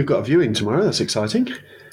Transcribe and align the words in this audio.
We've 0.00 0.06
got 0.06 0.20
a 0.20 0.22
viewing 0.22 0.54
tomorrow. 0.54 0.82
That's 0.82 1.02
exciting. 1.02 1.48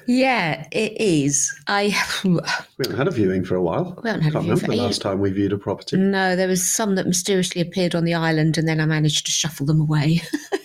Yeah, 0.05 0.65
it 0.71 0.93
is. 0.93 1.53
I 1.67 1.87
We 2.23 2.39
haven't 2.85 2.97
had 2.97 3.09
a 3.09 3.11
viewing 3.11 3.43
for 3.43 3.55
a 3.55 3.61
while. 3.61 3.99
We 4.01 4.09
haven't 4.09 4.23
had 4.23 4.31
a 4.31 4.35
Can't 4.35 4.45
viewing 4.45 4.55
remember 4.59 4.65
for 4.65 4.71
the 4.71 4.81
last 4.81 5.01
time 5.01 5.19
we 5.19 5.29
viewed 5.29 5.51
a 5.51 5.57
property. 5.57 5.97
no, 5.97 6.37
there 6.37 6.47
was 6.47 6.65
some 6.65 6.95
that 6.95 7.05
mysteriously 7.05 7.59
appeared 7.59 7.95
on 7.95 8.05
the 8.05 8.13
island, 8.13 8.57
and 8.57 8.65
then 8.65 8.79
I 8.79 8.85
managed 8.85 9.25
to 9.25 9.33
shuffle 9.33 9.65
them 9.65 9.81
away. 9.81 10.21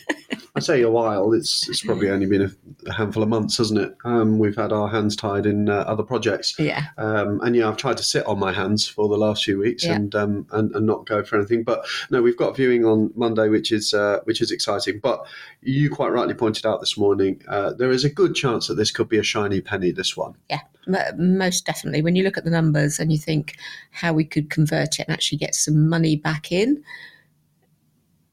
Say 0.63 0.83
a 0.83 0.91
while. 0.91 1.33
It's 1.33 1.69
it's 1.69 1.83
probably 1.83 2.09
only 2.11 2.27
been 2.27 2.43
a, 2.43 2.51
a 2.89 2.93
handful 2.93 3.23
of 3.23 3.29
months, 3.29 3.59
hasn't 3.59 3.81
it? 3.81 3.95
Um, 4.05 4.39
we've 4.39 4.57
had 4.57 4.73
our 4.73 4.89
hands 4.89 5.17
tied 5.17 5.45
in 5.47 5.69
uh, 5.69 5.79
other 5.87 6.03
projects. 6.03 6.55
yeah, 6.59 6.85
Um, 6.99 7.41
and 7.43 7.55
yeah, 7.57 7.69
I've 7.69 7.77
tried 7.77 7.97
to 7.99 8.03
sit 8.05 8.25
on 8.27 8.39
my 8.39 8.53
hands 8.53 8.87
for 8.89 9.09
the 9.09 9.17
last 9.17 9.45
few 9.45 9.59
weeks 9.59 9.85
Yeah. 9.85 9.95
and, 9.97 10.15
um, 10.15 10.47
and 10.53 10.75
and 10.75 10.87
not 10.87 11.07
go 11.07 11.23
for 11.25 11.37
anything. 11.37 11.63
But 11.65 11.85
no, 12.11 12.23
we've 12.23 12.37
got 12.37 12.57
viewing 12.57 12.85
on 12.85 13.11
Monday, 13.15 13.49
which 13.49 13.73
is 13.73 13.93
uh, 13.93 14.21
which 14.25 14.41
is 14.41 14.51
exciting. 14.51 15.01
But 15.01 15.27
you 15.63 15.91
quite 15.91 16.09
rightly 16.13 16.35
pointed 16.35 16.65
out 16.67 16.81
this 16.81 16.97
morning, 16.97 17.43
uh, 17.49 17.73
there 17.75 17.91
is 17.91 18.05
a 18.05 18.11
good 18.11 18.35
chance 18.35 18.69
that 18.69 18.75
this 18.75 18.91
could 18.91 19.09
be 19.09 19.19
a 19.19 19.23
shiny 19.23 19.61
penny. 19.61 19.91
This 19.93 20.17
one. 20.17 20.35
yeah, 20.49 20.61
m- 20.87 21.39
most 21.39 21.67
definitely. 21.67 22.03
When 22.03 22.17
you 22.17 22.23
look 22.25 22.39
at 22.39 22.45
the 22.45 22.51
numbers 22.51 22.99
and 23.01 23.11
you 23.13 23.19
think 23.19 23.57
how 23.91 24.13
we 24.13 24.25
could 24.25 24.49
convert 24.51 24.99
it 25.01 25.07
and 25.09 25.13
actually 25.13 25.39
get 25.39 25.55
some 25.55 25.89
money 25.89 26.17
back 26.17 26.53
in, 26.53 26.83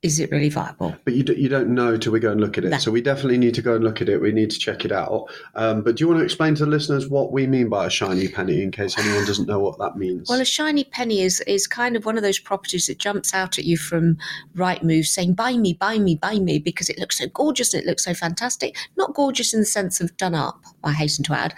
is 0.01 0.17
it 0.19 0.31
really 0.31 0.49
viable? 0.49 0.95
But 1.03 1.13
you, 1.13 1.23
d- 1.23 1.35
you 1.35 1.49
don't 1.49 1.69
know 1.69 1.97
till 1.97 2.13
we 2.13 2.21
go 2.21 2.31
and 2.31 2.39
look 2.39 2.57
at 2.57 2.63
it. 2.63 2.69
No. 2.69 2.77
So 2.77 2.89
we 2.89 3.01
definitely 3.01 3.37
need 3.37 3.53
to 3.55 3.61
go 3.61 3.75
and 3.75 3.83
look 3.83 4.01
at 4.01 4.07
it. 4.07 4.21
We 4.21 4.31
need 4.31 4.49
to 4.51 4.57
check 4.57 4.85
it 4.85 4.93
out. 4.93 5.25
Um, 5.55 5.81
but 5.81 5.97
do 5.97 6.03
you 6.03 6.07
want 6.07 6.19
to 6.19 6.23
explain 6.23 6.55
to 6.55 6.65
the 6.65 6.71
listeners 6.71 7.09
what 7.09 7.33
we 7.33 7.45
mean 7.47 7.67
by 7.67 7.85
a 7.85 7.89
shiny 7.89 8.29
penny 8.29 8.61
in 8.61 8.71
case 8.71 8.97
anyone 8.97 9.25
doesn't 9.25 9.47
know 9.47 9.59
what 9.59 9.77
that 9.79 9.97
means? 9.97 10.29
Well, 10.29 10.39
a 10.39 10.45
shiny 10.45 10.85
penny 10.85 11.21
is 11.21 11.41
is 11.41 11.67
kind 11.67 11.97
of 11.97 12.05
one 12.05 12.15
of 12.15 12.23
those 12.23 12.39
properties 12.39 12.87
that 12.87 12.97
jumps 12.97 13.33
out 13.33 13.57
at 13.57 13.65
you 13.65 13.75
from 13.75 14.17
Rightmove 14.55 15.05
saying, 15.05 15.33
buy 15.33 15.57
me, 15.57 15.73
buy 15.73 15.99
me, 15.99 16.15
buy 16.15 16.39
me, 16.39 16.59
because 16.59 16.89
it 16.89 16.97
looks 16.97 17.17
so 17.17 17.27
gorgeous 17.27 17.73
and 17.73 17.83
it 17.83 17.87
looks 17.87 18.05
so 18.05 18.13
fantastic. 18.13 18.77
Not 18.95 19.13
gorgeous 19.13 19.53
in 19.53 19.59
the 19.59 19.65
sense 19.65 19.99
of 19.99 20.15
done 20.15 20.35
up, 20.35 20.63
I 20.83 20.93
hasten 20.93 21.25
to 21.25 21.33
add, 21.33 21.53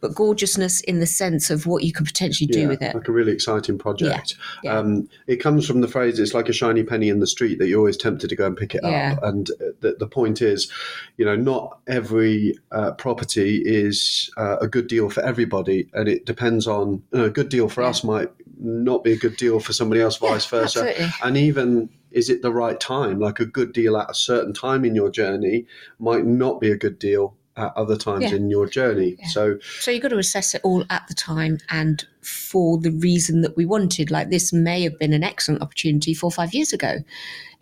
but 0.00 0.14
gorgeousness 0.14 0.80
in 0.82 1.00
the 1.00 1.06
sense 1.06 1.50
of 1.50 1.66
what 1.66 1.82
you 1.84 1.92
could 1.92 2.06
potentially 2.06 2.46
do 2.46 2.60
yeah, 2.60 2.66
with 2.68 2.82
it. 2.82 2.94
like 2.94 3.08
a 3.08 3.12
really 3.12 3.32
exciting 3.32 3.78
project. 3.78 4.36
yeah. 4.62 4.78
Um, 4.78 5.08
it 5.26 5.36
comes 5.36 5.66
from 5.66 5.80
the 5.80 5.88
phrase 5.88 6.18
"it's 6.18 6.34
like 6.34 6.48
a 6.48 6.52
shiny 6.52 6.82
penny 6.84 7.08
in 7.08 7.20
the 7.20 7.26
street" 7.26 7.58
that 7.58 7.68
you're 7.68 7.78
always 7.78 7.96
tempted 7.96 8.28
to 8.30 8.36
go 8.36 8.46
and 8.46 8.56
pick 8.56 8.74
it 8.74 8.80
Yeah. 8.84 9.14
up. 9.16 9.22
And 9.24 9.50
uh, 9.50 9.64
the, 9.80 9.96
the 9.98 10.06
point 10.06 10.40
is, 10.40 10.70
you 11.16 11.24
know, 11.24 11.36
not 11.36 11.78
every 11.86 12.56
uh, 12.72 12.92
property 12.92 13.62
is 13.64 14.30
uh, 14.36 14.56
a 14.60 14.68
good 14.68 14.86
deal 14.86 15.10
for 15.10 15.22
everybody, 15.22 15.88
and 15.92 16.08
it 16.08 16.24
depends 16.26 16.66
on 16.66 17.02
you 17.12 17.18
know, 17.18 17.24
a 17.24 17.30
good 17.30 17.48
deal 17.48 17.68
for 17.68 17.82
us 17.82 18.04
might 18.04 18.30
not 18.60 19.04
be 19.04 19.12
a 19.12 19.16
good 19.16 19.36
deal 19.36 19.60
for 19.60 19.72
somebody 19.72 20.00
else, 20.00 20.16
vice 20.16 20.46
versa, 20.46 20.80
absolutely. 20.80 21.08
and 21.22 21.36
even. 21.36 21.88
Is 22.10 22.30
it 22.30 22.40
the 22.40 22.50
right 22.50 22.80
time? 22.80 23.20
Like 23.20 23.38
a 23.38 23.44
good 23.44 23.74
deal 23.74 23.94
at 23.98 24.10
a 24.10 24.14
certain 24.14 24.54
time 24.54 24.86
in 24.86 24.94
your 24.94 25.10
journey 25.10 25.66
might 25.98 26.24
not 26.24 26.58
be 26.58 26.70
a 26.70 26.76
good 26.76 26.98
deal 26.98 27.36
at 27.58 27.72
other 27.76 27.96
times 27.96 28.24
Yeah. 28.24 28.34
in 28.36 28.50
your 28.50 28.66
journey. 28.68 29.16
So, 29.30 29.58
So 29.80 29.90
you've 29.90 30.02
got 30.02 30.08
to 30.08 30.18
assess 30.18 30.54
it 30.54 30.60
all 30.64 30.84
at 30.90 31.06
the 31.08 31.14
time 31.14 31.58
and 31.70 32.04
for 32.22 32.78
the 32.78 32.90
reason 32.90 33.40
that 33.42 33.56
we 33.56 33.66
wanted. 33.66 34.10
Like 34.10 34.30
this 34.30 34.52
may 34.52 34.82
have 34.82 34.98
been 34.98 35.12
an 35.12 35.24
excellent 35.24 35.62
opportunity 35.62 36.14
four 36.14 36.28
or 36.28 36.32
five 36.32 36.54
years 36.54 36.72
ago 36.72 36.98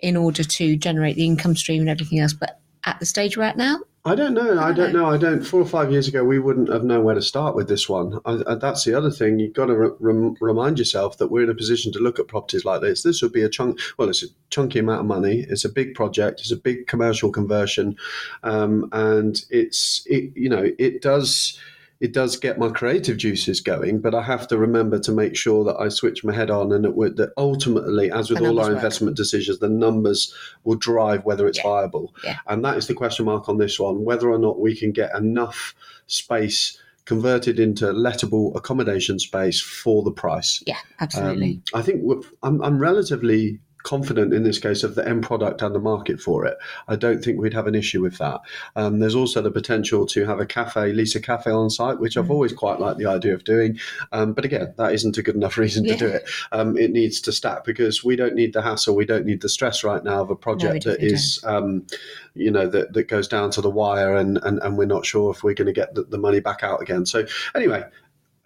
in 0.01 0.17
order 0.17 0.45
to 0.45 0.77
generate 0.77 1.17
the 1.17 1.25
income 1.25 1.57
stream 1.57 1.81
and 1.81 1.89
everything 1.91 2.19
else. 2.21 2.33
But 2.35 2.61
at 2.87 2.99
the 3.01 3.07
stage 3.07 3.37
we're 3.37 3.43
at 3.43 3.57
now, 3.57 3.81
I 4.07 4.15
don't 4.15 4.35
know. 4.35 4.61
I 4.61 4.73
don't 4.73 4.93
know. 4.93 5.07
I 5.07 5.17
don't. 5.17 5.43
Four 5.43 5.61
or 5.61 5.67
five 5.67 5.91
years 5.91 6.07
ago, 6.07 6.23
we 6.23 6.39
wouldn't 6.39 6.69
have 6.69 6.85
known 6.85 7.03
where 7.03 7.17
to 7.17 7.21
start 7.21 7.57
with 7.57 7.69
this 7.69 7.89
one. 7.89 8.21
I, 8.25 8.39
I, 8.47 8.55
that's 8.55 8.85
the 8.85 8.95
other 8.95 9.11
thing. 9.11 9.41
You've 9.41 9.53
got 9.53 9.67
to 9.67 9.77
re- 9.77 9.91
rem- 9.99 10.37
remind 10.41 10.79
yourself 10.79 11.19
that 11.19 11.27
we're 11.27 11.43
in 11.43 11.51
a 11.51 11.55
position 11.57 11.91
to 11.93 11.99
look 11.99 12.21
at 12.21 12.29
properties 12.29 12.65
like 12.65 12.83
this. 12.83 13.03
This 13.03 13.21
would 13.21 13.33
be 13.33 13.43
a 13.43 13.49
chunk. 13.49 13.81
Well, 13.99 14.09
it's 14.09 14.23
a 14.23 14.29
chunky 14.51 14.79
amount 14.79 15.01
of 15.01 15.07
money. 15.07 15.45
It's 15.49 15.65
a 15.65 15.69
big 15.69 15.95
project. 15.95 16.39
It's 16.39 16.53
a 16.53 16.57
big 16.57 16.87
commercial 16.87 17.33
conversion, 17.33 17.97
um, 18.45 18.89
and 18.93 19.45
it's 19.51 20.05
it. 20.07 20.31
You 20.37 20.51
know, 20.51 20.71
it 20.79 21.03
does. 21.03 21.59
It 21.99 22.13
does 22.13 22.37
get 22.37 22.59
my 22.59 22.69
creative 22.69 23.17
juices 23.17 23.61
going, 23.61 24.01
but 24.01 24.15
I 24.15 24.23
have 24.23 24.47
to 24.49 24.59
remember 24.59 24.99
to 25.01 25.13
make 25.13 25.35
sure 25.35 25.65
that 25.65 25.77
I 25.81 25.89
switch 25.89 26.25
my 26.25 26.35
head 26.35 26.51
on 26.51 26.71
and 26.73 26.85
that, 26.85 26.95
that 27.17 27.33
ultimately, 27.39 28.11
as 28.13 28.29
with 28.31 28.41
all 28.41 28.61
our 28.61 28.67
work. 28.67 28.75
investment 28.77 29.17
decisions, 29.17 29.61
the 29.61 29.69
numbers 29.69 30.35
will 30.65 30.77
drive 30.77 31.25
whether 31.25 31.47
it's 31.47 31.59
Yeah. 31.59 31.65
viable. 31.65 32.15
Yeah. 32.23 32.37
And 32.47 32.63
that 32.65 32.77
is 32.77 32.87
the 32.87 32.95
question 32.95 33.25
mark 33.25 33.49
on 33.49 33.59
this 33.59 33.81
one 33.81 34.05
whether 34.05 34.31
or 34.31 34.39
not 34.39 34.61
we 34.61 34.77
can 34.77 34.93
get 34.93 35.15
enough 35.15 35.75
space 36.07 36.79
converted 37.07 37.59
into 37.61 37.87
lettable 37.93 38.55
accommodation 38.57 39.19
space 39.19 39.61
for 39.61 40.03
the 40.03 40.11
price. 40.11 40.63
yeah, 40.67 40.77
absolutely. 41.01 41.61
Um, 41.73 41.81
I 41.81 41.83
think 41.83 42.03
I'm, 42.43 42.61
I'm 42.63 42.79
relatively 42.79 43.61
confident 43.87 44.35
in 44.35 44.43
this 44.43 44.59
case 44.59 44.83
of 44.83 44.97
the 44.97 45.09
end 45.09 45.23
product 45.23 45.63
and 45.63 45.75
the 45.75 45.79
market 45.79 46.21
for 46.21 46.45
it. 46.45 46.59
I 46.89 46.97
don't 46.97 47.23
think 47.23 47.41
we'd 47.41 47.55
have 47.55 47.69
an 47.69 47.77
issue 47.77 48.03
with 48.03 48.19
that. 48.19 48.41
Um, 48.75 48.99
there's 48.99 49.15
also 49.15 49.41
the 49.41 49.51
potential 49.53 50.07
to 50.07 50.27
have 50.27 50.41
a 50.41 50.47
cafe, 50.47 50.93
lease 50.93 51.15
a 51.15 51.21
Cafe 51.21 51.51
on 51.51 51.71
site, 51.71 52.01
which 52.01 52.17
Mm. 52.17 52.25
I've 52.25 52.31
always 52.31 52.53
quite 52.53 52.81
liked 52.81 52.99
the 52.99 53.07
idea 53.07 53.35
of 53.35 53.45
doing. 53.45 53.79
Um, 54.13 54.33
but 54.33 54.45
again, 54.45 54.75
that 54.77 54.93
isn't 54.93 55.19
a 55.19 55.23
good 55.23 55.35
enough 55.35 55.59
reason 55.65 55.85
to 55.85 55.97
do 55.97 56.07
it. 56.07 56.29
Um, 56.53 56.77
it 56.77 56.91
needs 56.91 57.21
to 57.23 57.33
stack 57.33 57.65
because 57.65 58.05
we 58.05 58.17
don't 58.17 58.35
need 58.35 58.53
the 58.53 58.63
hassle, 58.63 58.97
we 58.97 59.07
don't 59.07 59.27
need 59.27 59.41
the 59.41 59.49
stress 59.49 59.85
right 59.85 60.03
now 60.03 60.23
of 60.23 60.31
a 60.31 60.37
project 60.37 60.85
that 60.85 61.01
definitely 61.01 61.15
is, 61.15 61.41
um, 61.45 61.87
you 62.35 62.51
know, 62.51 62.67
that, 62.67 62.93
that 62.93 63.05
goes 63.05 63.29
down 63.29 63.51
to 63.53 63.61
the 63.61 63.71
wire 63.71 64.15
and, 64.17 64.39
and, 64.43 64.59
and 64.63 64.77
we're 64.77 64.87
not 64.87 65.07
sure 65.07 65.31
if 65.31 65.43
we're 65.43 65.55
going 65.55 65.67
to 65.67 65.73
get 65.73 65.95
the, 65.95 66.03
the 66.03 66.19
money 66.19 66.41
back 66.41 66.63
out 66.63 66.83
again. 66.83 67.07
So 67.07 67.27
anyway, 67.55 67.85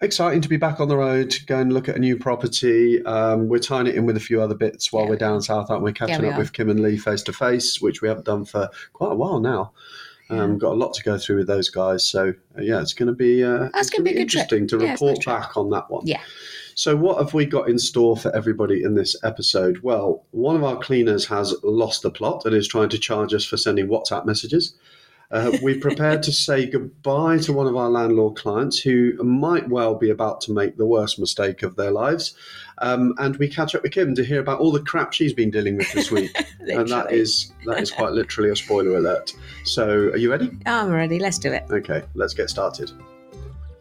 exciting 0.01 0.41
to 0.41 0.49
be 0.49 0.57
back 0.57 0.79
on 0.79 0.87
the 0.87 0.97
road, 0.97 1.35
go 1.47 1.59
and 1.59 1.71
look 1.73 1.87
at 1.89 1.95
a 1.95 1.99
new 1.99 2.17
property. 2.17 3.03
Um, 3.05 3.47
we're 3.47 3.59
tying 3.59 3.87
it 3.87 3.95
in 3.95 4.05
with 4.05 4.17
a 4.17 4.21
few 4.21 4.41
other 4.41 4.55
bits 4.55 4.91
while 4.91 5.03
Yeah. 5.03 5.09
we're 5.11 5.15
down 5.17 5.41
south, 5.41 5.69
aren't 5.69 5.83
we? 5.83 5.93
Catching 5.93 6.21
we 6.21 6.27
up 6.29 6.35
are. 6.35 6.39
with 6.39 6.53
Kim 6.53 6.69
and 6.69 6.79
Lee 6.81 6.97
face 6.97 7.21
to 7.23 7.33
face, 7.33 7.81
which 7.81 8.01
we 8.01 8.07
haven't 8.07 8.25
done 8.25 8.45
for 8.45 8.69
quite 8.93 9.11
a 9.11 9.15
while 9.15 9.39
now. 9.39 9.71
Um, 10.29 10.57
got 10.57 10.71
a 10.71 10.75
lot 10.75 10.93
to 10.93 11.03
go 11.03 11.17
through 11.17 11.39
with 11.39 11.47
those 11.47 11.69
guys, 11.69 12.07
so 12.07 12.29
uh, 12.57 12.61
yeah, 12.61 12.79
it's 12.79 12.93
going 12.93 13.07
to 13.07 13.13
be 13.13 13.43
uh, 13.43 13.67
That's 13.73 13.87
it's 13.87 13.89
gonna 13.89 14.05
be 14.05 14.13
good 14.13 14.29
trip. 14.29 14.43
interesting 14.53 14.67
to 14.69 14.85
Yeah, 14.85 14.93
report 14.93 15.19
trip. 15.19 15.35
back 15.41 15.57
on 15.57 15.69
that 15.71 15.91
one. 15.91 16.07
Yeah. 16.07 16.21
So, 16.73 16.95
what 16.95 17.17
have 17.17 17.33
we 17.33 17.45
got 17.45 17.67
in 17.69 17.77
store 17.77 18.15
for 18.15 18.33
everybody 18.33 18.81
in 18.81 18.95
this 18.95 19.13
episode? 19.25 19.79
Well, 19.83 20.23
one 20.31 20.55
of 20.55 20.63
our 20.63 20.77
cleaners 20.79 21.25
has 21.25 21.53
lost 21.63 22.01
the 22.03 22.11
plot 22.11 22.45
and 22.45 22.55
is 22.55 22.65
trying 22.65 22.87
to 22.89 22.97
charge 22.97 23.33
us 23.33 23.43
for 23.43 23.57
sending 23.57 23.87
WhatsApp 23.89 24.25
messages. 24.25 24.73
Uh, 25.31 25.57
we 25.63 25.77
prepared 25.77 26.21
to 26.23 26.31
say 26.31 26.65
goodbye 26.65 27.37
to 27.37 27.53
one 27.53 27.65
of 27.65 27.75
our 27.75 27.89
landlord 27.89 28.35
clients 28.35 28.79
who 28.79 29.13
might 29.23 29.67
well 29.69 29.95
be 29.95 30.09
about 30.09 30.41
to 30.41 30.51
make 30.51 30.77
the 30.77 30.85
worst 30.85 31.17
mistake 31.19 31.63
of 31.63 31.75
their 31.77 31.91
lives. 31.91 32.35
Um, 32.79 33.13
and 33.17 33.37
we 33.37 33.47
catch 33.47 33.73
up 33.73 33.83
with 33.83 33.93
Kim 33.93 34.13
to 34.15 34.25
hear 34.25 34.41
about 34.41 34.59
all 34.59 34.71
the 34.71 34.81
crap 34.81 35.13
she's 35.13 35.33
been 35.33 35.49
dealing 35.49 35.77
with 35.77 35.91
this 35.93 36.11
week. 36.11 36.35
and 36.59 36.87
that 36.89 37.11
is 37.11 37.53
that 37.65 37.79
is 37.79 37.91
quite 37.91 38.11
literally 38.11 38.49
a 38.49 38.55
spoiler 38.55 38.97
alert. 38.97 39.33
So, 39.63 39.87
are 39.87 40.17
you 40.17 40.29
ready? 40.29 40.51
I'm 40.65 40.89
ready. 40.89 41.19
Let's 41.19 41.37
do 41.37 41.53
it. 41.53 41.63
Okay, 41.71 42.03
let's 42.15 42.33
get 42.33 42.49
started. 42.49 42.91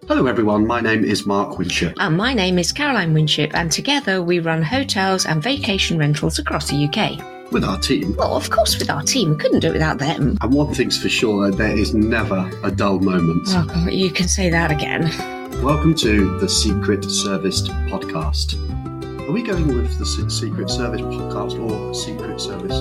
Hello, 0.07 0.27
everyone. 0.27 0.67
My 0.67 0.81
name 0.81 1.05
is 1.05 1.25
Mark 1.27 1.59
Winship. 1.59 1.95
And 1.99 2.17
my 2.17 2.35
name 2.35 2.59
is 2.59 2.73
Caroline 2.73 3.15
Winship, 3.15 3.55
and 3.55 3.71
together 3.71 4.23
we 4.23 4.41
run 4.41 4.63
hotels 4.63 5.25
and 5.25 5.43
vacation 5.43 5.99
rentals 5.99 6.39
across 6.39 6.69
the 6.69 6.85
UK. 6.85 7.40
With 7.53 7.65
our 7.65 7.79
team, 7.79 8.15
Well, 8.17 8.37
of 8.37 8.49
course, 8.49 8.79
with 8.79 8.89
our 8.91 9.03
team, 9.03 9.31
we 9.31 9.37
couldn't 9.37 9.59
do 9.61 9.69
it 9.71 9.73
without 9.73 9.99
them. 9.99 10.39
And 10.41 10.53
one 10.53 10.73
thing's 10.73 10.97
for 11.03 11.09
sure, 11.09 11.51
there 11.51 11.77
is 11.77 11.93
never 11.95 12.49
a 12.63 12.71
dull 12.71 13.01
moment. 13.01 13.49
Oh, 13.49 13.65
God, 13.67 13.93
you 13.93 14.11
can 14.13 14.29
say 14.29 14.51
that 14.51 14.71
again. 14.71 15.11
Welcome 15.61 15.97
to 15.97 16.39
the 16.39 16.49
Secret 16.49 17.05
Service 17.11 17.63
podcast. 17.89 18.55
Are 19.29 19.33
we 19.33 19.43
going 19.43 19.67
with 19.67 19.99
the 19.99 20.07
Secret 20.07 20.71
Service 20.71 21.01
podcast 21.01 21.59
or 21.61 21.93
Secret 21.93 22.41
Service 22.41 22.75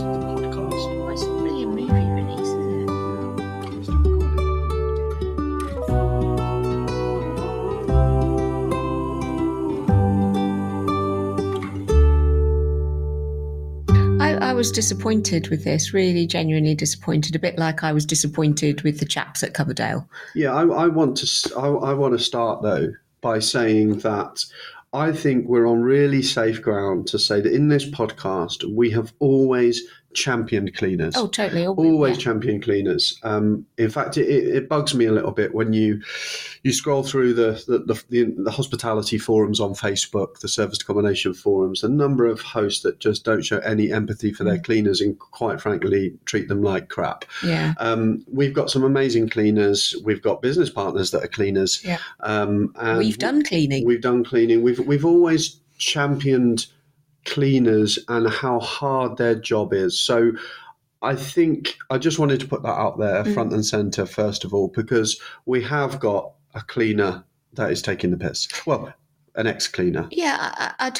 was 14.59 14.71
disappointed 14.73 15.47
with 15.47 15.63
this, 15.63 15.93
really 15.93 16.27
genuinely 16.27 16.75
disappointed, 16.75 17.33
a 17.33 17.39
bit 17.39 17.57
like 17.57 17.81
I 17.81 17.93
was 17.93 18.05
disappointed 18.05 18.81
with 18.81 18.99
the 18.99 19.05
chaps 19.05 19.41
at 19.41 19.53
Coverdale. 19.53 20.05
Yeah, 20.35 20.53
I, 20.53 20.63
I 20.67 20.87
want 20.87 21.15
to. 21.15 21.57
I 21.57 21.93
want 21.93 22.17
to 22.17 22.21
start 22.21 22.61
though 22.61 22.91
by 23.21 23.39
saying 23.39 23.99
that 23.99 24.43
I 24.91 25.13
think 25.13 25.47
we're 25.47 25.65
on 25.65 25.81
really 25.81 26.21
safe 26.21 26.61
ground 26.61 27.07
to 27.07 27.17
say 27.17 27.39
that 27.39 27.53
in 27.53 27.69
this 27.69 27.89
podcast 27.89 28.65
we 28.75 28.91
have 28.91 29.13
always 29.19 29.81
championed 30.13 30.75
cleaners. 30.75 31.13
Oh, 31.15 31.27
totally. 31.27 31.65
All, 31.65 31.75
always 31.77 32.17
yeah. 32.17 32.23
champion 32.23 32.61
cleaners. 32.61 33.19
Um, 33.23 33.65
in 33.77 33.89
fact, 33.89 34.17
it, 34.17 34.27
it, 34.27 34.55
it 34.55 34.69
bugs 34.69 34.95
me 34.95 35.05
a 35.05 35.11
little 35.11 35.31
bit 35.31 35.53
when 35.53 35.73
you 35.73 36.01
you 36.63 36.73
scroll 36.73 37.03
through 37.03 37.33
the 37.33 37.63
the, 37.67 37.79
the 37.79 38.03
the 38.09 38.33
the 38.43 38.51
hospitality 38.51 39.17
forums 39.17 39.59
on 39.59 39.73
Facebook, 39.73 40.39
the 40.39 40.47
service 40.47 40.79
accommodation 40.81 41.33
forums, 41.33 41.81
the 41.81 41.89
number 41.89 42.25
of 42.25 42.41
hosts 42.41 42.81
that 42.83 42.99
just 42.99 43.23
don't 43.23 43.43
show 43.43 43.59
any 43.59 43.91
empathy 43.91 44.33
for 44.33 44.43
their 44.43 44.57
Mm. 44.57 44.63
cleaners 44.63 44.99
and 45.01 45.17
quite 45.19 45.61
frankly 45.61 46.13
treat 46.25 46.47
them 46.47 46.61
like 46.63 46.89
crap. 46.89 47.25
Yeah. 47.43 47.73
Um, 47.77 48.25
we've 48.31 48.53
got 48.53 48.69
some 48.69 48.83
amazing 48.83 49.29
cleaners. 49.29 49.95
We've 50.03 50.21
got 50.21 50.41
business 50.41 50.69
partners 50.69 51.11
that 51.11 51.23
are 51.23 51.27
cleaners. 51.27 51.83
Yeah. 51.83 51.99
Um, 52.21 52.73
and 52.75 52.97
We've 52.97 53.17
done 53.17 53.43
cleaning. 53.43 53.85
We've 53.85 54.01
done 54.01 54.23
cleaning. 54.23 54.63
We've 54.63 54.79
we've 54.79 55.05
always 55.05 55.59
championed 55.77 56.65
cleaners 57.25 57.99
and 58.07 58.29
how 58.29 58.59
hard 58.59 59.17
their 59.17 59.35
job 59.35 59.73
is. 59.73 59.99
So 59.99 60.31
I 61.01 61.15
think 61.15 61.77
I 61.89 61.97
just 61.97 62.19
wanted 62.19 62.39
to 62.41 62.47
put 62.47 62.63
that 62.63 62.69
out 62.69 62.99
there 62.99 63.23
front 63.25 63.53
and 63.53 63.65
center, 63.65 64.05
first 64.05 64.43
of 64.43 64.53
all, 64.53 64.67
because 64.69 65.19
we 65.45 65.63
have 65.63 65.99
got 65.99 66.33
a 66.53 66.61
cleaner 66.61 67.23
that 67.53 67.71
is 67.71 67.81
taking 67.81 68.11
the 68.11 68.17
piss. 68.17 68.47
Well, 68.65 68.93
an 69.35 69.47
ex 69.47 69.67
cleaner. 69.67 70.07
Yeah, 70.11 70.37
I, 70.39 70.73
I, 70.79 70.91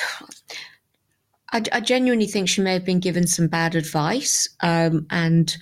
I, 1.51 1.63
I 1.74 1.80
genuinely 1.81 2.27
think 2.27 2.48
she 2.48 2.62
may 2.62 2.74
have 2.74 2.86
been 2.86 3.00
given 3.00 3.27
some 3.27 3.48
bad 3.48 3.75
advice, 3.75 4.48
um, 4.62 5.06
and 5.10 5.56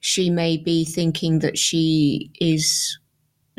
she 0.00 0.30
may 0.30 0.56
be 0.56 0.84
thinking 0.84 1.40
that 1.40 1.58
she 1.58 2.30
is 2.40 2.98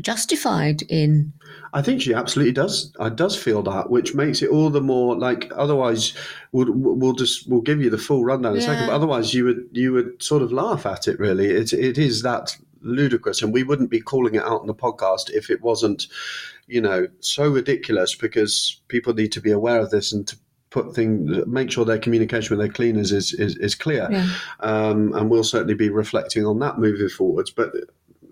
justified 0.01 0.81
in. 0.83 1.33
I 1.73 1.81
think 1.81 2.01
she 2.01 2.13
absolutely 2.13 2.53
does. 2.53 2.93
I 2.99 3.09
does 3.09 3.35
feel 3.35 3.63
that, 3.63 3.89
which 3.89 4.13
makes 4.13 4.43
it 4.43 4.49
all 4.49 4.69
the 4.69 4.81
more 4.81 5.17
like. 5.17 5.51
Otherwise, 5.55 6.13
we'll, 6.51 6.71
we'll 6.71 7.13
just 7.13 7.49
we'll 7.49 7.61
give 7.61 7.81
you 7.81 7.89
the 7.89 7.97
full 7.97 8.23
rundown 8.23 8.53
in 8.53 8.59
a 8.59 8.61
second. 8.61 8.87
But 8.87 8.93
otherwise, 8.93 9.33
you 9.33 9.45
would 9.45 9.69
you 9.71 9.91
would 9.93 10.21
sort 10.21 10.43
of 10.43 10.51
laugh 10.51 10.85
at 10.85 11.07
it. 11.07 11.19
Really, 11.19 11.49
it 11.49 11.73
it 11.73 11.97
is 11.97 12.21
that 12.21 12.55
ludicrous, 12.81 13.41
and 13.41 13.51
we 13.51 13.63
wouldn't 13.63 13.89
be 13.89 13.99
calling 13.99 14.35
it 14.35 14.43
out 14.43 14.61
on 14.61 14.67
the 14.67 14.75
podcast 14.75 15.31
if 15.31 15.49
it 15.49 15.61
wasn't, 15.61 16.07
you 16.67 16.79
know, 16.79 17.07
so 17.21 17.49
ridiculous. 17.49 18.13
Because 18.13 18.79
people 18.87 19.13
need 19.15 19.31
to 19.31 19.41
be 19.41 19.51
aware 19.51 19.79
of 19.79 19.89
this 19.89 20.11
and 20.13 20.27
to 20.27 20.37
put 20.69 20.93
things, 20.93 21.45
make 21.47 21.71
sure 21.71 21.85
their 21.85 21.99
communication 21.99 22.55
with 22.55 22.63
their 22.63 22.73
cleaners 22.73 23.11
is 23.11 23.33
is, 23.33 23.55
is 23.57 23.73
clear. 23.73 24.07
Yeah. 24.11 24.29
Um, 24.59 25.13
and 25.15 25.29
we'll 25.29 25.43
certainly 25.43 25.75
be 25.75 25.89
reflecting 25.89 26.45
on 26.45 26.59
that 26.59 26.77
moving 26.77 27.09
forwards. 27.09 27.49
But 27.49 27.73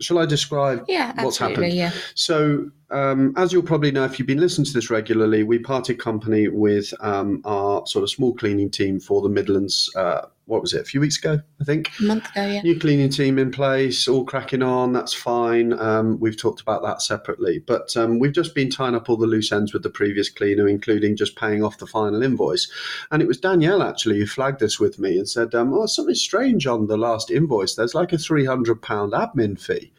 shall 0.01 0.17
I 0.17 0.25
describe 0.25 0.85
Yeah, 0.87 1.13
what's 1.23 1.37
happened? 1.37 1.73
Yeah, 1.73 1.91
So, 2.15 2.71
um, 2.91 3.33
as 3.37 3.53
you'll 3.53 3.63
probably 3.63 3.91
know 3.91 4.03
if 4.03 4.19
you've 4.19 4.27
been 4.27 4.39
listening 4.39 4.65
to 4.65 4.73
this 4.73 4.89
regularly, 4.89 5.43
we 5.43 5.59
parted 5.59 5.99
company 5.99 6.47
with 6.47 6.93
um, 6.99 7.41
our 7.45 7.85
sort 7.87 8.03
of 8.03 8.09
small 8.09 8.33
cleaning 8.33 8.69
team 8.69 8.99
for 8.99 9.21
the 9.21 9.29
Midlands. 9.29 9.89
Uh, 9.95 10.27
what 10.45 10.61
was 10.61 10.73
it? 10.73 10.81
A 10.81 10.85
few 10.85 10.99
weeks 10.99 11.17
ago, 11.17 11.39
I 11.61 11.63
think. 11.63 11.89
a 11.99 12.03
month 12.03 12.29
ago. 12.31 12.45
Yeah, 12.45 12.61
New 12.61 12.77
cleaning 12.77 13.09
team 13.09 13.39
in 13.39 13.51
place, 13.51 14.07
all 14.07 14.25
cracking 14.25 14.61
on. 14.61 14.91
That's 14.91 15.13
fine. 15.13 15.71
Um, 15.79 16.19
we've 16.19 16.35
talked 16.35 16.59
about 16.59 16.83
that 16.83 17.01
separately, 17.01 17.59
but 17.59 17.95
um, 17.95 18.19
we've 18.19 18.33
just 18.33 18.53
been 18.53 18.69
tying 18.69 18.95
up 18.95 19.09
all 19.09 19.15
the 19.15 19.27
loose 19.27 19.53
ends 19.53 19.71
with 19.71 19.83
the 19.83 19.89
previous 19.89 20.29
cleaner, 20.29 20.67
including 20.67 21.15
just 21.15 21.37
paying 21.37 21.63
off 21.63 21.77
the 21.77 21.87
final 21.87 22.21
invoice. 22.21 22.69
And 23.11 23.21
it 23.21 23.27
was 23.27 23.39
Danielle 23.39 23.81
actually 23.81 24.19
who 24.19 24.25
flagged 24.25 24.59
this 24.59 24.79
with 24.79 24.99
me 24.99 25.17
and 25.17 25.29
said, 25.29 25.55
um, 25.55 25.73
"Oh, 25.73 25.85
something 25.85 26.15
strange 26.15 26.67
on 26.67 26.87
the 26.87 26.97
last 26.97 27.31
invoice. 27.31 27.75
There's 27.75 27.95
like 27.95 28.11
a 28.11 28.17
three 28.17 28.45
hundred 28.45 28.81
pound 28.81 29.13
admin 29.13 29.57
fee." 29.57 29.93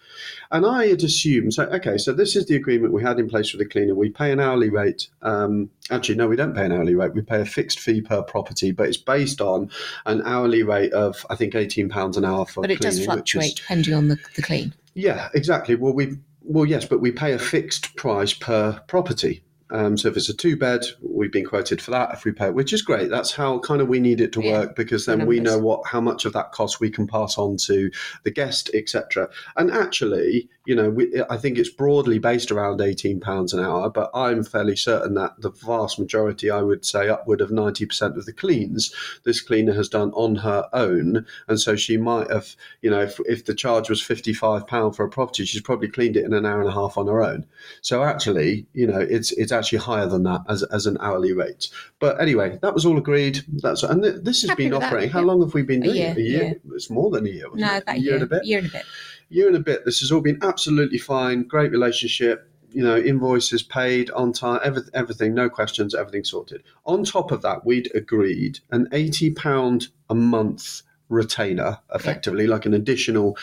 And 0.51 0.67
I 0.67 0.87
had 0.89 1.03
assumed, 1.03 1.55
so 1.55 1.65
okay, 1.65 1.99
so 1.99 2.13
this 2.13 2.37
is 2.37 2.47
the 2.47 2.57
agreement 2.57 2.93
we 2.93 3.03
had 3.03 3.19
in 3.19 3.29
place 3.29 3.53
with 3.53 3.61
the 3.61 3.67
cleaner. 3.69 3.95
We 3.95 4.11
pay 4.11 4.33
an 4.33 4.41
hourly 4.41 4.71
rate. 4.71 5.09
Um, 5.23 5.71
actually, 5.91 6.17
no, 6.17 6.29
we 6.29 6.37
don't 6.37 6.55
pay 6.55 6.65
an 6.67 6.73
hourly 6.73 6.95
rate. 6.95 7.15
We 7.15 7.23
pay 7.23 7.41
a 7.41 7.47
fixed 7.47 7.81
fee 7.81 8.01
per 8.01 8.23
property, 8.23 8.73
but 8.73 8.89
it's 8.89 8.97
based 8.97 9.41
on 9.41 9.71
an 10.07 10.23
hourly 10.25 10.63
rate 10.63 10.93
of 10.93 11.25
I 11.31 11.37
think 11.37 11.55
eighteen 11.55 11.89
pounds 11.89 12.17
an 12.17 12.25
hour 12.25 12.47
for 12.47 12.61
but 12.63 12.71
it 12.71 12.81
does 12.81 12.97
cleaning, 12.99 13.17
which 13.17 13.35
is- 13.35 13.43
fluctuate 13.43 13.57
depending 13.57 13.95
on 13.95 14.09
the, 14.09 14.19
the 14.37 14.43
clean. 14.43 14.75
yeah, 14.95 15.29
exactly. 15.35 15.75
Well, 15.75 15.93
we 15.95 16.17
well 16.43 16.67
yes, 16.67 16.85
but 16.85 17.01
we 17.01 17.13
pay 17.13 17.33
a 17.33 17.39
fixed 17.39 17.95
price 17.97 18.33
per 18.33 18.81
property. 18.89 19.43
Um, 19.73 19.97
so 19.97 20.09
if 20.09 20.17
it's 20.19 20.29
a 20.29 20.35
two 20.35 20.57
bed, 20.57 20.85
we've 21.01 21.33
been 21.33 21.47
quoted 21.47 21.81
for 21.81 21.93
that. 21.93 22.13
If 22.13 22.25
we 22.25 22.33
pay, 22.33 22.51
which 22.51 22.75
is 22.75 22.83
great, 22.83 23.09
that's 23.09 23.33
how 23.33 23.59
kind 23.61 23.81
of 23.81 23.89
we 23.89 24.01
need 24.01 24.21
it 24.21 24.31
to 24.33 24.43
Yeah, 24.43 24.53
work 24.53 24.77
because 24.77 25.07
then 25.07 25.27
we 25.27 25.41
know 25.41 25.59
what 25.59 25.87
how 25.87 26.01
much 26.01 26.27
of 26.27 26.35
that 26.35 26.53
cost 26.53 26.79
we 26.79 26.91
can 26.91 27.07
pass 27.07 27.39
on 27.39 27.57
to 27.69 27.91
the 28.23 28.31
guest, 28.31 28.71
etc. 28.75 29.31
And 29.57 29.71
actually, 29.71 30.51
you 30.67 30.77
know, 30.77 30.91
we, 30.91 31.23
I 31.31 31.39
think 31.39 31.57
it's 31.57 31.71
broadly 31.71 32.19
based 32.19 32.53
around 32.53 32.83
eighteen 32.83 33.19
pounds 33.19 33.55
an 33.55 33.65
hour, 33.65 33.89
but 33.89 34.11
I'm 34.15 34.45
fairly 34.45 34.77
certain 34.77 35.15
that 35.15 35.41
the 35.41 35.51
vast 35.51 35.99
majority, 35.99 36.51
I 36.51 36.61
would 36.61 36.85
say, 36.85 37.09
upward 37.09 37.41
of 37.41 37.51
ninety 37.51 37.87
percent 37.87 38.19
of 38.19 38.27
the 38.27 38.33
cleans, 38.35 38.95
this 39.25 39.41
cleaner 39.41 39.73
has 39.73 39.89
done 39.89 40.11
on 40.13 40.37
her 40.37 40.69
own, 40.75 41.25
and 41.49 41.59
so 41.59 41.77
she 41.77 41.97
might 41.97 42.31
have, 42.31 42.55
you 42.83 42.91
know, 42.91 43.01
if, 43.01 43.19
if 43.27 43.47
the 43.47 43.55
charge 43.55 43.89
was 43.89 44.03
fifty 44.03 44.35
five 44.35 44.67
pound 44.67 44.97
for 44.97 45.07
a 45.07 45.09
property, 45.09 45.47
she's 45.47 45.63
probably 45.63 45.89
cleaned 45.89 46.19
it 46.19 46.27
in 46.27 46.35
an 46.35 46.45
hour 46.45 46.61
and 46.61 46.69
a 46.69 46.75
half 46.75 46.99
on 46.99 47.07
her 47.07 47.23
own. 47.23 47.47
So 47.81 48.05
actually, 48.05 48.67
you 48.75 48.87
know, 48.87 49.01
it's 49.01 49.33
it's 49.33 49.53
actually 49.63 49.79
higher 49.79 50.07
than 50.07 50.23
that 50.25 50.41
as, 50.49 50.63
as 50.65 50.87
an 50.87 50.97
hourly 51.01 51.33
rate. 51.33 51.69
But 51.99 52.21
anyway, 52.21 52.59
that 52.63 52.75
was 52.75 52.85
all 52.85 52.99
agreed. 52.99 53.45
That's 53.63 53.83
and 53.83 54.03
th- 54.03 54.17
this 54.23 54.43
has 54.43 54.51
Happy 54.51 54.65
been 54.65 54.73
with 54.73 54.81
that, 54.81 54.87
operating. 54.89 55.11
How 55.11 55.21
yeah. 55.21 55.27
long 55.27 55.41
have 55.43 55.55
we 55.55 55.63
been 55.63 55.83
A 55.83 55.87
doing 55.87 55.97
year, 55.97 56.11
it? 56.11 56.17
A 56.17 56.21
year. 56.23 56.43
yeah. 56.45 56.75
It's 56.75 56.91
more 56.91 57.11
than 57.11 57.27
a 57.27 57.31
year. 57.31 57.47
No, 57.55 57.77
it? 57.77 57.87
that 57.87 57.97
a 57.97 57.99
year 57.99 58.05
year, 58.05 58.15
and 58.15 58.23
a 58.23 58.27
bit 58.27 58.45
year 58.45 58.59
and 58.59 58.69
a 58.69 58.71
bit. 58.71 58.85
year 59.29 59.47
and 59.47 59.57
a 59.57 59.61
bit. 59.61 59.85
This 59.85 60.01
has 60.01 60.13
all 60.13 60.21
been 60.21 60.39
absolutely 60.43 60.99
fine. 60.99 61.45
Great 61.45 61.71
relationship. 61.71 62.49
You 62.71 62.83
know, 62.83 62.97
invoices 62.97 63.63
paid 63.63 64.11
on 64.13 64.33
time, 64.33 64.61
everything, 64.65 64.91
everything, 64.95 65.35
no 65.35 65.51
questions, 65.51 65.95
everything 65.95 66.25
sorted. 66.25 66.63
On 66.87 67.05
top 67.05 67.31
of 67.31 67.43
that, 67.43 67.67
we'd 67.67 67.91
agreed 67.95 68.61
an 68.71 68.89
eighty 68.93 69.31
pound 69.31 69.89
a 70.09 70.15
month 70.15 70.83
retainer, 71.11 71.79
effectively, 71.95 72.47
like 72.47 72.65
an 72.65 72.73
additional 72.73 73.37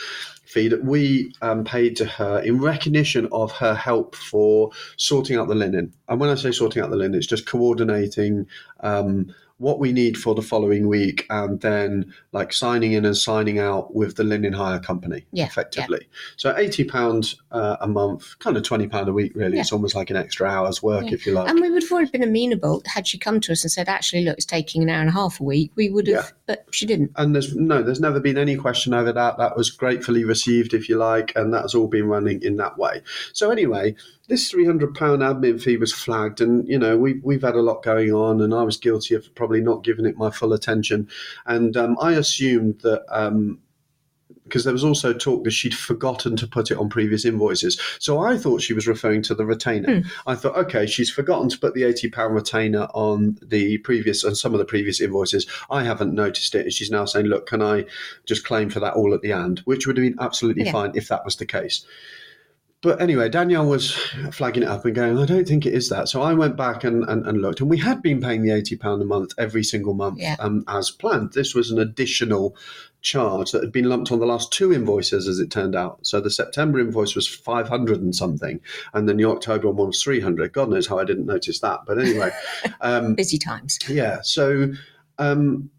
fee 0.49 0.67
that 0.67 0.83
we 0.83 1.31
um, 1.43 1.63
paid 1.63 1.95
to 1.95 2.05
her 2.05 2.39
in 2.39 2.59
recognition 2.59 3.29
of 3.31 3.51
her 3.51 3.75
help 3.75 4.15
for 4.15 4.71
sorting 4.97 5.37
out 5.37 5.47
the 5.47 5.53
linen. 5.53 5.93
And 6.07 6.19
when 6.19 6.31
I 6.31 6.35
say 6.35 6.51
sorting 6.51 6.81
out 6.81 6.89
the 6.89 6.95
linen, 6.95 7.13
it's 7.13 7.27
just 7.27 7.45
coordinating 7.45 8.47
um, 8.79 9.31
what 9.59 9.77
we 9.79 9.91
need 9.91 10.17
for 10.17 10.33
the 10.33 10.41
following 10.41 10.87
week 10.87 11.25
and 11.29 11.59
then 11.61 12.11
like 12.31 12.51
signing 12.53 12.93
in 12.93 13.05
and 13.05 13.15
signing 13.15 13.59
out 13.59 13.93
with 13.93 14.15
the 14.15 14.23
linen 14.23 14.53
hire 14.53 14.79
company 14.79 15.25
Yeah, 15.31 15.45
effectively. 15.45 16.07
So 16.37 16.53
£80 16.53 17.35
uh, 17.51 17.75
a 17.81 17.87
month, 17.87 18.39
kind 18.39 18.55
of 18.55 18.63
£20 18.63 19.07
a 19.07 19.11
week, 19.13 19.33
really. 19.35 19.55
Yeah. 19.55 19.61
It's 19.61 19.73
almost 19.73 19.95
like 19.95 20.09
an 20.09 20.15
extra 20.15 20.47
hour's 20.47 20.81
work, 20.81 21.05
Yeah. 21.07 21.13
if 21.13 21.25
you 21.25 21.33
like. 21.33 21.49
And 21.49 21.59
we 21.61 21.69
would 21.69 21.83
have 21.83 21.91
already 21.91 22.09
been 22.09 22.23
amenable 22.23 22.81
had 22.85 23.05
she 23.05 23.17
come 23.17 23.39
to 23.41 23.51
us 23.51 23.63
and 23.63 23.71
said, 23.71 23.89
actually, 23.89 24.23
look, 24.23 24.37
it's 24.37 24.45
taking 24.45 24.81
an 24.81 24.89
hour 24.89 25.01
and 25.01 25.09
a 25.09 25.13
half 25.13 25.39
a 25.39 25.43
week. 25.43 25.71
We 25.75 25.89
would 25.89 26.07
have, 26.07 26.15
Yeah. 26.25 26.29
but 26.47 26.65
she 26.71 26.85
didn't. 26.85 27.11
and 27.17 27.35
there's 27.35 27.53
no, 27.55 27.83
there's 27.83 27.99
never 27.99 28.19
been 28.21 28.37
any 28.37 28.55
question 28.55 28.93
over 28.93 29.11
that. 29.11 29.37
That 29.37 29.57
was 29.57 29.69
gratefully 29.69 30.23
received, 30.23 30.73
if 30.73 30.87
you 30.87 30.95
like, 30.97 31.33
and 31.35 31.53
that's 31.53 31.75
all 31.75 31.87
been 31.87 32.07
running 32.07 32.41
in 32.41 32.55
that 32.57 32.77
way. 32.77 33.01
So 33.33 33.51
anyway, 33.51 33.95
this 34.29 34.49
three 34.49 34.65
hundred 34.65 34.93
pound 34.95 35.21
admin 35.21 35.61
fee 35.61 35.75
was 35.77 35.91
flagged, 35.91 36.39
and 36.39 36.67
you 36.67 36.79
know 36.79 36.97
we 36.97 37.19
we've 37.23 37.41
had 37.41 37.55
a 37.55 37.61
lot 37.61 37.83
going 37.83 38.13
on, 38.13 38.41
and 38.41 38.53
I 38.53 38.63
was 38.63 38.77
guilty 38.77 39.15
of 39.15 39.33
probably 39.35 39.59
not 39.59 39.83
giving 39.83 40.05
it 40.05 40.17
my 40.17 40.29
full 40.31 40.53
attention, 40.53 41.09
and 41.45 41.75
um, 41.75 41.97
I 41.99 42.13
assumed 42.13 42.79
that. 42.83 43.03
Um, 43.09 43.59
because 44.43 44.63
there 44.63 44.73
was 44.73 44.83
also 44.83 45.13
talk 45.13 45.43
that 45.43 45.51
she'd 45.51 45.75
forgotten 45.75 46.35
to 46.35 46.47
put 46.47 46.71
it 46.71 46.77
on 46.79 46.89
previous 46.89 47.23
invoices. 47.23 47.79
So 47.99 48.19
I 48.19 48.35
thought 48.35 48.63
she 48.63 48.73
was 48.73 48.87
referring 48.87 49.21
to 49.23 49.35
the 49.35 49.45
retainer. 49.45 50.01
I 50.25 50.33
thought, 50.33 50.57
okay, 50.57 50.87
she's 50.87 51.11
forgotten 51.11 51.49
to 51.49 51.59
put 51.59 51.75
the 51.75 51.83
eighty 51.83 52.09
pound 52.09 52.33
retainer 52.33 52.87
on 52.95 53.37
the 53.43 53.77
previous 53.79 54.23
on 54.23 54.33
some 54.33 54.53
of 54.53 54.59
the 54.59 54.65
previous 54.65 55.01
invoices. 55.01 55.45
I 55.69 55.83
haven't 55.83 56.15
noticed 56.15 56.55
it, 56.55 56.61
and 56.63 56.73
she's 56.73 56.89
now 56.89 57.05
saying, 57.05 57.27
look, 57.27 57.45
can 57.45 57.61
I 57.61 57.85
just 58.25 58.43
claim 58.43 58.71
for 58.71 58.79
that 58.79 58.95
all 58.95 59.13
at 59.13 59.21
the 59.21 59.33
end? 59.33 59.59
Which 59.65 59.85
would 59.85 59.97
have 59.97 60.03
been 60.03 60.17
absolutely 60.19 60.65
Yeah. 60.65 60.71
fine 60.71 60.91
if 60.95 61.09
that 61.09 61.25
was 61.25 61.35
the 61.35 61.45
case. 61.45 61.85
But 62.81 63.01
anyway, 63.01 63.27
Danielle 63.27 63.65
was 63.67 63.91
flagging 64.31 64.63
it 64.63 64.69
up 64.69 64.85
and 64.85 64.95
going, 64.95 65.17
I 65.17 65.25
don't 65.25 65.45
think 65.45 65.65
it 65.65 65.73
is 65.73 65.89
that. 65.89 66.07
So 66.07 66.21
I 66.21 66.33
went 66.33 66.55
back 66.55 66.85
and, 66.85 67.03
and, 67.09 67.27
and 67.27 67.41
looked, 67.41 67.59
and 67.59 67.69
we 67.69 67.77
had 67.77 68.01
been 68.01 68.21
paying 68.21 68.41
the 68.41 68.51
£80 68.51 69.01
a 69.01 69.05
month 69.05 69.33
every 69.37 69.63
single 69.65 69.93
month 69.93 70.19
Yeah. 70.19 70.37
um, 70.39 70.63
as 70.65 70.89
planned. 70.89 71.33
This 71.33 71.53
was 71.53 71.71
an 71.71 71.79
additional 71.79 72.55
charge 73.01 73.51
that 73.51 73.61
had 73.63 73.73
been 73.73 73.89
lumped 73.89 74.13
on 74.13 74.19
the 74.19 74.25
last 74.25 74.53
two 74.53 74.71
invoices, 74.71 75.27
as 75.27 75.39
it 75.39 75.51
turned 75.51 75.75
out. 75.75 75.99
So 76.07 76.21
the 76.21 76.31
September 76.31 76.79
invoice 76.79 77.15
was 77.15 77.27
500 77.27 77.99
and 78.01 78.15
something, 78.15 78.61
and 78.93 79.09
then 79.09 79.17
the 79.17 79.25
October 79.25 79.69
one 79.71 79.87
was 79.87 80.01
300. 80.01 80.53
God 80.53 80.69
knows 80.69 80.87
how 80.87 80.99
I 80.99 81.03
didn't 81.03 81.25
notice 81.25 81.59
that. 81.59 81.81
But 81.85 81.99
anyway, 81.99 82.31
um, 82.81 83.15
Busy 83.15 83.37
times. 83.37 83.77
yeah. 83.89 84.19
So, 84.23 84.71
um, 85.17 85.69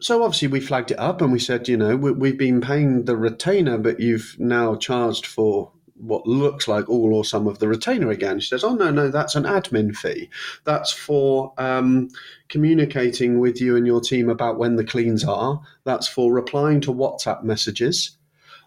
so 0.00 0.24
obviously 0.24 0.48
we 0.48 0.58
flagged 0.58 0.90
it 0.90 0.98
up 0.98 1.20
and 1.22 1.30
we 1.30 1.38
said, 1.38 1.68
you 1.68 1.76
know, 1.76 1.96
we, 1.96 2.10
we've 2.10 2.38
been 2.38 2.60
paying 2.60 3.04
the 3.04 3.16
retainer, 3.16 3.78
but 3.78 4.00
you've 4.00 4.34
now 4.40 4.74
charged 4.74 5.24
for 5.26 5.70
what 6.02 6.26
looks 6.26 6.66
like 6.66 6.88
all 6.88 7.14
or 7.14 7.24
some 7.24 7.46
of 7.46 7.60
the 7.60 7.68
retainer 7.68 8.10
again. 8.10 8.40
She 8.40 8.48
says, 8.48 8.64
oh 8.64 8.74
no, 8.74 8.90
no, 8.90 9.08
that's 9.08 9.36
an 9.36 9.44
admin 9.44 9.94
fee. 9.94 10.28
That's 10.64 10.92
for 10.92 11.54
um, 11.58 12.08
communicating 12.48 13.38
with 13.38 13.60
you 13.60 13.76
and 13.76 13.86
your 13.86 14.00
team 14.00 14.28
about 14.28 14.58
when 14.58 14.76
the 14.76 14.84
cleans 14.84 15.24
are. 15.24 15.60
That's 15.84 16.08
for 16.08 16.32
replying 16.32 16.80
to 16.82 16.92
WhatsApp 16.92 17.44
messages. 17.44 18.16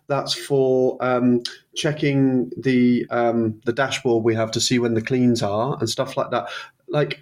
That's 0.08 0.34
for 0.34 0.98
um, 1.02 1.42
checking 1.76 2.52
the 2.58 3.06
um, 3.10 3.60
the 3.66 3.74
dashboard 3.74 4.24
we 4.24 4.36
have 4.36 4.52
to 4.52 4.62
see 4.62 4.80
when 4.80 4.94
the 4.94 5.02
cleans 5.02 5.44
are 5.44 5.78
and 5.80 5.90
stuff 5.90 6.16
like 6.16 6.32
that. 6.32 6.48
Like 6.88 7.22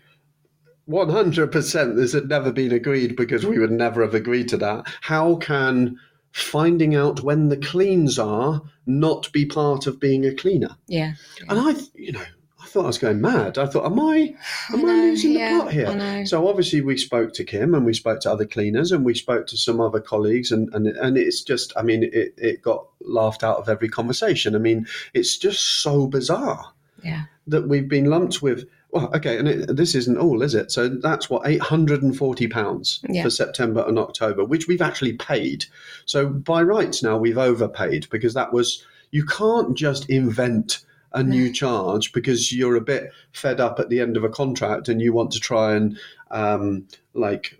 one 0.86 1.10
hundred 1.10 1.51
percent, 1.51 1.96
this 1.96 2.13
had 2.13 2.27
never 2.27 2.51
been 2.51 2.74
agreed 2.74 3.15
because 3.15 3.46
we 3.46 3.58
would 3.58 3.72
never 3.72 4.01
have 4.01 4.13
agreed 4.13 4.50
to 4.50 4.58
that. 4.58 4.86
How 5.01 5.38
can 5.38 5.98
finding 6.34 6.96
out 6.96 7.22
when 7.22 7.48
the 7.50 7.58
cleans 7.58 8.20
are 8.20 8.62
not 8.86 9.32
be 9.32 9.46
part 9.46 9.88
of 9.88 10.00
being 10.00 10.25
a 10.25 10.34
cleaner? 10.34 10.75
Yeah. 10.88 11.13
And 11.48 11.60
I, 11.60 11.75
you 11.96 12.12
know, 12.12 12.24
I 12.62 12.66
thought 12.66 12.84
I 12.86 12.88
was 12.88 12.98
going 12.98 13.22
mad. 13.22 13.58
I 13.58 13.68
thought, 13.68 13.86
am 13.86 14.00
I, 14.00 14.36
am 14.72 14.80
I, 14.80 14.82
know, 14.82 14.94
losing 14.94 15.34
yeah, 15.34 15.50
the 15.54 15.60
plot 15.60 15.68
I 15.68 15.72
here? 15.72 15.96
know. 15.96 16.25
So 16.25 16.48
obviously 16.48 16.82
we 16.82 16.98
spoke 16.98 17.34
to 17.34 17.44
Kim 17.44 17.74
and 17.75 17.86
we 17.86 17.94
spoke 17.94 18.20
to 18.22 18.32
other 18.32 18.46
cleaners 18.48 18.92
and 18.92 19.06
we 19.06 19.13
spoke 19.13 19.46
to 19.48 19.58
some 19.58 19.80
other 19.80 20.00
colleagues 20.02 20.52
and 20.52 20.74
and, 20.74 20.88
and 20.88 21.18
it's 21.18 21.44
just, 21.44 21.72
I 21.78 21.84
mean, 21.84 22.04
it, 22.04 22.34
it 22.38 22.62
got 22.62 22.88
laughed 23.02 23.44
out 23.44 23.58
of 23.58 23.70
every 23.70 23.90
conversation. 23.90 24.56
I 24.56 24.60
mean, 24.60 24.88
it's 25.13 25.38
just 25.38 25.82
so 25.84 26.08
bizarre 26.08 26.74
Yeah. 27.04 27.24
that 27.48 27.68
we've 27.70 27.88
been 27.90 28.06
lumped 28.06 28.42
with 28.42 28.66
Well, 28.93 29.09
okay, 29.15 29.39
and 29.39 29.47
it, 29.47 29.75
this 29.75 29.95
isn't 29.95 30.19
all, 30.19 30.43
is 30.43 30.53
it? 30.53 30.71
So 30.71 30.88
that's 30.88 31.27
what 31.27 31.47
eight 31.47 31.62
hundred 31.62 32.03
and 32.03 32.15
forty 32.15 32.47
pounds 32.47 33.00
Yeah. 33.09 33.23
for 33.23 33.31
September 33.31 33.83
and 33.88 33.97
October, 33.97 34.45
which 34.45 34.67
we've 34.67 34.83
actually 34.83 35.13
paid. 35.13 35.65
So 36.05 36.27
by 36.29 36.62
rights 36.62 37.01
now 37.01 37.17
we've 37.17 37.38
overpaid 37.39 38.07
because 38.12 38.35
that 38.35 38.53
was 38.53 38.85
you 39.09 39.25
can't 39.25 39.75
just 39.75 40.09
invent 40.09 40.85
a 41.12 41.23
new 41.23 41.51
charge 41.51 42.12
because 42.13 42.51
you're 42.53 42.75
a 42.75 42.81
bit 42.81 43.12
fed 43.31 43.59
up 43.59 43.79
at 43.79 43.89
the 43.89 44.00
end 44.00 44.17
of 44.17 44.23
a 44.23 44.29
contract 44.29 44.89
and 44.89 45.01
you 45.01 45.13
want 45.13 45.31
to 45.31 45.39
try 45.39 45.73
and 45.73 45.97
um, 46.31 46.88
like 47.13 47.59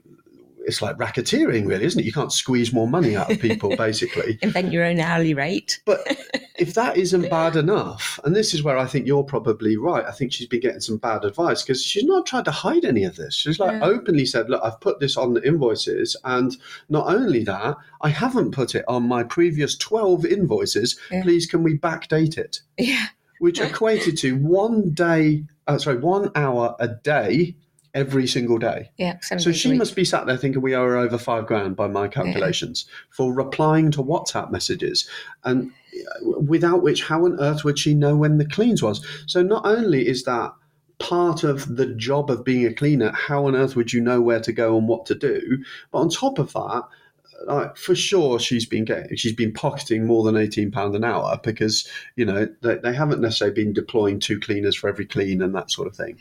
it's 0.66 0.82
like 0.82 0.98
racketeering, 0.98 1.68
really, 1.68 1.86
isn't 1.86 2.00
it? 2.00 2.06
You 2.06 2.12
can't 2.14 2.32
squeeze 2.32 2.72
more 2.74 2.88
money 2.88 3.16
out 3.16 3.32
of 3.32 3.40
people, 3.40 3.76
basically. 3.78 4.40
Invent 4.42 4.72
your 4.72 4.84
own 4.86 5.00
hourly 5.00 5.34
rate. 5.34 5.80
But 5.86 6.00
if 6.58 6.74
that 6.76 6.98
isn't 6.98 7.30
bad 7.30 7.56
enough, 7.56 8.20
and 8.24 8.36
this 8.36 8.54
is 8.54 8.64
where 8.64 8.78
I 8.78 8.86
think 8.86 9.06
you're 9.06 9.24
probably 9.24 9.78
right, 9.78 10.06
I 10.06 10.12
think 10.12 10.32
she's 10.34 10.48
been 10.48 10.62
getting 10.62 10.80
some 10.80 10.98
bad 10.98 11.26
advice 11.26 11.64
because 11.64 11.84
she's 11.84 12.04
not 12.06 12.26
tried 12.26 12.46
to 12.46 12.52
hide 12.52 12.86
any 12.86 13.04
of 13.04 13.16
this. 13.16 13.34
She's 13.36 13.60
like 13.60 13.72
Yeah. 13.74 13.84
openly 13.86 14.26
said, 14.26 14.50
Look, 14.50 14.62
I've 14.64 14.80
put 14.80 15.00
this 15.00 15.18
on 15.18 15.34
the 15.34 15.46
invoices, 15.46 16.16
and 16.24 16.56
not 16.90 17.08
only 17.14 17.44
that, 17.44 17.76
I 18.02 18.10
haven't 18.10 18.52
put 18.52 18.76
it 18.76 18.86
on 18.88 19.08
my 19.08 19.24
previous 19.24 19.76
12 19.78 20.26
invoices. 20.26 20.98
Yeah. 21.12 21.24
Please, 21.24 21.46
can 21.46 21.64
we 21.64 21.78
backdate 21.78 22.38
it? 22.38 22.62
Yeah. 22.78 23.08
Which 23.40 23.60
equated 23.62 24.18
to 24.20 24.38
one 24.38 24.92
day, 24.92 25.44
uh, 25.68 25.78
sorry, 25.78 25.98
one 25.98 26.32
hour 26.36 26.76
a 26.80 26.88
day 26.88 27.56
every 27.94 28.28
single 28.28 28.58
day. 28.58 28.90
Yeah. 28.98 29.20
So 29.20 29.52
she 29.52 29.74
must 29.74 29.96
be 29.96 30.04
sat 30.04 30.26
there 30.26 30.38
thinking 30.38 30.62
we 30.62 30.76
owe 30.76 30.84
her 30.84 30.98
over 30.98 31.18
five 31.18 31.46
grand 31.46 31.76
by 31.76 31.88
my 31.88 32.08
calculations 32.08 32.86
for 33.10 33.34
replying 33.34 33.92
to 33.92 34.04
WhatsApp 34.04 34.52
messages, 34.52 35.08
and 35.44 35.72
uh, 35.72 36.40
without 36.40 36.82
which, 36.82 37.04
how 37.04 37.26
on 37.26 37.40
earth 37.40 37.64
would 37.64 37.78
she 37.78 37.94
know 37.94 38.16
when 38.16 38.38
the 38.38 38.48
cleans 38.48 38.82
was? 38.82 39.06
So 39.28 39.44
not 39.44 39.66
only 39.66 40.08
is 40.08 40.24
that 40.24 40.54
part 41.00 41.44
of 41.44 41.76
the 41.76 41.88
job 41.88 42.32
of 42.32 42.44
being 42.44 42.66
a 42.66 42.74
cleaner, 42.74 43.12
how 43.12 43.48
on 43.48 43.56
earth 43.56 43.76
would 43.76 43.94
you 43.94 44.02
know 44.02 44.22
where 44.22 44.42
to 44.42 44.52
go 44.52 44.78
and 44.78 44.88
what 44.88 45.06
to 45.08 45.16
do? 45.16 45.64
But 45.92 46.00
on 46.00 46.10
top 46.10 46.40
of 46.40 46.54
that. 46.54 46.84
Like 47.46 47.76
for 47.76 47.94
sure, 47.94 48.40
she's 48.40 48.66
been 48.66 48.86
getting, 48.86 49.18
she's 49.18 49.36
been 49.36 49.52
pocketing 49.52 50.06
more 50.06 50.24
than 50.24 50.38
eighteen 50.38 50.72
pound 50.72 50.96
an 50.96 51.04
hour 51.04 51.38
because 51.44 51.90
you 52.16 52.24
know 52.24 52.48
they, 52.62 52.76
they 52.76 52.94
haven't 52.94 53.20
necessarily 53.20 53.54
been 53.54 53.74
deploying 53.74 54.20
two 54.20 54.40
cleaners 54.40 54.78
for 54.78 54.88
every 54.88 55.06
clean 55.06 55.42
and 55.42 55.54
that 55.54 55.70
sort 55.70 55.88
of 55.88 55.96
thing. 55.96 56.18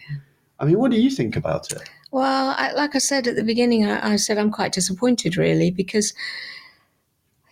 I 0.58 0.64
mean, 0.64 0.78
what 0.78 0.90
do 0.90 1.00
you 1.00 1.10
think 1.10 1.36
about 1.36 1.70
it? 1.72 1.88
Well, 2.10 2.54
I, 2.56 2.72
like 2.72 2.94
I 2.94 2.98
said 2.98 3.26
at 3.26 3.36
the 3.36 3.42
beginning, 3.44 3.86
I, 3.86 4.12
I 4.12 4.16
said 4.16 4.38
I'm 4.38 4.50
quite 4.50 4.72
disappointed, 4.72 5.36
really, 5.36 5.70
because 5.70 6.12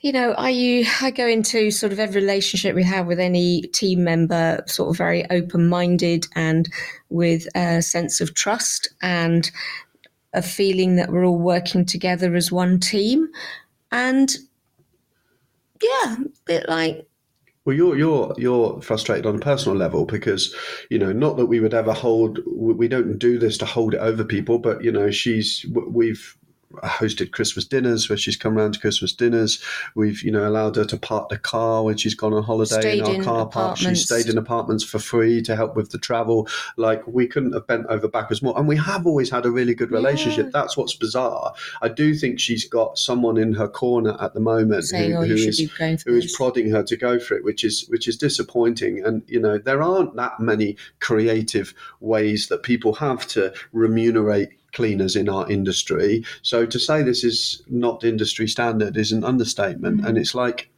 you 0.00 0.12
know, 0.12 0.35
I 0.38 0.87
I 1.02 1.11
go 1.11 1.26
into 1.26 1.71
sort 1.71 1.92
of 1.92 1.99
every 1.99 2.23
relationship 2.23 2.75
we 2.75 2.85
have 2.85 3.07
with 3.07 3.21
any 3.21 3.62
team 3.62 4.04
member 4.04 4.62
sort 4.66 4.90
of 4.90 4.97
very 4.97 5.28
open 5.30 5.69
minded 5.69 6.26
and 6.35 6.69
with 7.11 7.47
a 7.54 7.83
sense 7.83 8.21
of 8.21 8.35
trust 8.35 8.88
and 9.02 9.50
a 10.33 10.40
feeling 10.40 10.97
that 10.97 11.11
we're 11.11 11.25
all 11.25 11.38
working 11.38 11.85
together 11.85 12.35
as 12.35 12.52
one 12.52 12.80
team, 12.80 13.28
and 13.92 14.37
yeah, 15.83 16.16
a 16.19 16.28
bit 16.47 16.69
like 16.69 17.07
Well, 17.70 17.76
you're 17.76 17.96
you're 17.96 18.34
you're 18.36 18.82
frustrated 18.82 19.26
on 19.26 19.36
a 19.36 19.38
personal 19.38 19.78
level 19.78 20.04
because 20.04 20.52
you 20.88 20.98
know 20.98 21.12
not 21.12 21.36
that 21.36 21.46
we 21.46 21.60
would 21.60 21.72
ever 21.72 21.92
hold 21.92 22.40
we 22.44 22.74
we 22.74 22.88
don't 22.88 23.16
do 23.16 23.38
this 23.38 23.56
to 23.58 23.64
hold 23.64 23.94
it 23.94 23.98
over 23.98 24.24
people, 24.24 24.58
but 24.58 24.82
you 24.82 24.90
know 24.90 25.12
she's 25.12 25.64
we've 25.86 26.36
hosted 26.84 27.32
Christmas 27.32 27.64
dinners 27.64 28.08
where 28.08 28.16
she's 28.16 28.36
come 28.36 28.56
round 28.56 28.74
to 28.74 28.80
Christmas 28.80 29.12
dinners. 29.12 29.62
We've 29.94 30.22
you 30.22 30.30
know 30.30 30.48
allowed 30.48 30.76
her 30.76 30.84
to 30.84 30.96
park 30.96 31.28
the 31.28 31.38
car 31.38 31.84
when 31.84 31.96
she's 31.96 32.14
gone 32.14 32.32
on 32.32 32.42
holiday 32.42 32.80
Stayed 32.80 32.98
in 33.00 33.04
our 33.04 33.14
in 33.14 33.24
car 33.24 33.46
park. 33.46 33.76
She 33.76 33.94
stayed 33.94 34.26
in 34.26 34.38
apartments 34.38 34.84
for 34.84 34.98
free 34.98 35.42
to 35.42 35.56
help 35.56 35.76
with 35.76 35.90
the 35.90 35.98
travel. 35.98 36.48
Like 36.76 37.06
we 37.06 37.26
couldn't 37.26 37.52
have 37.52 37.66
bent 37.66 37.86
over 37.88 38.08
backwards 38.08 38.42
more, 38.42 38.56
and 38.56 38.68
we 38.68 38.76
have 38.76 39.06
always 39.06 39.30
had 39.30 39.46
a 39.46 39.50
really 39.50 39.74
good 39.74 39.90
relationship. 39.90 40.46
Yeah. 40.46 40.50
That's 40.52 40.76
what's 40.76 40.94
bizarre. 40.94 41.52
I 41.82 41.88
do 41.88 42.14
think 42.14 42.38
she's 42.38 42.68
got 42.68 42.98
someone 42.98 43.36
in 43.36 43.54
her 43.54 43.68
corner 43.68 44.16
at 44.20 44.34
the 44.34 44.40
moment 44.40 44.84
saying, 44.84 45.12
who, 45.12 45.18
"Oh, 45.18 45.24
who 45.24 45.34
is 45.34 45.58
be 45.58 45.70
going 45.78 45.98
for 45.98 46.10
who 46.10 46.16
is 46.16 46.34
prodding 46.36 46.70
her 46.70 46.82
to 46.84 46.96
go 46.96 47.18
for 47.18 47.34
it, 47.34 47.44
which 47.44 47.64
is 47.64 47.86
which 47.88 48.06
is 48.06 48.16
disappointing. 48.16 49.04
And 49.04 49.22
you 49.26 49.40
know 49.40 49.58
there 49.58 49.82
aren't 49.82 50.14
that 50.16 50.38
many 50.40 50.76
creative 51.00 51.74
ways 52.00 52.48
that 52.48 52.62
people 52.62 52.94
have 52.94 53.26
to 53.28 53.52
remunerate 53.72 54.50
cleaners 54.72 55.16
in 55.16 55.28
our 55.28 55.50
industry. 55.50 56.24
So 56.42 56.66
to 56.66 56.78
say 56.78 57.02
this 57.02 57.24
is 57.24 57.62
not 57.68 58.04
industry 58.04 58.48
standard 58.48 58.96
is 58.96 59.12
an 59.12 59.24
understatement. 59.24 60.06
And 60.06 60.18
it's 60.18 60.34
like 60.34 60.70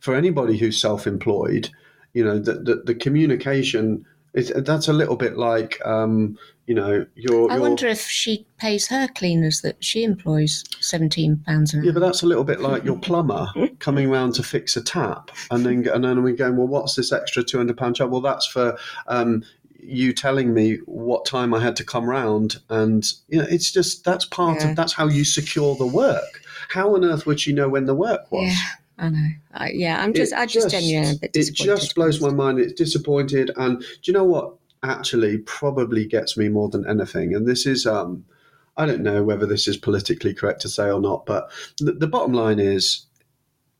for 0.00 0.14
anybody 0.14 0.56
who's 0.56 0.80
self-employed, 0.80 1.70
you 2.14 2.24
know 2.24 2.38
the 2.38 2.54
the, 2.54 2.82
the 2.84 2.94
communication. 2.94 4.04
Is, 4.34 4.52
that's 4.54 4.88
a 4.88 4.92
little 4.92 5.16
bit 5.16 5.38
like, 5.38 5.80
um, 5.86 6.38
you 6.66 6.74
know, 6.74 7.06
your. 7.14 7.50
I 7.50 7.54
your 7.54 7.62
wonder 7.62 7.86
if 7.86 8.02
she 8.02 8.46
pays 8.58 8.86
her 8.88 9.08
cleaners 9.08 9.62
that 9.62 9.82
she 9.82 10.04
employs 10.04 10.64
seventeen 10.80 11.38
pounds 11.46 11.72
an 11.72 11.80
hour. 11.80 11.86
Yeah, 11.86 11.92
but 11.92 12.00
that's 12.00 12.22
a 12.22 12.26
little 12.26 12.44
bit 12.44 12.60
like 12.60 12.84
your 12.84 12.98
plumber 13.08 13.48
coming 13.78 14.10
round 14.10 14.34
to 14.34 14.42
fix 14.42 14.76
a 14.76 14.82
tap, 14.82 15.30
and 15.50 15.64
then 15.64 15.88
and 15.88 16.04
then 16.04 16.22
we're 16.22 16.36
going, 16.36 16.56
well, 16.56 16.66
what's 16.66 16.94
this 16.94 17.10
extra 17.10 17.42
two 17.42 17.56
hundred 17.56 17.78
pound 17.78 17.96
charge? 17.96 18.10
Well, 18.10 18.20
that's 18.20 18.46
for 18.46 18.76
um, 19.06 19.44
you 19.78 20.12
telling 20.12 20.52
me 20.52 20.78
what 20.86 21.24
time 21.24 21.54
I 21.54 21.60
had 21.60 21.76
to 21.76 21.84
come 21.84 22.08
round, 22.08 22.56
and 22.68 23.04
you 23.28 23.38
know, 23.38 23.46
it's 23.48 23.70
just 23.70 24.04
that's 24.04 24.24
part 24.24 24.60
Yeah. 24.60 24.70
of 24.70 24.76
that's 24.76 24.92
how 24.92 25.06
you 25.06 25.24
secure 25.24 25.76
the 25.76 25.86
work. 25.86 26.42
How 26.68 26.94
on 26.94 27.04
earth 27.04 27.26
would 27.26 27.40
she 27.40 27.52
know 27.52 27.68
when 27.68 27.86
the 27.86 27.94
work 27.94 28.30
was? 28.30 28.48
Yeah, 28.52 28.60
I 28.98 29.08
know. 29.08 29.28
I, 29.54 29.70
yeah, 29.70 30.02
I'm 30.02 30.12
just, 30.12 30.32
It 30.32 30.38
I 30.38 30.46
just, 30.46 30.70
genuinely 30.70 31.16
a 31.16 31.18
bit 31.18 31.36
it 31.36 31.54
just 31.54 31.94
blows 31.94 32.20
my 32.20 32.30
mind. 32.30 32.58
It's 32.58 32.72
disappointed, 32.72 33.50
and 33.56 33.80
do 33.80 33.86
you 34.04 34.12
know 34.12 34.24
what? 34.24 34.54
Actually, 34.82 35.38
probably 35.38 36.06
gets 36.06 36.36
me 36.36 36.48
more 36.48 36.68
than 36.68 36.86
anything. 36.88 37.34
And 37.34 37.48
this 37.48 37.66
is, 37.66 37.84
um, 37.84 38.24
I 38.76 38.86
don't 38.86 39.02
know 39.02 39.24
whether 39.24 39.44
this 39.44 39.66
is 39.66 39.76
politically 39.76 40.32
correct 40.32 40.60
to 40.62 40.68
say 40.68 40.88
or 40.88 41.00
not, 41.00 41.26
but 41.26 41.50
the, 41.78 41.92
the 41.92 42.06
bottom 42.06 42.32
line 42.32 42.60
is, 42.60 43.06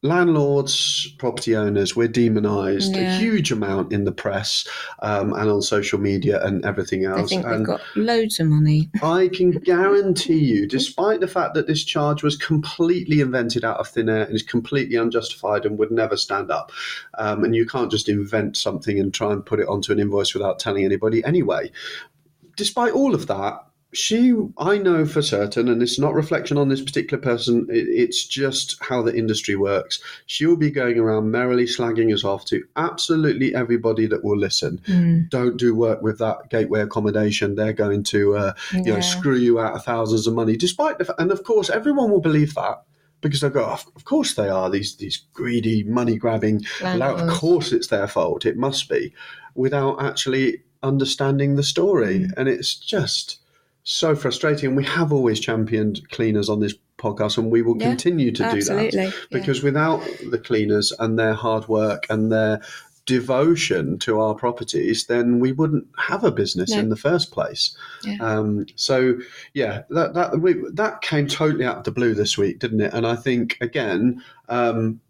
landlords, 0.02 1.12
property 1.18 1.56
owners, 1.56 1.96
we're 1.96 2.08
demonised 2.08 2.94
a 2.94 3.16
huge 3.16 3.50
amount 3.50 3.92
in 3.92 4.04
the 4.04 4.12
press 4.12 4.66
um, 5.00 5.32
and 5.32 5.50
on 5.50 5.60
social 5.60 5.98
media 5.98 6.44
and 6.44 6.64
everything 6.64 7.04
else. 7.04 7.30
think 7.30 7.44
and 7.44 7.60
they've 7.60 7.66
got 7.66 7.80
loads 7.96 8.38
of 8.38 8.46
money. 8.46 8.90
I 9.02 9.28
can 9.28 9.50
guarantee 9.50 10.38
you, 10.38 10.68
despite 10.68 11.20
the 11.20 11.26
fact 11.26 11.54
that 11.54 11.66
this 11.66 11.84
charge 11.84 12.22
was 12.22 12.36
completely 12.36 13.20
invented 13.20 13.64
out 13.64 13.78
of 13.78 13.88
thin 13.88 14.08
air 14.08 14.24
and 14.24 14.34
is 14.34 14.42
completely 14.42 14.96
unjustified 14.96 15.66
and 15.66 15.78
would 15.78 15.90
never 15.90 16.16
stand 16.16 16.50
up, 16.50 16.70
um, 17.18 17.42
and 17.42 17.56
you 17.56 17.66
can't 17.66 17.90
just 17.90 18.08
invent 18.08 18.56
something 18.56 19.00
and 19.00 19.12
try 19.12 19.32
and 19.32 19.44
put 19.44 19.60
it 19.60 19.68
onto 19.68 19.92
an 19.92 19.98
invoice 19.98 20.32
without 20.32 20.60
telling 20.60 20.84
anybody 20.84 21.24
anyway. 21.24 21.70
Despite 22.56 22.92
all 22.92 23.14
of 23.14 23.26
that, 23.28 23.67
she, 23.94 24.34
I 24.58 24.76
know 24.78 25.06
for 25.06 25.22
certain, 25.22 25.68
and 25.68 25.82
it's 25.82 25.98
not 25.98 26.12
reflection 26.14 26.58
on 26.58 26.68
this 26.68 26.82
particular 26.82 27.20
person, 27.22 27.66
it, 27.70 27.86
it's 27.88 28.26
just 28.26 28.76
how 28.82 29.00
the 29.02 29.16
industry 29.16 29.56
works. 29.56 29.98
She 30.26 30.44
will 30.44 30.56
be 30.56 30.70
going 30.70 30.98
around 30.98 31.30
merrily 31.30 31.64
slagging 31.64 32.12
us 32.12 32.22
off 32.22 32.44
to 32.46 32.64
absolutely 32.76 33.54
everybody 33.54 34.06
that 34.06 34.22
will 34.22 34.36
listen. 34.36 34.78
Mm, 34.86 35.30
Don't 35.30 35.56
do 35.56 35.74
work 35.74 36.02
with 36.02 36.18
that 36.18 36.50
gateway 36.50 36.80
accommodation. 36.80 37.54
They're 37.54 37.72
going 37.72 38.02
to 38.04 38.36
uh, 38.36 38.52
you 38.72 38.82
know, 38.92 39.00
screw 39.00 39.36
you 39.36 39.58
out 39.58 39.74
of 39.74 39.84
thousands 39.84 40.26
of 40.26 40.34
money, 40.34 40.56
despite 40.56 40.98
the 40.98 41.14
and 41.20 41.30
of 41.32 41.42
course 41.44 41.70
everyone 41.70 42.10
will 42.10 42.20
believe 42.20 42.54
that 42.54 42.82
because 43.22 43.40
they 43.40 43.48
go, 43.48 43.64
"Of- 43.64 43.86
of 43.96 44.04
course 44.04 44.34
they 44.34 44.48
are 44.50 44.68
these 44.68 44.96
these 44.96 45.22
greedy, 45.32 45.82
money 45.84 46.16
grabbing. 46.16 46.64
Of 47.14 47.20
course 47.30 47.72
it's 47.72 47.86
their 47.88 48.06
fault. 48.06 48.44
It 48.44 48.56
must 48.58 48.88
be, 48.88 49.14
without 49.54 50.02
actually 50.02 50.62
understanding 50.82 51.56
the 51.56 51.62
story, 51.64 52.18
Mm. 52.20 52.32
and 52.36 52.48
it's 52.48 52.74
just 52.76 53.38
so 53.88 54.14
frustrating. 54.14 54.68
And 54.68 54.76
we 54.76 54.84
have 54.84 55.12
always 55.12 55.40
championed 55.40 56.06
cleaners 56.10 56.48
on 56.48 56.60
this 56.60 56.74
podcast, 56.98 57.38
and 57.38 57.50
we 57.50 57.62
will 57.62 57.76
Yeah, 57.78 57.88
continue 57.88 58.30
to 58.32 58.42
do 58.42 58.48
that 58.48 58.56
Absolutely. 58.56 59.04
yeah. 59.04 59.10
because 59.30 59.62
without 59.62 60.02
the 60.30 60.38
cleaners 60.38 60.92
and 60.98 61.18
their 61.18 61.32
hard 61.32 61.68
work 61.68 62.04
and 62.10 62.30
their 62.30 62.60
devotion 63.06 63.98
to 64.00 64.20
our 64.20 64.34
properties, 64.34 65.06
then 65.06 65.40
we 65.40 65.52
wouldn't 65.52 65.86
have 65.96 66.22
a 66.24 66.30
business 66.30 66.70
No. 66.72 66.78
in 66.80 66.88
the 66.90 66.96
first 66.96 67.30
place. 67.32 67.74
Yeah. 68.04 68.18
Um, 68.20 68.66
so 68.76 69.14
yeah, 69.54 69.82
that 69.90 70.12
that 70.12 70.40
we, 70.40 70.56
that 70.74 71.00
came 71.00 71.26
totally 71.26 71.64
out 71.64 71.78
of 71.78 71.84
the 71.84 71.90
blue 71.90 72.12
this 72.12 72.36
week, 72.36 72.58
didn't 72.58 72.82
it? 72.82 72.92
And 72.92 73.06
I 73.06 73.16
think 73.16 73.56
again. 73.62 74.22
Um, 74.50 75.00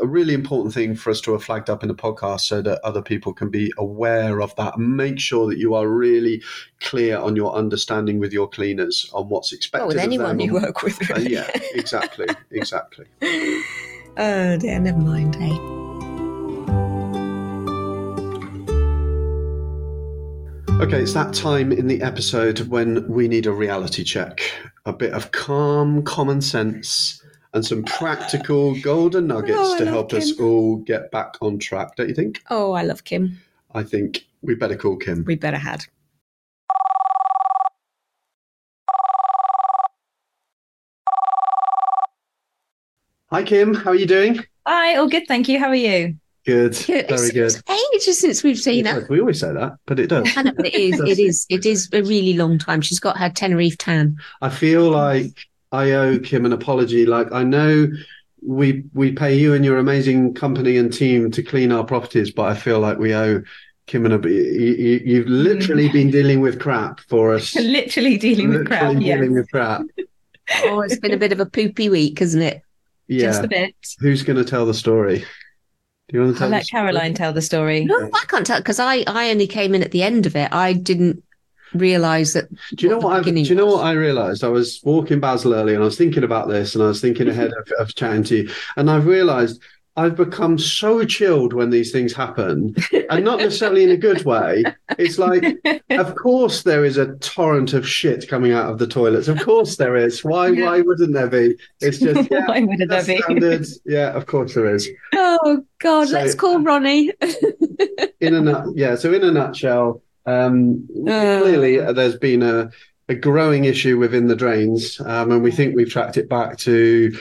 a 0.00 0.06
really 0.06 0.34
important 0.34 0.72
thing 0.72 0.94
for 0.94 1.10
us 1.10 1.20
to 1.22 1.32
have 1.32 1.42
flagged 1.42 1.68
up 1.68 1.82
in 1.82 1.88
the 1.88 1.94
podcast 1.94 2.42
so 2.42 2.62
that 2.62 2.80
other 2.84 3.02
people 3.02 3.32
can 3.32 3.50
be 3.50 3.72
aware 3.76 4.40
of 4.40 4.54
that 4.56 4.76
and 4.76 4.96
make 4.96 5.18
sure 5.18 5.48
that 5.48 5.58
you 5.58 5.74
are 5.74 5.88
really 5.88 6.42
clear 6.80 7.18
on 7.18 7.34
your 7.34 7.54
understanding 7.54 8.18
with 8.18 8.32
your 8.32 8.48
cleaners 8.48 9.10
on 9.12 9.28
what's 9.28 9.52
expected 9.52 9.88
with 9.88 9.96
of 9.96 10.02
anyone 10.02 10.38
you 10.38 10.52
work 10.52 10.82
with. 10.82 11.10
uh, 11.10 11.18
yeah, 11.18 11.48
exactly, 11.74 12.26
exactly. 12.50 13.06
Oh 14.16 14.56
dear, 14.56 14.78
never 14.78 14.98
mind. 14.98 15.34
Hey. 15.34 15.50
Okay, 20.80 21.02
it's 21.02 21.14
that 21.14 21.34
time 21.34 21.72
in 21.72 21.88
the 21.88 22.00
episode 22.00 22.60
when 22.68 23.08
we 23.08 23.26
need 23.26 23.46
a 23.46 23.52
reality 23.52 24.04
check. 24.04 24.40
A 24.86 24.92
bit 24.92 25.12
of 25.14 25.32
calm 25.32 26.04
common 26.04 26.40
sense 26.40 27.20
and 27.54 27.64
some 27.64 27.84
practical 27.84 28.78
golden 28.80 29.28
nuggets 29.28 29.56
oh, 29.58 29.78
to 29.78 29.86
help 29.86 30.10
Kim. 30.10 30.18
us 30.18 30.38
all 30.40 30.76
get 30.76 31.10
back 31.12 31.36
on 31.40 31.58
track, 31.58 31.94
don't 31.96 32.08
you 32.08 32.14
think? 32.14 32.42
Oh, 32.50 32.72
I 32.72 32.82
love 32.82 33.04
Kim. 33.04 33.38
I 33.72 33.84
think 33.84 34.26
we 34.42 34.56
better 34.56 34.76
call 34.76 34.96
Kim. 34.96 35.24
We 35.24 35.36
better 35.36 35.56
had. 35.56 35.84
Hi, 43.30 43.42
Kim. 43.42 43.74
How 43.74 43.90
are 43.90 43.96
you 43.96 44.06
doing? 44.06 44.44
Hi, 44.66 44.96
all 44.96 45.08
good, 45.08 45.26
thank 45.26 45.48
you. 45.48 45.58
How 45.58 45.68
are 45.68 45.74
you? 45.74 46.16
Good, 46.44 46.76
good. 46.86 47.08
very 47.08 47.30
good. 47.30 47.54
ages 47.94 48.20
since 48.20 48.42
we've 48.42 48.58
seen 48.58 48.84
her. 48.84 49.06
We 49.08 49.20
always 49.20 49.40
say 49.40 49.52
that, 49.52 49.76
but 49.86 49.98
it 49.98 50.08
does. 50.08 50.36
Know, 50.36 50.52
but 50.56 50.66
it 50.66 50.74
is. 50.74 51.00
it 51.00 51.18
is. 51.18 51.46
It 51.48 51.64
is 51.66 51.88
a 51.92 52.02
really 52.02 52.34
long 52.34 52.58
time. 52.58 52.80
She's 52.80 53.00
got 53.00 53.16
her 53.16 53.30
Tenerife 53.30 53.78
tan. 53.78 54.16
I 54.42 54.50
feel 54.50 54.90
like 54.90 55.46
I 55.74 55.90
owe 55.92 56.18
Kim 56.18 56.46
an 56.46 56.52
apology. 56.52 57.06
Like 57.06 57.32
I 57.32 57.42
know 57.42 57.88
we 58.46 58.84
we 58.92 59.12
pay 59.12 59.36
you 59.36 59.54
and 59.54 59.64
your 59.64 59.78
amazing 59.78 60.34
company 60.34 60.76
and 60.76 60.92
team 60.92 61.30
to 61.32 61.42
clean 61.42 61.72
our 61.72 61.84
properties, 61.84 62.30
but 62.30 62.44
I 62.44 62.54
feel 62.54 62.80
like 62.80 62.98
we 62.98 63.14
owe 63.14 63.42
Kim 63.86 64.06
and 64.06 64.14
a, 64.14 64.28
you, 64.28 64.34
you- 64.34 65.02
you've 65.04 65.26
mm. 65.26 65.44
literally 65.44 65.88
been 65.88 66.10
dealing 66.10 66.40
with 66.40 66.60
crap 66.60 67.00
for 67.00 67.34
us. 67.34 67.54
Literally 67.56 68.16
dealing 68.16 68.50
with 68.50 68.66
crap. 68.66 68.94
Literally 68.94 69.06
Yeah, 69.06 69.20
with 69.20 69.50
crap. 69.50 69.82
Oh, 70.64 70.82
it's 70.82 70.98
been 70.98 71.14
a 71.14 71.16
bit 71.16 71.32
of 71.32 71.40
a 71.40 71.46
poopy 71.46 71.88
week, 71.88 72.18
hasn't 72.18 72.42
it? 72.42 72.60
Yeah. 73.08 73.28
just 73.28 73.44
a 73.44 73.48
bit. 73.48 73.74
Who's 73.98 74.22
going 74.22 74.36
to 74.36 74.44
tell 74.44 74.66
the 74.66 74.74
story? 74.74 75.20
Do 75.20 76.18
you 76.18 76.20
want 76.20 76.34
to 76.34 76.38
tell 76.38 76.48
I'll 76.48 76.52
let? 76.52 76.68
Caroline 76.68 77.14
tell 77.14 77.32
the 77.32 77.40
story. 77.40 77.86
No, 77.86 77.96
I 77.96 78.24
can't 78.28 78.46
tell 78.46 78.58
because 78.58 78.78
I 78.78 79.04
I 79.06 79.30
only 79.30 79.46
came 79.46 79.74
in 79.74 79.82
at 79.82 79.90
the 79.90 80.02
end 80.02 80.26
of 80.26 80.36
it. 80.36 80.52
I 80.52 80.74
didn't 80.74 81.23
realise 81.74 82.32
that. 82.34 82.48
Do 82.74 82.86
you 82.86 82.88
know 82.90 82.98
what? 82.98 83.18
I, 83.18 83.22
do 83.22 83.38
you 83.38 83.54
know 83.54 83.66
was. 83.66 83.74
what 83.76 83.86
I 83.86 83.92
realised? 83.92 84.44
I 84.44 84.48
was 84.48 84.80
walking 84.84 85.20
Basel 85.20 85.54
early, 85.54 85.74
and 85.74 85.82
I 85.82 85.86
was 85.86 85.98
thinking 85.98 86.24
about 86.24 86.48
this, 86.48 86.74
and 86.74 86.84
I 86.84 86.88
was 86.88 87.00
thinking 87.00 87.28
ahead 87.28 87.50
mm-hmm. 87.50 87.74
of, 87.80 87.88
of 87.88 87.94
chatting 87.94 88.24
to 88.24 88.36
you, 88.36 88.50
and 88.76 88.90
I've 88.90 89.06
realised 89.06 89.62
I've 89.96 90.16
become 90.16 90.58
so 90.58 91.04
chilled 91.04 91.52
when 91.52 91.70
these 91.70 91.92
things 91.92 92.12
happen, 92.12 92.74
and 93.10 93.24
not 93.24 93.38
necessarily 93.38 93.84
in 93.84 93.90
a 93.90 93.96
good 93.96 94.24
way. 94.24 94.64
It's 94.98 95.18
like, 95.18 95.44
of 95.90 96.14
course, 96.16 96.62
there 96.62 96.84
is 96.84 96.96
a 96.96 97.14
torrent 97.18 97.74
of 97.74 97.88
shit 97.88 98.28
coming 98.28 98.52
out 98.52 98.70
of 98.70 98.78
the 98.78 98.88
toilets. 98.88 99.28
Of 99.28 99.40
course, 99.40 99.76
there 99.76 99.94
is. 99.94 100.24
Why? 100.24 100.48
Yeah. 100.48 100.66
Why 100.66 100.80
wouldn't 100.80 101.14
there 101.14 101.28
be? 101.28 101.56
It's 101.80 101.98
just 101.98 102.28
yeah. 102.30 102.46
Why 102.46 102.62
wouldn't 102.62 102.90
there 102.90 103.04
be? 103.04 103.64
Yeah, 103.84 104.10
of 104.10 104.26
course 104.26 104.54
there 104.54 104.74
is. 104.74 104.88
Oh 105.14 105.64
God, 105.78 106.08
So- 106.08 106.14
let's 106.14 106.34
call 106.34 106.60
Ronnie. 106.60 107.12
in 108.20 108.34
a 108.34 108.40
nut, 108.40 108.66
yeah. 108.74 108.96
So 108.96 109.12
in 109.12 109.22
a 109.22 109.30
nutshell, 109.30 110.02
um, 110.26 110.86
Uh. 111.06 111.40
clearly 111.40 111.80
uh, 111.80 111.92
there's 111.92 112.16
been 112.16 112.42
a, 112.42 112.70
a 113.08 113.14
growing 113.14 113.64
issue 113.64 113.98
within 113.98 114.26
the 114.28 114.36
drains, 114.36 115.00
um, 115.00 115.30
and 115.32 115.42
we 115.42 115.50
think 115.50 115.76
we've 115.76 115.90
tracked 115.90 116.16
it 116.16 116.28
back 116.28 116.56
to 116.58 117.12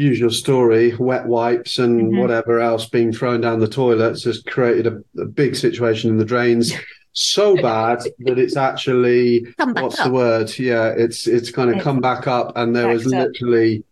usual 0.00 0.30
story: 0.30 0.94
wet 0.96 1.26
wipes 1.26 1.78
and 1.78 2.12
Mhm. 2.12 2.20
whatever 2.20 2.58
else 2.60 2.88
being 2.88 3.12
thrown 3.12 3.40
down 3.40 3.60
the 3.60 3.68
toilets 3.68 4.24
has 4.24 4.42
created 4.42 4.86
a, 4.88 5.00
a 5.20 5.26
big 5.26 5.54
situation 5.54 6.10
in 6.10 6.18
the 6.18 6.24
drains. 6.24 6.72
So 7.14 7.56
bad 7.56 7.98
that 8.20 8.38
it's 8.38 8.56
actually 8.56 9.44
what's 9.58 9.98
up. 9.98 10.06
the 10.06 10.12
word? 10.12 10.56
Yeah, 10.56 10.90
it's 10.96 11.26
it's 11.26 11.50
kind 11.50 11.74
of 11.74 11.82
come 11.82 12.00
back 12.00 12.28
up, 12.28 12.52
and 12.54 12.76
there 12.76 12.86
was 12.86 13.10
backed 13.10 13.40
literally. 13.42 13.82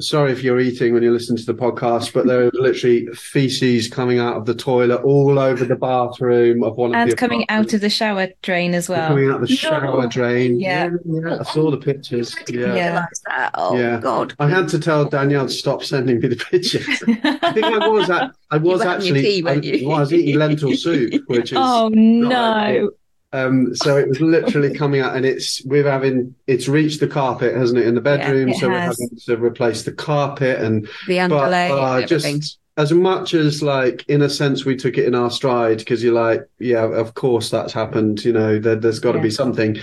Sorry 0.00 0.32
if 0.32 0.42
you're 0.42 0.58
eating 0.58 0.92
when 0.94 1.04
you 1.04 1.12
listen 1.12 1.36
to 1.36 1.44
the 1.46 1.54
podcast, 1.54 2.12
but 2.12 2.26
there 2.26 2.40
was 2.44 2.50
literally 2.54 3.06
feces 3.14 3.86
coming 3.88 4.18
out 4.18 4.36
of 4.36 4.46
the 4.46 4.54
toilet 4.54 5.02
all 5.04 5.38
over 5.38 5.64
the 5.64 5.76
bathroom 5.76 6.64
of 6.64 6.76
one 6.76 6.90
of 6.90 6.94
the 6.94 6.98
and 7.12 7.16
coming 7.16 7.48
out 7.48 7.72
of 7.72 7.80
the 7.80 7.88
shower 7.88 8.26
drain 8.42 8.74
as 8.74 8.88
well. 8.88 9.06
coming 9.08 9.30
out 9.30 9.40
of 9.42 9.48
the 9.48 9.54
shower 9.54 10.02
No. 10.02 10.08
drain. 10.08 10.58
Yeah. 10.58 10.90
yeah, 11.04 11.38
I 11.38 11.42
saw 11.44 11.70
the 11.70 11.76
pictures. 11.76 12.34
Yeah. 12.48 12.74
Yeah. 12.74 13.06
that. 13.26 13.50
Oh 13.54 13.78
Yeah. 13.78 14.00
God. 14.00 14.34
I 14.40 14.48
had 14.48 14.68
to 14.70 14.78
tell 14.80 15.04
Danielle 15.04 15.46
to 15.46 15.52
stop 15.52 15.84
sending 15.84 16.18
me 16.18 16.28
the 16.28 16.36
pictures. 16.36 16.86
I 17.24 17.52
think 17.52 17.64
I 17.64 17.88
was 17.88 18.10
at, 18.10 18.32
I 18.50 18.56
was 18.56 18.80
were 18.80 18.88
actually 18.88 19.22
tea, 19.22 19.44
I, 19.46 19.86
well, 19.86 19.96
I 19.98 20.00
was 20.00 20.12
eating 20.12 20.36
lentil 20.36 20.74
soup, 20.74 21.22
which 21.28 21.52
is 21.52 21.58
oh 21.60 21.88
not 21.90 22.56
ideal. 22.66 22.90
Um, 23.34 23.74
so 23.74 23.96
it 23.98 24.08
was 24.08 24.20
literally 24.20 24.74
coming 24.74 25.00
out, 25.00 25.16
and 25.16 25.26
it's 25.26 25.64
we're 25.64 25.90
having 25.90 26.34
it's 26.46 26.68
reached 26.68 27.00
the 27.00 27.08
carpet, 27.08 27.56
hasn't 27.56 27.80
it, 27.80 27.86
in 27.86 27.94
the 27.94 28.00
bedroom? 28.00 28.50
it 28.50 28.56
so 28.56 28.68
we're 28.68 28.78
has. 28.78 28.98
having 29.00 29.18
to 29.26 29.36
replace 29.44 29.82
the 29.82 29.92
carpet, 29.92 30.60
and 30.60 30.86
The 31.08 31.18
but 31.18 31.32
underlay. 31.32 31.70
uh, 31.70 31.98
and 31.98 32.08
just 32.08 32.58
as 32.76 32.92
much 32.92 33.34
as 33.34 33.62
like 33.62 34.04
in 34.08 34.22
a 34.22 34.28
sense 34.30 34.64
we 34.64 34.76
took 34.76 34.98
it 34.98 35.06
in 35.06 35.14
our 35.14 35.30
stride 35.30 35.78
because 35.78 36.02
you're 36.02 36.14
like, 36.14 36.42
yeah, 36.58 36.84
of 36.84 37.14
course 37.14 37.50
that's 37.50 37.72
happened. 37.72 38.24
You 38.24 38.32
know, 38.32 38.58
there, 38.58 38.76
there's 38.76 39.00
got 39.00 39.12
to 39.12 39.18
Yeah. 39.18 39.22
be 39.24 39.30
something. 39.30 39.76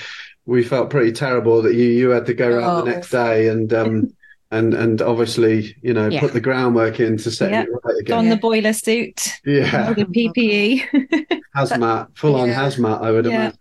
We 0.46 0.64
felt 0.64 0.90
pretty 0.90 1.12
terrible 1.12 1.62
that 1.64 1.74
you 1.76 1.86
you 1.86 2.10
had 2.10 2.26
to 2.28 2.34
go 2.34 2.50
around 2.50 2.82
Oh. 2.82 2.86
the 2.86 2.92
next 2.92 3.10
day 3.12 3.48
and 3.50 3.72
um 3.74 4.14
and 4.52 4.74
and 4.74 5.02
obviously 5.02 5.76
you 5.82 5.94
know 5.94 6.08
Yeah. 6.10 6.20
put 6.20 6.34
the 6.34 6.42
groundwork 6.42 7.00
in 7.00 7.18
to 7.18 7.32
set 7.32 7.52
Yeah. 7.52 7.64
it 7.64 7.70
right 7.84 7.96
again. 8.02 8.18
On 8.18 8.30
the 8.30 8.38
boiler 8.38 8.74
suit, 8.74 9.30
yeah, 9.46 9.94
the 9.94 10.06
PPE. 10.06 11.40
hazmat, 11.56 12.08
full 12.18 12.36
on 12.36 12.50
Yeah. 12.50 12.62
hazmat. 12.68 13.02
I 13.02 13.12
would 13.12 13.26
Yeah. 13.26 13.32
imagine. 13.32 13.58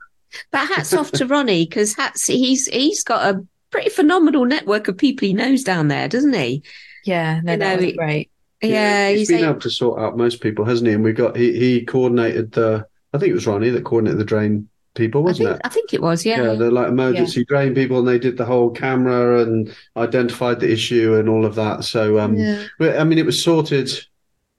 But 0.53 0.68
hats 0.68 0.92
off 0.92 1.11
to 1.12 1.26
Ronnie 1.33 1.64
because 1.66 1.94
hats 1.94 2.26
he's 2.26 2.66
he's 2.66 3.03
got 3.03 3.35
a 3.35 3.44
pretty 3.70 3.90
phenomenal 3.90 4.44
network 4.44 4.88
of 4.88 4.96
people 4.96 5.26
he 5.26 5.35
knows 5.35 5.62
down 5.62 5.88
there, 5.88 6.09
doesn't 6.09 6.35
he? 6.35 6.62
yeah, 7.05 7.40
no, 7.42 7.53
You 7.53 7.59
that 7.59 7.81
know, 7.81 7.87
was 7.87 7.94
great. 7.96 8.31
Yeah, 8.62 9.09
he's 9.11 9.20
he's 9.20 9.29
been 9.29 9.44
a- 9.44 9.50
able 9.50 9.61
to 9.61 9.70
sort 9.70 10.00
out 10.00 10.16
most 10.18 10.40
people, 10.42 10.64
hasn't 10.64 10.88
he? 10.88 10.94
And 10.94 11.03
we 11.05 11.12
got 11.12 11.37
he 11.37 11.59
he 11.59 11.85
coordinated 11.85 12.53
the. 12.53 12.87
I 13.12 13.18
think 13.18 13.31
it 13.31 13.35
was 13.35 13.46
Ronnie 13.46 13.70
that 13.70 13.85
coordinated 13.85 14.20
the 14.20 14.24
drain 14.24 14.68
people, 14.94 15.22
wasn't 15.22 15.48
think 15.48 15.61
it? 15.61 15.66
I 15.66 15.68
think 15.68 15.94
it 15.94 16.03
was, 16.03 16.24
yeah. 16.24 16.42
Yeah, 16.42 16.55
they're 16.55 16.70
like 16.70 16.88
emergency 16.88 17.44
drain 17.44 17.74
people, 17.74 17.98
and 17.98 18.09
they 18.09 18.18
did 18.18 18.37
the 18.37 18.44
whole 18.44 18.70
camera 18.70 19.42
and 19.42 19.74
identified 19.96 20.61
the 20.61 20.70
issue 20.70 21.14
and 21.14 21.29
all 21.29 21.44
of 21.44 21.55
that. 21.55 21.85
So, 21.85 22.18
um, 22.18 22.37
Yeah. 22.37 22.66
I 22.81 23.05
mean, 23.05 23.18
it 23.18 23.26
was 23.26 23.42
sorted 23.42 23.90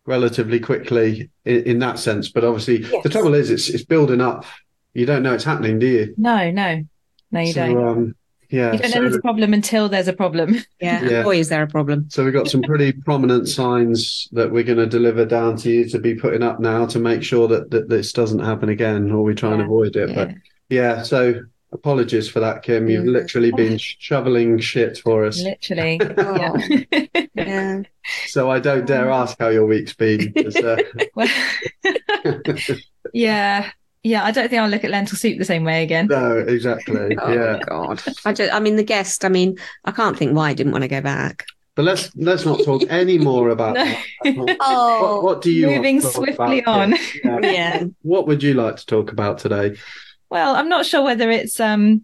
relatively 0.05 0.59
quickly 0.59 1.29
in, 1.45 1.63
in 1.63 1.79
that 1.79 1.99
sense. 1.99 2.29
But 2.29 2.43
obviously, 2.43 2.81
Yes. 2.81 3.03
the 3.03 3.09
trouble 3.09 3.33
is, 3.33 3.49
it's 3.49 3.69
it's 3.69 3.83
building 3.83 4.21
up. 4.21 4.45
You 4.93 5.05
don't 5.05 5.23
know 5.23 5.33
it's 5.33 5.43
happening, 5.43 5.79
do 5.79 5.87
you? 5.87 6.13
No, 6.17 6.51
no, 6.51 6.83
no, 7.31 7.39
you 7.39 7.53
so, 7.53 7.65
don't. 7.65 7.87
Um, 7.87 8.15
yeah. 8.51 8.73
You 8.73 8.79
don't 8.79 8.91
so, 8.91 8.95
know 8.99 9.03
there's 9.05 9.15
a 9.15 9.21
problem 9.21 9.53
until 9.53 9.89
there's 9.89 10.07
a 10.07 10.13
problem. 10.13 10.55
Yeah. 10.81 11.03
Yeah. 11.03 11.23
Boy, 11.23 11.37
is 11.39 11.49
there 11.49 11.61
a 11.63 11.67
problem. 11.67 12.05
so 12.09 12.23
we've 12.23 12.33
got 12.33 12.47
some 12.49 12.61
pretty 12.63 12.91
prominent 13.05 13.47
signs 13.47 14.27
that 14.31 14.51
we're 14.51 14.63
going 14.63 14.77
to 14.79 14.87
deliver 14.87 15.25
down 15.25 15.55
to 15.57 15.69
you 15.71 15.87
to 15.89 15.99
be 15.99 16.15
putting 16.15 16.41
up 16.43 16.59
now 16.59 16.85
to 16.87 16.99
make 16.99 17.21
sure 17.23 17.47
that, 17.47 17.69
that 17.71 17.87
this 17.89 18.11
doesn't 18.13 18.39
happen 18.39 18.69
again, 18.69 19.11
or 19.11 19.23
we 19.23 19.35
try 19.35 19.53
and 19.53 19.61
avoid 19.61 19.95
it. 19.95 20.13
But 20.15 20.29
Yeah. 20.29 20.35
yeah, 20.97 21.03
so 21.03 21.41
apologies 21.71 22.27
for 22.27 22.39
that, 22.41 22.63
Kim. 22.63 22.89
You've 22.89 23.05
Yeah. 23.05 23.11
literally 23.11 23.51
been 23.55 23.77
shoveling 23.77 24.59
shit 24.59 24.97
for 24.97 25.23
us. 25.25 25.41
Literally. 25.41 25.99
Oh, 26.17 26.35
Yeah. 26.91 27.05
yeah. 27.35 27.81
So 28.27 28.49
I 28.49 28.59
don't 28.59 28.85
dare 28.87 29.09
ask 29.11 29.37
how 29.39 29.49
your 29.49 29.65
week's 29.67 29.93
been. 29.93 30.33
'cause, 30.33 30.55
uh, 30.57 30.77
yeah. 33.13 33.69
Yeah, 34.03 34.23
I 34.23 34.31
don't 34.31 34.49
think 34.49 34.61
I'll 34.61 34.69
look 34.69 34.83
at 34.83 34.89
lentil 34.89 35.17
soup 35.17 35.37
the 35.37 35.45
same 35.45 35.63
way 35.63 35.83
again. 35.83 36.07
no, 36.07 36.37
exactly. 36.37 37.15
Oh 37.21 37.31
Yeah, 37.31 37.59
God. 37.67 38.01
I 38.25 38.33
just, 38.33 38.53
I 38.53 38.59
mean 38.59 38.75
the 38.75 38.83
guest, 38.83 39.23
I 39.23 39.29
mean, 39.29 39.57
I 39.85 39.91
can't 39.91 40.17
think 40.17 40.35
why 40.35 40.49
I 40.49 40.53
didn't 40.53 40.71
want 40.71 40.83
to 40.83 40.87
go 40.87 41.01
back. 41.01 41.45
but 41.75 41.83
let's 41.85 42.09
let's 42.15 42.45
not 42.45 42.63
talk 42.65 42.81
any 42.89 43.17
more 43.17 43.49
about 43.49 43.75
No. 43.75 43.85
that. 43.85 44.35
What, 44.35 44.57
Oh 44.59 45.21
what 45.21 45.41
do 45.41 45.51
you 45.51 45.67
want 45.67 45.77
Moving 45.77 46.01
to 46.01 46.07
talk 46.07 46.15
swiftly 46.15 46.59
about, 46.61 46.81
on. 46.81 46.95
Yeah. 47.23 47.39
yeah. 47.43 47.83
What 48.01 48.27
would 48.27 48.41
you 48.43 48.55
like 48.55 48.77
to 48.77 48.85
talk 48.85 49.11
about 49.11 49.37
today? 49.37 49.77
Well, 50.29 50.55
I'm 50.55 50.69
not 50.69 50.85
sure 50.85 51.03
whether 51.03 51.29
it's 51.29 51.59
um 51.59 52.03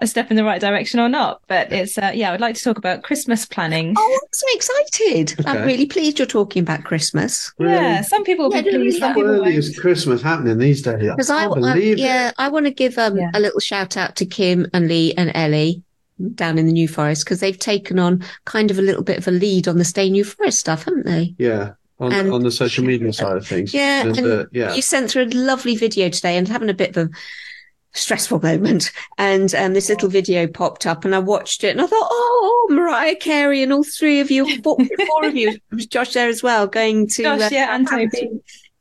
a 0.00 0.06
step 0.06 0.30
in 0.30 0.36
the 0.36 0.42
right 0.44 0.60
direction 0.60 0.98
or 0.98 1.08
not, 1.08 1.40
but 1.46 1.72
it's 1.72 1.96
uh, 1.96 2.10
yeah, 2.14 2.28
I 2.28 2.32
would 2.32 2.40
like 2.40 2.56
to 2.56 2.62
talk 2.62 2.78
about 2.78 3.02
Christmas 3.04 3.46
planning. 3.46 3.94
Oh, 3.96 4.18
I'm 4.22 4.28
so 4.32 4.46
excited. 4.54 5.46
I'm 5.46 5.64
really 5.64 5.86
pleased 5.86 6.18
you're 6.18 6.26
talking 6.26 6.62
about 6.62 6.82
Christmas. 6.84 7.52
Yeah, 7.58 8.00
some 8.02 8.24
people 8.24 8.48
will 8.48 8.56
Yeah, 8.56 8.62
be 8.62 8.72
no, 8.72 8.78
pleased, 8.78 9.00
How 9.00 9.20
early 9.20 9.54
is 9.56 9.78
Christmas 9.78 10.20
happening 10.20 10.58
these 10.58 10.82
days? 10.82 11.00
Because 11.10 11.30
I, 11.30 11.44
I- 11.46 11.54
believe 11.54 11.92
it. 11.94 11.98
yeah, 12.00 12.32
I 12.38 12.48
want 12.48 12.66
to 12.66 12.72
give 12.72 12.98
um, 12.98 13.16
Yeah. 13.16 13.30
a 13.34 13.40
little 13.40 13.60
shout 13.60 13.96
out 13.96 14.16
to 14.16 14.26
Kim 14.26 14.66
and 14.74 14.88
Lee 14.88 15.14
and 15.16 15.30
Ellie 15.34 15.82
down 16.34 16.58
in 16.58 16.66
the 16.66 16.72
New 16.72 16.88
Forest 16.88 17.24
because 17.24 17.40
they've 17.40 17.58
taken 17.58 17.98
on 17.98 18.24
kind 18.46 18.70
of 18.70 18.78
a 18.78 18.82
little 18.82 19.02
bit 19.04 19.18
of 19.18 19.28
a 19.28 19.32
lead 19.32 19.68
on 19.68 19.78
the 19.78 19.84
Stay 19.84 20.10
New 20.10 20.24
Forest 20.24 20.58
stuff, 20.58 20.84
haven't 20.84 21.06
they? 21.06 21.34
Yeah, 21.38 21.72
on, 22.00 22.12
And- 22.12 22.32
on 22.32 22.42
the 22.42 22.50
social 22.50 22.84
media 22.84 23.12
side 23.12 23.36
of 23.36 23.46
things. 23.46 23.72
Yeah, 23.72 24.02
And, 24.06 24.18
and 24.18 24.26
uh, 24.26 24.44
yeah. 24.52 24.74
You 24.74 24.82
sent 24.82 25.10
through 25.10 25.24
a 25.24 25.30
lovely 25.34 25.76
video 25.76 26.08
today 26.08 26.36
and 26.36 26.48
having 26.48 26.68
a 26.68 26.74
bit 26.74 26.96
of 26.96 27.08
a 27.08 27.10
stressful 27.94 28.40
moment. 28.40 28.92
And 29.18 29.54
um, 29.54 29.72
this 29.72 29.88
little 29.88 30.08
video 30.08 30.46
popped 30.46 30.86
up 30.86 31.04
and 31.04 31.14
I 31.14 31.20
watched 31.20 31.64
it 31.64 31.70
and 31.70 31.80
I 31.80 31.86
thought, 31.86 32.08
oh, 32.10 32.68
Mariah 32.70 33.16
Carey 33.16 33.62
and 33.62 33.72
all 33.72 33.84
three 33.84 34.20
of 34.20 34.30
you, 34.30 34.60
four, 34.62 34.76
four 35.06 35.24
of 35.24 35.36
you, 35.36 35.58
was 35.70 35.86
Josh 35.86 36.12
there 36.12 36.28
as 36.28 36.42
well, 36.42 36.66
going 36.66 37.08
to 37.08 37.22
Josh, 37.22 37.40
uh, 37.40 37.48
yeah, 37.50 37.74
and 37.74 37.88
Toby. 37.88 38.40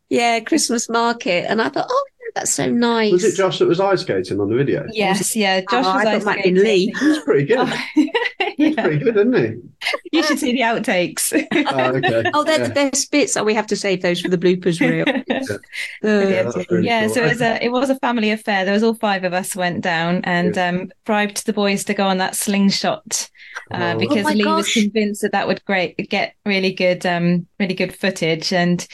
yeah, 0.10 0.40
Christmas 0.42 0.90
market. 0.90 1.46
And 1.50 1.62
I 1.62 1.70
thought, 1.70 1.88
oh, 1.90 2.06
that's 2.36 2.52
so 2.52 2.70
nice. 2.70 3.12
Was 3.12 3.24
it 3.24 3.36
Josh 3.36 3.60
that 3.60 3.68
was 3.68 3.80
ice 3.80 4.02
skating 4.02 4.40
on 4.40 4.50
the 4.50 4.56
video? 4.56 4.86
Yes, 4.92 5.36
yeah. 5.36 5.62
Josh 5.62 5.86
Oh, 5.86 5.94
was 5.94 6.02
I 6.02 6.04
thought 6.04 6.08
ice 6.16 6.22
it 6.22 6.26
might 6.26 6.40
skating. 6.40 6.64
Lee. 6.64 6.94
He's 7.00 7.20
pretty 7.20 7.46
good. 7.46 7.68
Oh, 8.46 8.56
He's 8.58 8.76
pretty 8.76 9.00
good, 9.00 9.16
isn't 9.18 9.34
he? 9.34 9.56
You 10.12 10.22
should 10.22 10.38
see 10.38 10.52
the 10.52 10.60
outtakes. 10.60 11.32
Oh, 11.74 11.96
okay. 11.96 12.30
Oh, 12.34 12.44
they're 12.44 12.60
yeah. 12.60 12.68
the 12.68 12.74
best 12.74 13.10
bits. 13.10 13.36
Oh, 13.36 13.44
we 13.44 13.54
have 13.56 13.66
to 13.68 13.76
save 13.76 14.02
those 14.04 14.22
for 14.22 14.30
the 14.30 14.38
bloopers 14.38 14.80
reel. 14.80 15.06
Uh, 15.08 15.58
Yeah, 16.04 16.52
really 16.70 16.86
yeah, 16.86 17.06
cool. 17.06 17.16
so 17.16 17.24
it 17.24 17.30
was 17.30 17.42
a 17.42 17.64
it 17.66 17.70
was 17.72 17.90
a 17.90 17.96
family 18.00 18.30
affair. 18.32 18.64
There 18.66 18.74
was 18.74 18.84
all 18.84 18.94
five 18.96 19.24
of 19.24 19.34
us 19.34 19.56
went 19.56 19.82
down 19.82 20.22
and 20.26 20.56
um, 20.58 20.92
bribed 21.06 21.46
the 21.46 21.54
boys 21.54 21.84
to 21.86 21.94
go 21.94 22.06
on 22.06 22.18
that 22.20 22.36
slingshot 22.36 23.30
uh, 23.72 23.94
Oh. 23.96 24.00
because 24.00 24.20
Oh 24.26 24.30
my 24.30 24.34
Lee 24.34 24.46
was 24.46 24.72
convinced 24.72 25.22
that 25.24 25.32
that 25.32 25.48
would 25.48 25.64
great 25.66 25.96
get 26.10 26.36
really 26.46 26.74
good 26.74 27.06
um 27.06 27.48
really 27.60 27.74
good 27.76 27.96
footage 27.96 28.52
and 28.54 28.86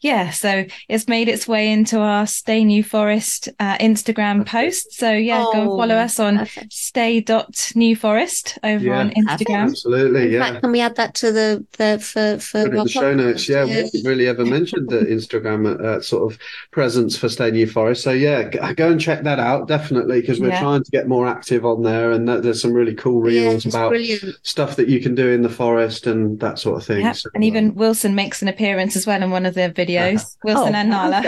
yeah, 0.00 0.30
so 0.30 0.64
it's 0.88 1.08
made 1.08 1.28
its 1.28 1.48
way 1.48 1.70
into 1.72 1.98
our 2.00 2.26
Stay 2.26 2.64
New 2.64 2.82
Forest 2.84 3.48
uh, 3.58 3.76
Instagram 3.78 4.46
post. 4.46 4.92
So 4.92 5.10
yeah, 5.12 5.44
go 5.52 5.60
and 5.60 5.66
follow 5.68 5.94
Oh, 5.96 5.98
us 5.98 6.20
on 6.20 6.38
perfect. 6.38 6.72
stay.newforest 6.72 8.58
over 8.62 8.84
Yeah. 8.84 8.92
Yeah. 8.94 9.00
on 9.00 9.10
Instagram. 9.10 9.62
Absolutely, 9.70 10.24
In 10.26 10.32
yeah. 10.32 10.38
fact, 10.50 10.62
can 10.62 10.72
we 10.72 10.80
add 10.80 10.96
that 10.96 11.14
to 11.16 11.32
the, 11.32 11.64
the 11.78 11.98
for 11.98 12.38
for 12.38 12.64
Put 12.68 12.74
it 12.74 12.82
the 12.84 12.88
show 12.88 13.14
notes. 13.14 13.48
Yeah, 13.48 13.64
we 13.64 13.70
haven't 13.72 14.04
really 14.04 14.26
ever 14.28 14.44
mentioned 14.44 14.88
the 14.88 14.98
Instagram 15.16 15.80
uh, 15.80 16.00
sort 16.00 16.32
of 16.32 16.38
presence 16.70 17.16
for 17.16 17.28
Stay 17.28 17.50
New 17.50 17.66
Forest. 17.66 18.02
So 18.02 18.10
yeah, 18.12 18.42
go 18.74 18.90
and 18.90 19.00
check 19.00 19.22
that 19.24 19.38
out 19.38 19.68
definitely 19.68 20.20
because 20.20 20.40
we're 20.40 20.48
Yeah. 20.48 20.60
trying 20.60 20.84
to 20.84 20.90
get 20.90 21.08
more 21.08 21.26
active 21.26 21.64
on 21.64 21.82
there, 21.82 22.10
and 22.12 22.28
that, 22.28 22.42
there's 22.42 22.60
some 22.62 22.72
really 22.72 22.94
cool 22.94 23.20
reels 23.20 23.64
it's 23.66 23.74
about 23.74 23.90
brilliant. 23.90 24.20
stuff 24.42 24.66
stuff 24.66 24.76
that 24.76 24.88
you 24.88 24.98
can 25.00 25.14
do 25.14 25.28
in 25.28 25.42
the 25.42 25.48
forest 25.50 26.06
and 26.06 26.40
that 26.40 26.58
sort 26.58 26.76
of 26.80 26.86
thing. 26.86 27.00
Yeah, 27.00 27.12
So, 27.12 27.28
and 27.34 27.44
uh, 27.44 27.46
even 27.46 27.74
Wilson 27.74 28.14
makes 28.14 28.40
an 28.42 28.48
appearance 28.48 28.96
as 28.96 29.06
well 29.06 29.22
in 29.22 29.30
one 29.30 29.44
of 29.46 29.52
the 29.54 29.70
videos. 29.70 29.85
Wilson 30.44 30.74
Oh, 30.74 30.78
and 30.78 30.90
Nala. 30.90 31.22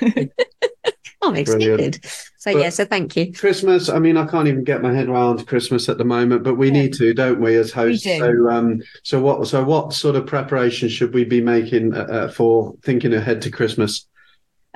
oh, 1.22 1.28
I'm 1.34 1.44
Brilliant. 1.44 1.96
excited. 1.96 2.04
So 2.38 2.52
But- 2.52 2.60
yeah, 2.62 2.68
so 2.70 2.84
thank 2.84 3.16
you. 3.16 3.32
Christmas. 3.32 3.88
I 3.88 3.98
mean, 3.98 4.16
I 4.16 4.26
can't 4.26 4.48
even 4.48 4.64
get 4.64 4.82
my 4.82 4.92
head 4.94 5.08
around 5.08 5.46
Christmas 5.46 5.88
at 5.88 5.98
the 5.98 6.04
moment, 6.04 6.42
but 6.44 6.54
we 6.56 6.66
Yeah. 6.68 6.72
need 6.74 6.94
to, 6.94 7.14
don't 7.14 7.40
we, 7.40 7.56
as 7.56 7.72
hosts? 7.72 8.04
do. 8.04 8.18
So, 8.18 8.50
um, 8.50 8.82
so 9.02 9.20
what? 9.20 9.46
So, 9.46 9.64
what 9.64 9.92
sort 9.94 10.16
of 10.16 10.26
preparation 10.26 10.88
should 10.88 11.14
we 11.14 11.24
be 11.24 11.40
making 11.40 11.94
uh, 11.94 12.00
uh, 12.00 12.28
for 12.30 12.74
thinking 12.82 13.14
ahead 13.14 13.40
to 13.42 13.50
Christmas? 13.50 14.06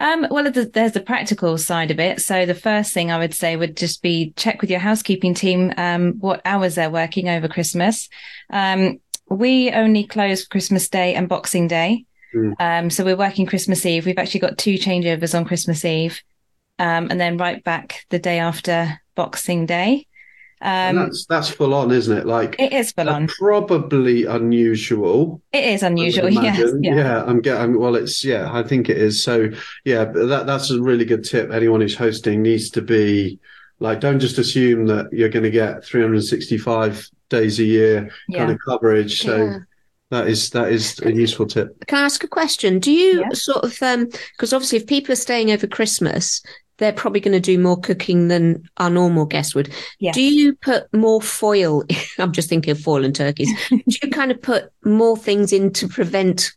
Um, 0.01 0.29
well, 0.31 0.49
there's, 0.51 0.71
there's 0.71 0.93
the 0.93 1.01
practical 1.01 1.59
side 1.59 1.91
of 1.91 1.99
it. 1.99 2.21
So 2.21 2.47
the 2.47 2.55
first 2.55 2.95
thing 2.95 3.11
I 3.11 3.19
would 3.19 3.35
say 3.35 3.57
would 3.57 3.77
just 3.77 4.01
be 4.01 4.33
check 4.37 4.61
with 4.61 4.71
your 4.71 4.79
housekeeping 4.79 5.35
team 5.35 5.75
um, 5.77 6.13
what 6.21 6.41
hours 6.45 6.77
they're 6.77 6.89
working 6.89 7.29
over 7.29 7.49
Christmas. 7.49 8.09
Um, 8.49 9.01
we 9.29 9.73
only 9.73 10.07
close 10.07 10.47
Christmas 10.47 10.89
Day 10.89 11.17
and 11.17 11.29
Boxing 11.29 11.67
Day. 11.67 12.05
Mm. 12.35 12.55
Um, 12.61 12.91
so 12.91 13.05
we're 13.05 13.17
working 13.17 13.47
Christmas 13.47 13.85
Eve. 13.87 14.07
We've 14.07 14.19
actually 14.19 14.41
got 14.41 14.59
two 14.59 14.75
changeovers 14.75 15.37
on 15.37 15.45
Christmas 15.45 15.85
Eve, 15.85 16.23
um, 16.79 17.09
and 17.11 17.21
then 17.21 17.37
right 17.39 17.63
back 17.65 18.05
the 18.11 18.19
day 18.19 18.39
after 18.39 19.01
Boxing 19.15 19.67
Day. 19.67 20.07
And 20.61 20.99
Um, 20.99 21.05
that's 21.05 21.25
that's 21.27 21.49
full 21.49 21.73
on, 21.73 21.93
isn't 21.93 22.17
it? 22.19 22.27
Like 22.27 22.57
it 22.59 22.73
is 22.73 22.91
full 22.91 23.09
on. 23.09 23.29
probably 23.29 24.25
unusual. 24.25 25.41
It 25.53 25.65
is 25.65 25.83
unusual. 25.85 26.29
Yes. 26.33 26.73
Yeah. 26.81 26.95
yeah, 26.97 27.25
I'm 27.25 27.41
getting. 27.41 27.79
Well, 27.79 27.95
it's 27.95 28.25
yeah, 28.25 28.51
I 28.53 28.63
think 28.65 28.89
it 28.89 28.99
is. 28.99 29.23
So 29.23 29.51
yeah, 29.85 30.05
that 30.07 30.47
that's 30.47 30.71
a 30.71 30.83
really 30.83 31.05
good 31.05 31.25
tip. 31.25 31.53
Anyone 31.53 31.81
who's 31.81 31.95
hosting 31.97 32.43
needs 32.43 32.71
to 32.71 32.83
be 32.83 33.39
like, 33.79 34.01
don't 34.01 34.19
just 34.19 34.39
assume 34.39 34.87
that 34.87 35.07
you're 35.13 35.29
going 35.29 35.45
to 35.45 35.51
get 35.51 35.85
365 35.85 37.09
days 37.29 37.61
a 37.61 37.65
year 37.65 38.11
kind 38.35 38.51
of 38.51 38.59
coverage. 38.67 39.23
So 39.23 39.37
Yeah. 39.37 39.59
That 40.11 40.27
is 40.29 40.51
that 40.51 40.71
is 40.73 40.99
a 41.03 41.13
useful 41.13 41.47
tip. 41.47 41.69
Can 41.87 41.99
I 41.99 42.05
ask 42.05 42.25
a 42.25 42.29
question? 42.29 42.79
Do 42.79 42.91
you 42.93 43.21
Yeah. 43.21 43.29
sort 43.33 43.65
of 43.65 43.83
um 43.83 44.07
because 44.33 44.53
obviously 44.53 44.79
if 44.79 44.87
people 44.87 45.13
are 45.13 45.17
staying 45.17 45.51
over 45.51 45.67
Christmas, 45.67 46.43
they're 46.79 46.93
probably 46.93 47.21
going 47.21 47.33
to 47.33 47.41
do 47.41 47.59
more 47.59 47.77
cooking 47.79 48.29
than 48.29 48.63
our 48.77 48.89
normal 48.89 49.27
guests 49.27 49.55
would. 49.55 49.73
Yes. 49.99 50.15
Do 50.15 50.23
you 50.23 50.55
put 50.55 50.85
more 50.95 51.21
foil? 51.21 51.83
I'm 52.19 52.33
just 52.33 52.49
thinking 52.49 52.71
of 52.71 52.81
foil 52.81 53.05
and 53.05 53.15
turkeys. 53.15 53.51
do 53.69 53.83
you 54.03 54.11
kind 54.11 54.31
of 54.31 54.41
put 54.41 54.71
more 54.85 55.17
things 55.17 55.53
in 55.53 55.73
to 55.73 55.89
prevent 55.89 56.53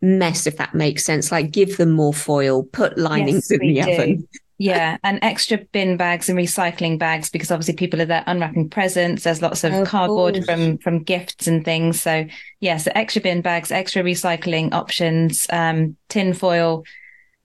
mess, 0.00 0.46
if 0.46 0.56
that 0.58 0.74
makes 0.74 1.04
sense? 1.04 1.32
Like 1.32 1.50
give 1.50 1.78
them 1.78 1.90
more 1.90 2.14
foil, 2.14 2.62
put 2.62 2.96
linings 2.96 3.50
Yes, 3.50 3.60
in 3.60 3.68
the 3.68 3.74
do. 3.74 3.92
oven. 3.92 4.28
Yeah, 4.58 4.96
and 5.04 5.18
extra 5.20 5.58
bin 5.58 5.98
bags 5.98 6.30
and 6.30 6.38
recycling 6.38 6.98
bags 6.98 7.28
because 7.28 7.50
obviously 7.50 7.74
people 7.74 8.00
are 8.00 8.06
there 8.06 8.24
unwrapping 8.26 8.70
presents. 8.70 9.24
There's 9.24 9.42
lots 9.42 9.64
of 9.64 9.72
Of 9.74 9.86
cardboard 9.86 10.34
course. 10.34 10.46
from 10.46 10.78
from 10.78 11.02
gifts 11.02 11.46
and 11.46 11.62
things. 11.64 12.00
So 12.00 12.26
yeah, 12.60 12.78
so 12.78 12.90
extra 12.94 13.20
bin 13.20 13.42
bags, 13.42 13.70
extra 13.70 14.02
recycling 14.02 14.72
options, 14.72 15.46
um, 15.50 15.96
tin 16.08 16.32
foil, 16.32 16.84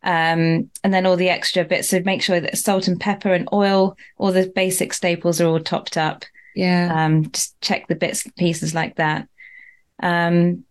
um, 0.03 0.69
and 0.83 0.93
then 0.93 1.05
all 1.05 1.17
the 1.17 1.29
extra 1.29 1.65
bits. 1.65 1.89
So 1.89 1.99
make 2.05 2.21
sure 2.21 2.39
that 2.39 2.57
salt 2.57 2.87
and 2.87 2.99
pepper 2.99 3.33
and 3.33 3.49
oil, 3.51 3.97
all 4.17 4.31
the 4.31 4.47
basic 4.55 4.93
staples 4.93 5.41
are 5.41 5.47
all 5.47 5.59
topped 5.59 5.97
up. 5.97 6.23
Yeah. 6.55 7.05
Um, 7.05 7.29
just 7.31 7.59
check 7.61 7.87
the 7.87 7.95
bits 7.95 8.23
and 8.25 8.35
pieces 8.35 8.73
like 8.73 8.95
that. 8.95 9.27
Um, 10.01 10.63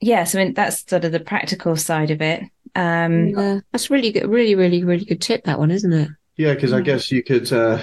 yeah, 0.00 0.24
so 0.24 0.38
I 0.38 0.44
mean, 0.44 0.54
that's 0.54 0.88
sort 0.88 1.04
of 1.04 1.12
the 1.12 1.20
practical 1.20 1.76
side 1.76 2.10
of 2.10 2.20
it. 2.22 2.44
Um, 2.74 3.28
yeah. 3.28 3.60
That's 3.72 3.90
really 3.90 4.12
good. 4.12 4.26
Really, 4.28 4.54
really, 4.54 4.84
really 4.84 5.04
good 5.04 5.20
tip, 5.20 5.44
that 5.44 5.58
one, 5.58 5.70
isn't 5.70 5.92
it? 5.92 6.08
Yeah, 6.36 6.54
because 6.54 6.72
I 6.72 6.80
Mm. 6.80 6.84
guess 6.84 7.12
you 7.12 7.22
could, 7.22 7.52
uh, 7.52 7.78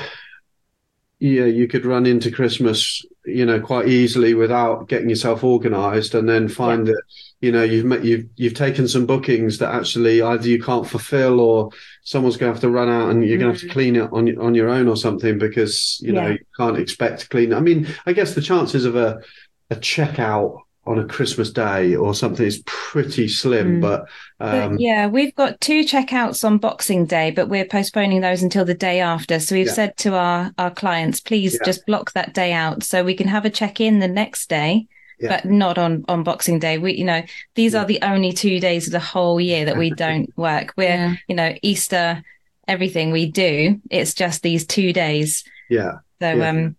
yeah, 1.20 1.46
you 1.46 1.68
could 1.68 1.86
run 1.86 2.06
into 2.06 2.32
Christmas, 2.32 3.06
you 3.26 3.46
know, 3.46 3.60
quite 3.60 3.88
easily 3.88 4.34
without 4.34 4.88
getting 4.90 5.08
yourself 5.10 5.44
organised, 5.44 6.16
and 6.16 6.28
then 6.28 6.48
find 6.48 6.88
that, 6.88 7.02
you 7.42 7.52
know, 7.52 7.64
you've 7.64 7.86
met, 7.86 8.04
you've 8.04 8.26
you've 8.36 8.56
taken 8.56 8.88
some 8.88 9.06
bookings 9.06 9.60
that 9.60 9.74
actually 9.74 10.22
either 10.22 10.48
you 10.50 10.62
can't 10.62 10.88
fulfil 10.88 11.40
or 11.40 11.70
someone's 12.04 12.38
going 12.38 12.50
to 12.50 12.54
have 12.56 12.62
to 12.62 12.70
run 12.70 12.90
out 12.90 13.12
and 13.12 13.24
you're 13.26 13.38
going 13.38 13.54
to 13.54 13.60
have 13.60 13.68
to 13.68 13.74
clean 13.74 13.96
it 13.96 14.10
on 14.12 14.26
your- 14.28 14.42
on 14.42 14.56
your 14.56 14.68
own 14.70 14.88
or 14.88 14.98
something 14.98 15.38
because 15.38 16.00
you 16.02 16.12
know 16.12 16.28
you 16.32 16.40
can't 16.58 16.78
expect 16.78 17.22
to 17.22 17.30
clean. 17.30 17.54
I 17.54 17.60
mean, 17.60 17.88
I 18.08 18.14
guess 18.14 18.34
the 18.34 18.42
chances 18.42 18.84
of 18.86 18.96
a 18.96 19.22
a 19.70 19.76
checkout 19.76 20.62
on 20.88 20.98
a 20.98 21.06
Christmas 21.06 21.52
day 21.52 21.96
or 21.96 22.16
something 22.16 22.46
is 22.46 22.64
pretty 22.66 23.28
slim, 23.28 23.78
Mm. 23.78 23.82
but 23.82 24.06
But 24.40 24.64
um, 24.64 24.78
yeah, 24.80 25.06
we've 25.06 25.36
got 25.36 25.62
two 25.62 25.82
checkouts 25.84 26.44
on 26.44 26.58
Boxing 26.58 27.06
Day, 27.06 27.30
but 27.30 27.48
we're 27.50 27.66
postponing 27.66 28.22
those 28.22 28.42
until 28.42 28.66
the 28.66 28.74
day 28.74 29.00
after. 29.00 29.40
So 29.40 29.56
we've 29.56 29.68
Yeah. 29.68 29.74
said 29.74 29.98
to 29.98 30.16
our 30.16 30.52
our 30.58 30.72
clients, 30.72 31.20
please 31.20 31.54
Yeah. 31.54 31.66
just 31.66 31.86
block 31.86 32.14
that 32.14 32.34
day 32.34 32.52
out 32.52 32.84
so 32.84 33.04
we 33.04 33.14
can 33.14 33.28
have 33.28 33.46
a 33.46 33.50
check 33.52 33.80
in 33.80 34.00
the 34.00 34.08
next 34.08 34.50
day, 34.50 34.88
Yeah. 35.20 35.30
but 35.30 35.46
not 35.46 35.78
on 35.78 36.04
on 36.08 36.24
Boxing 36.24 36.58
Day. 36.58 36.80
We, 36.80 36.94
you 36.94 37.06
know, 37.06 37.22
these 37.54 37.74
Yeah. 37.74 37.82
are 37.84 37.86
the 37.86 38.00
only 38.02 38.34
two 38.34 38.60
days 38.60 38.88
of 38.88 38.94
the 38.94 39.00
whole 39.00 39.40
year 39.40 39.66
that 39.66 39.78
we 39.78 39.92
don't 40.06 40.36
work. 40.36 40.74
We're, 40.76 40.86
Yeah. 40.88 41.16
you 41.28 41.36
know, 41.36 41.54
Easter, 41.62 42.24
everything 42.68 43.12
we 43.12 43.28
do, 43.28 43.80
it's 43.92 44.16
just 44.16 44.42
these 44.42 44.66
two 44.66 44.94
days. 44.94 45.44
yeah. 45.70 45.92
So 46.20 46.34
Yeah. 46.34 46.50
um, 46.50 46.76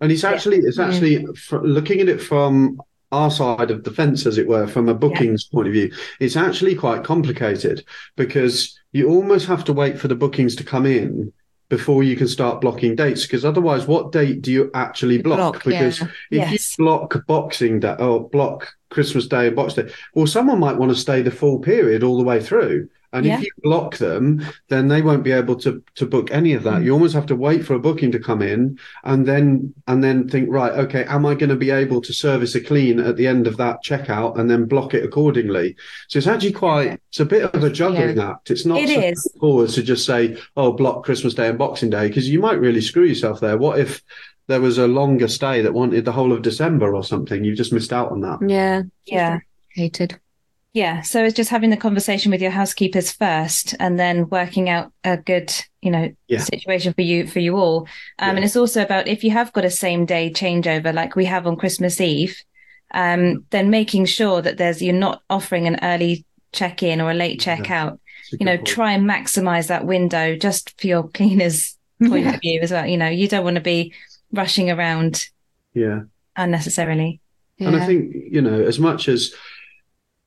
And 0.00 0.10
it's 0.10 0.22
Yeah. 0.22 0.30
actually 0.32 0.58
it's 0.58 0.78
Yeah. 0.78 0.86
actually 0.88 1.26
fr 1.36 1.58
looking 1.58 2.00
at 2.00 2.08
it 2.08 2.22
from 2.22 2.80
our 3.14 3.30
side 3.30 3.70
of 3.70 3.84
the 3.84 3.90
fence, 3.90 4.26
as 4.26 4.38
it 4.38 4.46
were, 4.48 4.66
from 4.66 4.88
a 4.88 4.94
bookings 4.94 5.44
point 5.44 5.68
of 5.68 5.72
view, 5.72 5.92
it's 6.20 6.36
actually 6.36 6.74
quite 6.74 7.04
complicated 7.04 7.84
because 8.16 8.78
you 8.92 9.08
almost 9.08 9.46
have 9.46 9.64
to 9.64 9.72
wait 9.72 9.98
for 9.98 10.08
the 10.08 10.14
bookings 10.14 10.54
to 10.56 10.64
come 10.64 10.86
in 10.86 11.32
before 11.68 12.02
you 12.02 12.16
can 12.16 12.28
start 12.28 12.60
blocking 12.60 12.94
dates. 12.94 13.22
Because 13.22 13.44
otherwise, 13.44 13.86
what 13.86 14.12
date 14.12 14.42
do 14.42 14.52
you 14.52 14.70
actually 14.74 15.18
block? 15.22 15.38
Block, 15.38 15.64
because 15.64 16.00
yeah. 16.00 16.06
if 16.30 16.50
Yes. 16.50 16.76
you 16.78 16.84
block 16.84 17.26
Boxing 17.26 17.80
Day 17.80 17.96
or 17.98 18.28
block 18.28 18.68
Christmas 18.90 19.26
Day 19.26 19.46
and 19.48 19.56
Boxing 19.56 19.86
Day, 19.86 19.92
well, 20.14 20.26
someone 20.26 20.60
might 20.60 20.76
want 20.76 20.92
to 20.92 20.96
stay 20.98 21.22
the 21.22 21.30
full 21.30 21.58
period 21.58 22.02
all 22.02 22.18
the 22.18 22.24
way 22.24 22.40
through. 22.40 22.88
And 23.14 23.24
Yeah. 23.24 23.38
if 23.38 23.44
you 23.44 23.50
block 23.62 23.96
them, 23.96 24.42
then 24.68 24.88
they 24.88 25.00
won't 25.00 25.22
be 25.22 25.32
able 25.32 25.54
to 25.56 25.82
to 25.94 26.04
book 26.04 26.30
any 26.32 26.52
of 26.52 26.64
that. 26.64 26.80
Mm. 26.82 26.84
You 26.84 26.92
almost 26.92 27.14
have 27.14 27.26
to 27.26 27.36
wait 27.36 27.64
for 27.64 27.74
a 27.74 27.78
booking 27.78 28.10
to 28.12 28.18
come 28.18 28.42
in 28.42 28.78
and 29.04 29.24
then 29.24 29.72
and 29.86 30.02
then 30.04 30.28
think, 30.28 30.48
right, 30.50 30.72
okay, 30.72 31.04
am 31.04 31.24
I 31.24 31.34
going 31.34 31.50
to 31.50 31.56
be 31.56 31.70
able 31.70 32.00
to 32.02 32.12
service 32.12 32.54
a 32.54 32.60
clean 32.60 32.98
at 33.00 33.16
the 33.16 33.26
end 33.26 33.46
of 33.46 33.56
that 33.58 33.78
checkout 33.84 34.38
and 34.38 34.50
then 34.50 34.66
block 34.66 34.92
it 34.94 35.04
accordingly? 35.04 35.76
So 36.08 36.18
it's 36.18 36.26
actually 36.26 36.52
quite 36.52 37.00
it's 37.10 37.20
a 37.20 37.24
bit 37.24 37.44
of 37.54 37.62
a 37.64 37.70
juggling 37.70 38.18
act. 38.18 38.50
It's 38.50 38.66
not 38.66 38.80
It 38.80 38.88
so 38.88 39.00
is. 39.00 39.32
forward 39.40 39.70
to 39.70 39.82
just 39.82 40.04
say, 40.04 40.36
oh, 40.56 40.72
block 40.72 41.04
Christmas 41.04 41.34
Day 41.34 41.48
and 41.48 41.56
Boxing 41.58 41.90
Day, 41.90 42.08
because 42.08 42.28
you 42.28 42.40
might 42.40 42.58
really 42.58 42.80
screw 42.80 43.04
yourself 43.04 43.38
there. 43.40 43.56
What 43.56 43.78
if 43.78 44.02
there 44.48 44.60
was 44.60 44.76
a 44.76 44.86
longer 44.88 45.28
stay 45.28 45.62
that 45.62 45.72
wanted 45.72 46.04
the 46.04 46.12
whole 46.12 46.32
of 46.32 46.42
December 46.42 46.94
or 46.94 47.04
something? 47.04 47.44
You've 47.44 47.56
just 47.56 47.72
missed 47.72 47.92
out 47.92 48.10
on 48.10 48.20
that. 48.22 48.40
Yeah. 48.46 48.82
yeah. 49.06 49.38
Hated. 49.68 50.18
Yeah, 50.74 51.02
so 51.02 51.24
it's 51.24 51.36
just 51.36 51.50
having 51.50 51.70
the 51.70 51.76
conversation 51.76 52.32
with 52.32 52.42
your 52.42 52.50
housekeepers 52.50 53.12
first, 53.12 53.76
and 53.78 53.96
then 53.98 54.28
working 54.28 54.68
out 54.68 54.92
a 55.04 55.16
good, 55.16 55.54
you 55.80 55.90
know, 55.92 56.12
Yeah. 56.26 56.40
situation 56.40 56.92
for 56.92 57.02
you 57.02 57.28
for 57.28 57.38
you 57.38 57.56
all. 57.56 57.82
Um, 58.18 58.30
Yeah. 58.30 58.34
And 58.36 58.44
it's 58.44 58.56
also 58.56 58.82
about 58.82 59.06
if 59.06 59.22
you 59.22 59.30
have 59.30 59.52
got 59.52 59.64
a 59.64 59.70
same 59.70 60.04
day 60.04 60.30
changeover 60.30 60.92
like 60.92 61.14
we 61.14 61.26
have 61.26 61.46
on 61.46 61.54
Christmas 61.56 62.00
Eve, 62.00 62.36
um, 62.92 63.44
then 63.50 63.70
making 63.70 64.06
sure 64.06 64.42
that 64.42 64.56
there's 64.58 64.82
you're 64.82 64.94
not 64.94 65.22
offering 65.30 65.68
an 65.68 65.78
early 65.82 66.24
check 66.52 66.82
in 66.82 67.00
or 67.00 67.10
a 67.12 67.14
late 67.14 67.38
Yeah. 67.46 67.56
check 67.56 67.70
out. 67.70 68.00
You 68.32 68.44
know, 68.46 68.56
point. 68.56 68.66
try 68.66 68.92
and 68.92 69.08
maximize 69.08 69.68
that 69.68 69.86
window 69.86 70.34
just 70.36 70.74
for 70.80 70.88
your 70.88 71.06
cleaners' 71.08 71.76
point 72.04 72.26
of 72.26 72.40
view 72.40 72.58
as 72.62 72.72
well. 72.72 72.84
You 72.86 72.96
know, 72.96 73.08
you 73.08 73.28
don't 73.28 73.44
want 73.44 73.56
to 73.56 73.60
be 73.62 73.94
rushing 74.32 74.72
around 74.72 75.24
Yeah. 75.72 76.00
unnecessarily. 76.34 77.20
And 77.60 77.76
I 77.76 77.86
think, 77.86 78.12
you 78.32 78.40
know, 78.42 78.60
as 78.64 78.80
much 78.80 79.06
as 79.08 79.32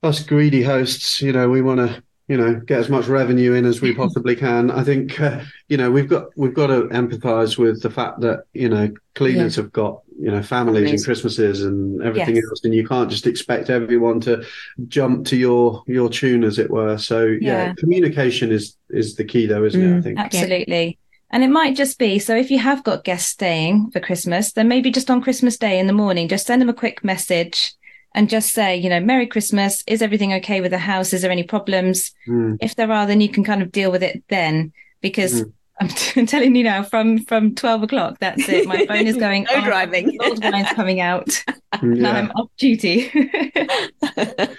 us 0.03 0.23
greedy 0.23 0.61
hosts, 0.63 1.21
you 1.21 1.31
know, 1.33 1.49
we 1.49 1.61
want 1.61 1.79
to, 1.79 2.03
you 2.27 2.37
know, 2.37 2.55
get 2.55 2.79
as 2.79 2.89
much 2.89 3.07
revenue 3.07 3.53
in 3.53 3.65
as 3.65 3.81
we 3.81 3.93
possibly 3.95 4.35
can. 4.35 4.69
I 4.69 4.83
think, 4.83 5.19
uh, 5.19 5.41
you 5.69 5.77
know, 5.77 5.89
we've 5.89 6.09
got 6.09 6.25
we've 6.35 6.53
got 6.53 6.67
to 6.67 6.83
empathise 6.83 7.57
with 7.57 7.81
the 7.81 7.89
fact 7.89 8.21
that 8.21 8.43
you 8.53 8.69
know 8.69 8.91
cleaners 9.15 9.55
have 9.55 9.71
got 9.71 10.01
you 10.19 10.29
know 10.31 10.43
families 10.43 10.91
and 10.91 11.03
Christmases 11.03 11.63
and 11.63 12.01
everything 12.03 12.35
Yes. 12.35 12.45
else, 12.49 12.61
and 12.63 12.73
you 12.75 12.87
can't 12.87 13.09
just 13.09 13.27
expect 13.27 13.69
everyone 13.69 14.19
to 14.21 14.45
jump 14.87 15.25
to 15.27 15.37
your 15.37 15.83
your 15.87 16.09
tune, 16.09 16.43
as 16.43 16.59
it 16.59 16.69
were. 16.69 16.97
So 16.97 17.25
yeah, 17.25 17.37
Yeah. 17.41 17.73
communication 17.77 18.51
is 18.51 18.75
is 18.89 19.15
the 19.15 19.23
key, 19.25 19.45
though, 19.45 19.63
isn't 19.63 19.81
it? 19.81 19.87
I 19.87 19.99
Mm. 19.99 20.03
think. 20.03 20.19
Absolutely. 20.19 20.99
And 21.29 21.43
it 21.43 21.49
might 21.49 21.75
just 21.75 21.97
be 21.99 22.19
so 22.19 22.35
if 22.37 22.51
you 22.51 22.59
have 22.59 22.83
got 22.83 23.03
guests 23.03 23.31
staying 23.31 23.91
for 23.91 23.99
Christmas, 23.99 24.53
then 24.53 24.67
maybe 24.67 24.91
just 24.91 25.09
on 25.09 25.21
Christmas 25.21 25.57
Day 25.57 25.77
in 25.79 25.87
the 25.87 25.93
morning, 25.93 26.27
just 26.29 26.45
send 26.47 26.61
them 26.61 26.69
a 26.69 26.73
quick 26.73 27.03
message 27.03 27.73
and 28.17 28.29
just 28.29 28.49
say, 28.59 28.75
you 28.75 28.89
know, 28.89 28.99
Merry 28.99 29.27
Christmas. 29.27 29.83
Is 29.87 30.01
everything 30.01 30.33
okay 30.33 30.59
with 30.59 30.71
the 30.71 30.79
house? 30.93 31.13
Is 31.13 31.21
there 31.21 31.31
any 31.31 31.43
problems? 31.43 32.11
Mm, 32.27 32.57
If 32.59 32.75
there 32.75 32.91
are, 32.91 33.05
then 33.05 33.21
you 33.21 33.29
can 33.29 33.43
kind 33.43 33.61
of 33.61 33.71
deal 33.71 33.91
with 33.91 34.03
it 34.03 34.23
then. 34.27 34.71
Because 35.01 35.43
Mhm. 35.43 35.51
I'm 35.79 36.25
telling 36.33 36.55
you 36.55 36.63
now, 36.63 36.81
from 36.81 37.19
from 37.29 37.53
twelve 37.53 37.83
o'clock, 37.83 38.17
that's 38.19 38.49
it. 38.49 38.67
My 38.67 38.85
phone 38.87 39.05
is 39.05 39.17
going. 39.17 39.45
no 39.53 39.61
driving. 39.63 40.17
Old 40.25 40.43
wine's 40.43 40.73
coming 40.79 40.99
out. 40.99 41.29
Yeah. 41.83 42.11
I'm 42.17 42.31
off 42.31 42.49
duty. 42.57 42.95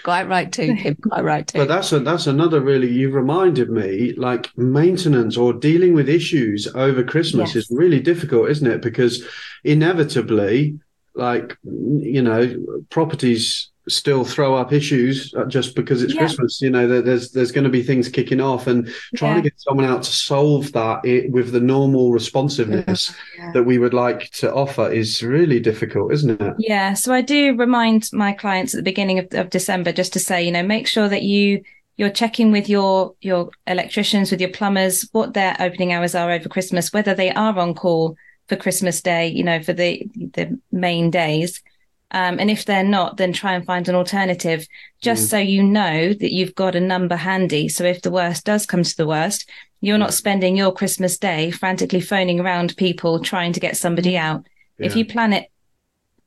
quite 0.05 0.29
right 0.29 0.53
too, 0.53 0.77
Kim. 0.77 0.95
Quite 0.97 1.25
right 1.25 1.47
too. 1.47 1.59
But 1.59 1.69
that's 1.69 1.91
a, 1.91 2.01
that's 2.01 2.27
another 2.29 2.61
really. 2.61 2.91
You 2.93 3.11
reminded 3.11 3.71
me, 3.71 4.13
like 4.29 4.51
maintenance 4.57 5.37
or 5.37 5.53
dealing 5.55 5.95
with 5.95 6.09
issues 6.09 6.69
over 6.75 7.03
Christmas 7.03 7.55
Yes. 7.55 7.65
is 7.65 7.69
really 7.71 7.99
difficult, 8.01 8.51
isn't 8.51 8.67
it? 8.75 8.83
Because 8.83 9.25
inevitably, 9.65 10.79
like 11.19 11.57
you 11.65 12.23
know, 12.23 12.55
properties 12.91 13.71
still 13.89 14.23
throw 14.23 14.55
up 14.55 14.71
issues 14.71 15.33
uh, 15.35 15.47
just 15.47 15.75
because 15.75 16.03
it's 16.03 16.13
Yeah. 16.13 16.21
Christmas. 16.21 16.61
You 16.61 16.69
know, 16.71 17.01
there's 17.01 17.33
there's 17.33 17.53
going 17.53 17.65
to 17.65 17.71
be 17.71 17.83
things 17.83 18.09
kicking 18.09 18.41
off, 18.41 18.67
and 18.67 18.87
trying 19.17 19.37
Yeah. 19.37 19.43
to 19.43 19.51
get 19.51 19.55
someone 19.61 19.87
out 19.87 20.03
to 20.03 20.13
solve 20.13 20.73
that 20.73 21.01
i 21.07 21.27
with 21.31 21.53
the 21.53 21.61
normal 21.61 22.13
responsiveness 22.13 23.15
Yeah. 23.39 23.53
that 23.55 23.65
we 23.65 23.79
would 23.79 23.95
like 23.95 24.31
to 24.41 24.53
offer 24.53 24.91
is 24.93 25.23
really 25.23 25.59
difficult, 25.61 26.13
isn't 26.13 26.41
it? 26.41 26.55
Yeah, 26.59 26.93
so 26.95 27.13
I 27.15 27.23
do 27.23 27.55
remind 27.57 28.11
my 28.13 28.33
clients 28.33 28.75
at 28.75 28.79
the 28.79 28.91
beginning 28.91 29.19
of, 29.21 29.29
of 29.33 29.51
December 29.51 29.91
just 29.93 30.13
to 30.13 30.21
say, 30.21 30.43
you 30.45 30.53
know, 30.53 30.63
make 30.63 30.87
sure 30.87 31.09
that 31.09 31.23
you 31.23 31.63
you're 31.97 32.11
checking 32.11 32.53
with 32.53 32.69
your 32.69 33.15
your 33.23 33.49
electricians, 33.67 34.31
with 34.31 34.41
your 34.41 34.51
plumbers, 34.51 35.09
what 35.13 35.33
their 35.35 35.57
opening 35.59 35.93
hours 35.95 36.15
are 36.15 36.31
over 36.31 36.49
Christmas, 36.49 36.93
whether 36.93 37.15
they 37.15 37.31
are 37.33 37.59
on 37.59 37.75
call 37.75 38.17
for 38.49 38.57
Christmas 38.57 39.01
Day, 39.03 39.29
you 39.29 39.45
know, 39.45 39.63
for 39.63 39.73
the 39.73 40.07
the 40.35 40.59
main 40.73 41.11
days. 41.11 41.63
Um, 42.11 42.39
and 42.41 42.51
if 42.51 42.65
they're 42.65 42.83
not, 42.83 43.19
then 43.19 43.35
try 43.35 43.53
and 43.53 43.67
find 43.67 43.87
an 43.87 43.95
alternative, 43.95 44.67
just 45.03 45.27
Mm. 45.27 45.31
so 45.31 45.39
you 45.39 45.63
know 45.63 46.15
that 46.15 46.33
you've 46.33 46.55
got 46.55 46.75
a 46.75 46.81
number 46.81 47.17
handy. 47.17 47.69
So 47.69 47.85
if 47.85 48.01
the 48.01 48.11
worst 48.11 48.47
does 48.47 48.65
come 48.65 48.83
to 48.83 48.97
the 48.97 49.07
worst, 49.07 49.47
you're 49.83 49.99
not 49.99 50.15
spending 50.15 50.57
your 50.57 50.73
Christmas 50.73 51.19
Day 51.19 51.51
frantically 51.51 52.01
phoning 52.01 52.41
around 52.41 52.77
people 52.79 53.21
trying 53.21 53.53
to 53.53 53.61
get 53.61 53.77
somebody 53.77 54.17
out. 54.17 54.47
If 54.79 54.97
you 54.97 55.05
plan 55.05 55.33
it 55.35 55.51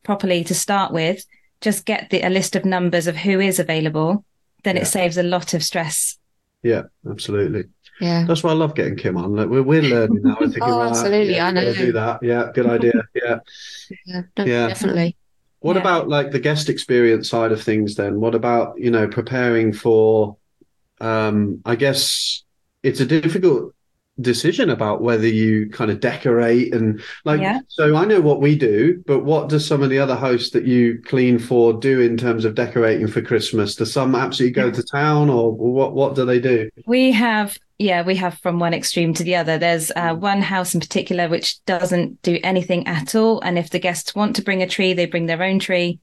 properly 0.04 0.44
to 0.44 0.54
start 0.54 0.94
with, 0.94 1.26
just 1.62 1.86
get 1.86 2.10
the, 2.12 2.22
a 2.22 2.30
list 2.30 2.56
of 2.56 2.64
numbers 2.64 3.08
of 3.08 3.16
who 3.16 3.40
is 3.40 3.58
available, 3.60 4.24
then 4.64 4.76
Yeah. 4.76 4.84
it 4.84 4.86
saves 4.86 5.18
a 5.18 5.24
lot 5.24 5.54
of 5.56 5.64
stress. 5.64 6.18
Yeah, 6.62 6.84
absolutely. 7.10 7.64
Yeah. 8.02 8.26
That's 8.26 8.44
why 8.44 8.50
I 8.52 8.54
love 8.56 8.76
getting 8.76 8.96
Kim 8.98 9.16
on. 9.18 9.36
Like, 9.36 9.48
we're 9.50 9.64
we're 9.64 9.82
learning 9.84 10.22
now. 10.24 10.36
We're 10.40 10.48
thinking, 10.48 10.64
Oh, 10.74 10.80
right, 10.80 10.90
absolutely, 10.90 11.36
yeah, 11.36 11.48
I 11.48 11.52
know. 11.52 11.74
do 11.74 11.92
that. 11.94 12.24
Yeah, 12.24 12.52
good 12.54 12.66
idea. 12.66 12.94
Yeah. 13.16 13.40
Yeah, 14.06 14.22
no, 14.38 14.46
Yeah. 14.46 14.68
definitely. 14.68 15.16
What 15.60 15.76
Yeah. 15.76 15.82
about 15.82 16.10
like 16.10 16.32
the 16.32 16.40
guest 16.40 16.70
experience 16.70 17.30
side 17.30 17.52
of 17.52 17.62
things 17.62 17.96
then? 17.96 18.20
What 18.20 18.34
about, 18.36 18.80
you 18.80 18.90
know, 18.92 19.08
preparing 19.08 19.72
for 19.74 20.38
um 21.00 21.62
I 21.66 21.76
guess 21.76 22.44
it's 22.84 23.00
a 23.00 23.06
difficult 23.06 23.74
decision 24.20 24.70
about 24.70 25.02
whether 25.02 25.26
you 25.28 25.70
kind 25.70 25.90
of 25.90 26.00
decorate 26.00 26.74
and 26.76 27.02
like 27.26 27.42
Yeah. 27.42 27.60
so 27.70 27.96
I 27.96 28.06
know 28.06 28.22
what 28.22 28.42
we 28.42 28.56
do, 28.56 29.04
but 29.08 29.24
what 29.24 29.50
does 29.50 29.66
some 29.66 29.82
of 29.82 29.90
the 29.90 30.00
other 30.00 30.16
hosts 30.16 30.52
that 30.52 30.66
you 30.66 31.02
clean 31.06 31.40
for 31.40 31.74
do 31.74 32.02
in 32.02 32.18
terms 32.18 32.46
of 32.46 32.54
decorating 32.56 33.08
for 33.08 33.22
Christmas? 33.22 33.76
Do 33.76 33.86
some 33.86 34.14
absolutely 34.16 34.54
go 34.54 34.70
to 34.72 34.84
town 34.84 35.30
or 35.30 35.52
what 35.54 35.94
what 35.94 36.16
do 36.16 36.26
they 36.26 36.40
do? 36.40 36.70
We 36.86 37.12
have, 37.14 37.58
yeah, 37.82 38.04
we 38.04 38.16
have 38.18 38.38
from 38.40 38.60
one 38.60 38.74
extreme 38.74 39.14
to 39.16 39.24
the 39.24 39.36
other. 39.36 39.58
There's 39.58 39.92
uh, 39.96 40.14
one 40.14 40.42
house 40.42 40.74
in 40.74 40.80
particular 40.80 41.28
which 41.28 41.64
doesn't 41.66 42.22
do 42.22 42.40
anything 42.44 42.88
at 42.88 43.16
all. 43.16 43.42
And 43.42 43.58
if 43.58 43.72
the 43.72 43.80
guests 43.80 44.14
want 44.14 44.36
to 44.36 44.44
bring 44.44 44.62
a 44.62 44.68
tree, 44.68 44.94
they 44.94 45.08
bring 45.08 45.26
their 45.26 45.42
own 45.42 45.58
tree. 45.58 46.00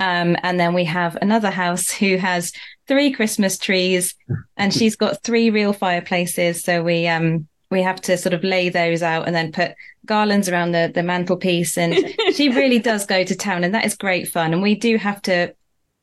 Um, 0.00 0.36
and 0.42 0.60
then 0.60 0.74
we 0.74 0.84
have 0.84 1.16
another 1.22 1.50
house 1.50 1.90
who 1.90 2.18
has 2.18 2.52
three 2.86 3.10
Christmas 3.10 3.56
trees 3.56 4.14
and 4.56 4.72
she's 4.74 4.96
got 4.96 5.22
three 5.22 5.48
real 5.48 5.72
fireplaces. 5.72 6.62
So 6.62 6.82
we, 6.82 7.08
um, 7.08 7.48
we 7.70 7.82
have 7.82 8.02
to 8.02 8.18
sort 8.18 8.34
of 8.34 8.44
lay 8.44 8.68
those 8.68 9.02
out 9.02 9.26
and 9.26 9.34
then 9.34 9.50
put 9.50 9.72
garlands 10.04 10.50
around 10.50 10.72
the, 10.72 10.92
the 10.94 11.02
mantelpiece. 11.02 11.78
And 11.78 11.94
she 12.34 12.50
really 12.50 12.78
does 12.90 13.06
go 13.06 13.24
to 13.24 13.34
town 13.34 13.64
and 13.64 13.74
that 13.74 13.86
is 13.86 13.96
great 13.96 14.28
fun. 14.28 14.52
And 14.52 14.62
we 14.62 14.74
do 14.74 14.98
have 14.98 15.22
to, 15.22 15.54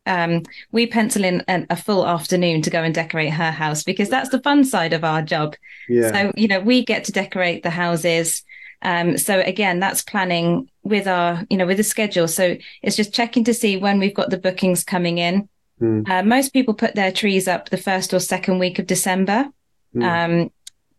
um, 0.06 0.44
we 0.72 0.88
pencil 0.88 1.24
in 1.24 1.42
an, 1.48 1.68
a 1.70 1.76
full 1.76 2.08
afternoon 2.08 2.62
to 2.64 2.70
go 2.70 2.84
and 2.84 2.94
decorate 2.94 3.34
her 3.34 3.52
house 3.52 3.84
because 3.84 4.10
that's 4.10 4.30
the 4.30 4.42
fun 4.42 4.64
side 4.64 4.94
of 4.94 5.04
our 5.04 5.22
job. 5.22 5.56
Yeah. 5.88 6.12
So, 6.12 6.32
you 6.36 6.48
know, 6.48 6.60
we 6.60 6.84
get 6.84 7.04
to 7.06 7.12
decorate 7.12 7.64
the 7.64 7.70
houses. 7.70 8.44
Um, 8.82 9.18
so 9.18 9.40
again, 9.40 9.80
that's 9.80 10.02
planning 10.02 10.70
with 10.84 11.08
our, 11.08 11.46
you 11.50 11.58
know, 11.58 11.68
with 11.68 11.78
the 11.78 11.84
schedule. 11.84 12.28
So 12.28 12.58
it's 12.82 12.96
just 12.96 13.14
checking 13.14 13.44
to 13.44 13.54
see 13.54 13.78
when 13.78 14.00
we've 14.00 14.16
got 14.16 14.32
the 14.32 14.40
bookings 14.40 14.84
coming 14.84 15.20
in. 15.20 15.48
Mm. 15.80 16.10
Uh, 16.10 16.24
most 16.24 16.52
people 16.52 16.74
put 16.74 16.96
their 16.96 17.12
trees 17.12 17.48
up 17.48 17.70
the 17.70 17.78
first 17.78 18.14
or 18.14 18.20
second 18.20 18.58
week 18.58 18.80
of 18.80 18.88
December. 18.88 19.50
Mm. 19.96 20.04
Um, 20.44 20.52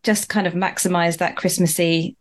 just 0.03 0.29
kind 0.29 0.47
of 0.47 0.53
maximize 0.53 1.17
that 1.17 1.35
Christmassy 1.35 2.15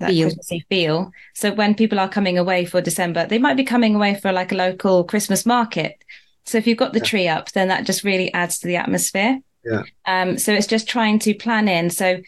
that 0.00 0.10
Feel. 0.10 0.26
Christmassy 0.26 0.64
feel. 0.68 1.12
So 1.34 1.52
when 1.54 1.74
people 1.74 2.00
are 2.00 2.08
coming 2.08 2.36
away 2.38 2.64
for 2.64 2.80
December, 2.80 3.26
they 3.26 3.38
might 3.38 3.56
be 3.56 3.64
coming 3.64 3.94
away 3.94 4.14
for 4.14 4.32
like 4.32 4.50
a 4.52 4.56
local 4.56 5.04
Christmas 5.04 5.46
market. 5.46 6.02
So 6.44 6.58
if 6.58 6.66
you've 6.66 6.78
got 6.78 6.92
the 6.92 6.98
Yeah. 6.98 7.04
tree 7.04 7.28
up, 7.28 7.52
then 7.52 7.68
that 7.68 7.84
just 7.86 8.02
really 8.02 8.32
adds 8.34 8.58
to 8.58 8.66
the 8.66 8.76
atmosphere. 8.76 9.38
Yeah. 9.64 9.82
Um, 10.06 10.38
so 10.38 10.52
it's 10.52 10.66
just 10.66 10.88
trying 10.88 11.18
to 11.20 11.34
plan 11.34 11.68
in. 11.68 11.90
So 11.90 12.20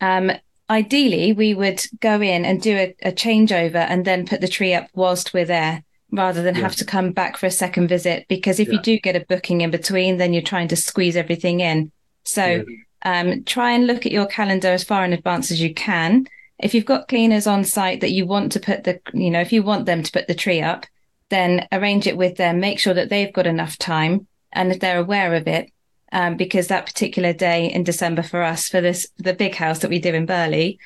um, 0.00 0.30
ideally, 0.70 1.32
we 1.32 1.54
would 1.54 1.82
go 2.00 2.20
in 2.20 2.44
and 2.44 2.60
do 2.60 2.76
a, 2.76 2.94
a 3.02 3.12
changeover 3.12 3.76
and 3.88 4.04
then 4.04 4.26
put 4.26 4.40
the 4.40 4.48
tree 4.48 4.74
up 4.74 4.88
whilst 4.94 5.32
we're 5.34 5.44
there, 5.44 5.82
rather 6.10 6.42
than 6.42 6.54
Yeah. 6.56 6.62
have 6.62 6.76
to 6.76 6.84
come 6.84 7.12
back 7.12 7.36
for 7.36 7.46
a 7.46 7.50
second 7.50 7.88
visit. 7.88 8.26
Because 8.28 8.60
if 8.60 8.68
you 8.68 8.80
do 8.80 8.98
get 8.98 9.16
a 9.16 9.24
booking 9.28 9.60
in 9.60 9.70
between, 9.70 10.16
then 10.18 10.32
you're 10.32 10.42
trying 10.42 10.68
to 10.68 10.76
squeeze 10.76 11.16
everything 11.16 11.60
in. 11.60 11.90
So 12.24 12.44
Yeah. 12.44 12.62
um, 13.04 13.44
try 13.44 13.72
and 13.72 13.86
look 13.86 14.04
at 14.06 14.12
your 14.12 14.26
calendar 14.26 14.68
as 14.68 14.84
far 14.84 15.04
in 15.04 15.12
advance 15.12 15.50
as 15.50 15.60
you 15.60 15.72
can. 15.72 16.26
If 16.58 16.74
you've 16.74 16.84
got 16.84 17.08
cleaners 17.08 17.46
on 17.46 17.64
site 17.64 18.00
that 18.00 18.10
you 18.10 18.26
want 18.26 18.52
to 18.52 18.60
put 18.60 18.84
the, 18.84 19.00
you 19.12 19.30
know, 19.30 19.40
if 19.40 19.52
you 19.52 19.62
want 19.62 19.86
them 19.86 20.02
to 20.02 20.12
put 20.12 20.26
the 20.26 20.34
tree 20.34 20.60
up, 20.60 20.86
then 21.30 21.66
arrange 21.72 22.06
it 22.06 22.16
with 22.16 22.36
them. 22.36 22.58
Make 22.60 22.78
sure 22.80 22.94
that 22.94 23.10
they've 23.10 23.32
got 23.32 23.46
enough 23.46 23.78
time 23.78 24.26
and 24.52 24.70
that 24.70 24.80
they're 24.80 24.98
aware 24.98 25.34
of 25.34 25.46
it. 25.46 25.70
Um, 26.10 26.38
because 26.38 26.68
that 26.68 26.86
particular 26.86 27.34
day 27.34 27.70
in 27.70 27.84
December 27.84 28.22
for 28.22 28.42
us, 28.42 28.66
for 28.68 28.80
this 28.80 29.06
the 29.18 29.34
big 29.34 29.54
house 29.54 29.80
that 29.80 29.90
we 29.90 29.98
do 29.98 30.14
in 30.14 30.24
Burley, 30.24 30.78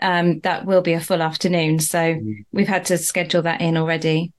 um, 0.00 0.40
that 0.40 0.64
will 0.64 0.80
be 0.80 0.94
a 0.94 1.00
full 1.00 1.20
afternoon. 1.20 1.80
So 1.80 1.98
Mm. 1.98 2.44
we've 2.50 2.66
had 2.66 2.86
to 2.86 2.96
schedule 2.96 3.42
that 3.42 3.60
in 3.60 3.76
already. 3.76 4.32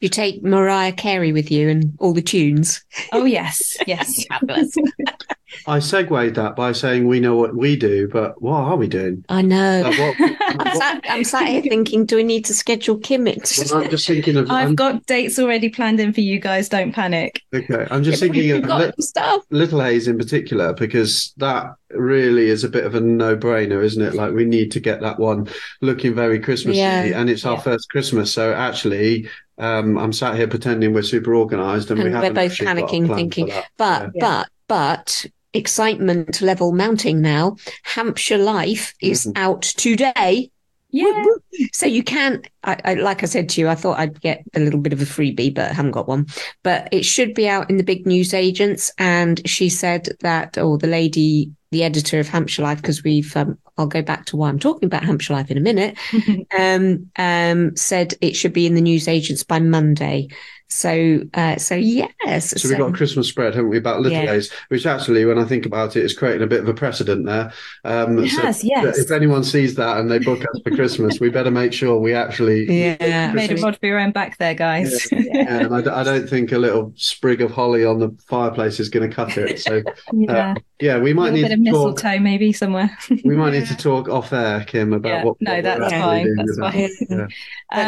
You 0.00 0.08
take 0.08 0.42
Mariah 0.42 0.92
Carey 0.92 1.32
with 1.32 1.52
you 1.52 1.68
and 1.68 1.94
all 2.00 2.12
the 2.12 2.20
tunes. 2.20 2.84
Oh 3.12 3.24
yes, 3.26 3.76
yes. 3.86 4.26
Fabulous. 4.28 4.74
I 5.66 5.78
segued 5.78 6.34
that 6.36 6.56
by 6.56 6.72
saying 6.72 7.06
we 7.06 7.20
know 7.20 7.36
what 7.36 7.56
we 7.56 7.76
do, 7.76 8.08
but 8.08 8.40
what 8.40 8.54
are 8.56 8.76
we 8.76 8.88
doing? 8.88 9.24
I 9.28 9.42
know. 9.42 9.82
Like, 9.84 9.98
what, 9.98 10.36
I'm 10.48 10.56
what- 10.58 10.76
sat, 10.76 11.04
I'm 11.08 11.24
sat 11.24 11.48
here 11.48 11.62
thinking, 11.62 12.06
do 12.06 12.16
we 12.16 12.22
need 12.24 12.44
to 12.46 12.54
schedule 12.54 12.98
Kim 12.98 13.26
in? 13.26 13.40
well, 13.70 13.82
I'm 13.84 13.90
just 13.90 14.06
thinking 14.06 14.36
of. 14.36 14.50
I've 14.50 14.68
I'm, 14.68 14.74
got 14.74 15.06
dates 15.06 15.38
already 15.38 15.68
planned 15.68 16.00
in 16.00 16.12
for 16.12 16.20
you 16.20 16.38
guys. 16.38 16.68
Don't 16.68 16.92
panic. 16.92 17.42
okay, 17.54 17.86
I'm 17.90 18.02
just 18.02 18.20
thinking 18.20 18.50
of 18.52 18.64
li- 18.64 18.92
stuff. 19.00 19.42
Little 19.50 19.80
Haze 19.80 20.08
in 20.08 20.18
particular 20.18 20.72
because 20.74 21.32
that 21.38 21.66
really 21.90 22.48
is 22.50 22.64
a 22.64 22.68
bit 22.68 22.84
of 22.84 22.94
a 22.94 23.00
no-brainer, 23.00 23.82
isn't 23.82 24.02
it? 24.02 24.14
Like 24.14 24.32
we 24.34 24.44
need 24.44 24.72
to 24.72 24.80
get 24.80 25.00
that 25.00 25.18
one 25.18 25.48
looking 25.80 26.14
very 26.14 26.40
Christmassy, 26.40 26.78
Yeah. 26.78 27.02
and 27.20 27.30
it's 27.30 27.44
our 27.46 27.54
Yeah. 27.54 27.60
first 27.60 27.90
Christmas, 27.90 28.32
so 28.32 28.52
actually. 28.52 29.28
Um, 29.58 29.96
I'm 29.96 30.12
sat 30.12 30.36
here 30.36 30.46
pretending 30.48 30.92
we're 30.92 31.00
super 31.00 31.34
organised, 31.34 31.90
and, 31.90 31.98
we 31.98 32.10
And 32.10 32.14
we're 32.20 32.28
both 32.30 32.52
actually 32.52 32.66
got 32.66 32.76
a 32.76 32.82
panicking, 32.82 33.14
thinking. 33.14 33.50
But, 33.78 34.10
Yeah. 34.14 34.20
but, 34.20 34.48
but 34.68 35.26
excitement 35.56 36.40
level 36.40 36.72
mounting 36.72 37.20
now. 37.20 37.56
Hampshire 37.82 38.38
Life 38.38 38.94
is 39.00 39.26
Mhm. 39.26 39.32
out 39.36 39.62
today. 39.62 40.50
Yeah. 40.90 41.24
So 41.72 41.84
you 41.84 42.02
can, 42.02 42.42
I, 42.64 42.78
I, 42.84 42.94
like 42.94 43.22
I 43.22 43.26
said 43.26 43.48
to 43.50 43.60
you, 43.60 43.68
I 43.68 43.74
thought 43.74 43.98
I'd 43.98 44.20
get 44.20 44.44
a 44.54 44.60
little 44.60 44.80
bit 44.80 44.92
of 44.92 45.02
a 45.02 45.04
freebie, 45.04 45.52
but 45.54 45.70
I 45.70 45.74
haven't 45.74 45.90
got 45.90 46.08
one. 46.08 46.26
But 46.62 46.88
it 46.92 47.04
should 47.04 47.34
be 47.34 47.48
out 47.48 47.68
in 47.68 47.76
the 47.76 47.82
big 47.82 48.06
news 48.06 48.32
agents. 48.32 48.92
And 48.96 49.46
she 49.46 49.68
said 49.68 50.08
that, 50.20 50.56
or 50.56 50.78
the 50.78 50.86
lady, 50.86 51.50
the 51.70 51.82
editor 51.82 52.18
of 52.20 52.28
Hampshire 52.28 52.62
Life, 52.62 52.80
because 52.80 53.02
we've, 53.02 53.36
um, 53.36 53.58
I'll 53.76 53.86
go 53.88 54.00
back 54.00 54.24
to 54.26 54.36
why 54.36 54.48
I'm 54.48 54.60
talking 54.60 54.86
about 54.86 55.04
Hampshire 55.04 55.34
Life 55.34 55.50
in 55.50 55.58
a 55.58 55.60
minute, 55.60 55.98
um, 56.58 57.10
um, 57.16 57.76
said 57.76 58.14
it 58.22 58.34
should 58.34 58.52
be 58.54 58.64
in 58.64 58.74
the 58.74 58.80
news 58.80 59.06
agents 59.08 59.42
by 59.42 59.58
Monday. 59.58 60.28
So, 60.68 61.20
uh, 61.34 61.56
so 61.56 61.74
yes. 61.74 62.60
So 62.60 62.68
we've 62.68 62.78
got 62.78 62.90
a 62.90 62.96
Christmas 62.96 63.28
spread, 63.28 63.54
haven't 63.54 63.70
we, 63.70 63.78
about 63.78 64.00
Little 64.00 64.18
Yeah. 64.18 64.32
Haze, 64.32 64.52
which 64.68 64.84
actually, 64.84 65.24
when 65.24 65.38
I 65.38 65.44
think 65.44 65.64
about 65.64 65.96
it, 65.96 66.04
is 66.04 66.12
creating 66.16 66.42
a 66.42 66.46
bit 66.46 66.60
of 66.60 66.68
a 66.68 66.74
precedent 66.74 67.24
there. 67.26 67.52
Um, 67.84 68.18
It 68.18 68.30
so 68.30 68.42
has, 68.42 68.64
yes. 68.64 68.98
If 68.98 69.10
anyone 69.10 69.44
sees 69.44 69.74
that 69.76 69.98
and 69.98 70.10
they 70.10 70.18
book 70.18 70.40
us 70.40 70.60
for 70.64 70.70
Christmas, 70.74 71.20
we 71.20 71.28
better 71.30 71.50
make 71.50 71.72
sure 71.72 71.98
we 71.98 72.14
actually. 72.14 72.66
Yeah. 72.86 73.32
Made 73.32 73.52
a 73.52 73.56
rod 73.62 73.78
for 73.78 73.86
your 73.86 73.98
own 74.00 74.10
back 74.12 74.38
there, 74.38 74.54
guys. 74.54 75.06
Yeah, 75.12 75.60
and 75.64 75.74
I, 75.74 75.80
d- 75.82 75.90
I 75.90 76.02
don't 76.02 76.28
think 76.28 76.52
a 76.52 76.58
little 76.58 76.92
sprig 76.96 77.40
of 77.40 77.50
holly 77.50 77.84
on 77.84 77.98
the 77.98 78.10
fireplace 78.28 78.80
is 78.80 78.88
going 78.88 79.08
to 79.08 79.14
cut 79.14 79.36
it. 79.38 79.60
So 79.60 79.82
yeah. 80.12 80.54
yeah, 80.80 80.98
we 80.98 81.12
might 81.12 81.32
little 81.32 81.36
need 81.36 81.42
bit 81.48 81.58
of 81.58 81.64
to 81.64 81.70
talk. 81.70 81.94
mistletoe 81.94 82.18
maybe 82.20 82.52
somewhere. 82.52 82.96
We 83.24 83.36
might 83.36 83.52
need 83.52 83.66
to 83.66 83.76
talk 83.88 84.08
off 84.08 84.32
air, 84.32 84.64
Kim, 84.64 84.92
about 84.92 85.08
Yeah, 85.08 85.24
what. 85.24 85.36
no, 85.40 85.52
what 85.52 85.56
we're 85.56 85.62
that's 85.62 85.92
fine, 85.92 86.34
that's 86.36 86.48
with 86.48 86.56
that. 86.58 86.72
fine. 86.72 87.18
Yeah. 87.18 87.26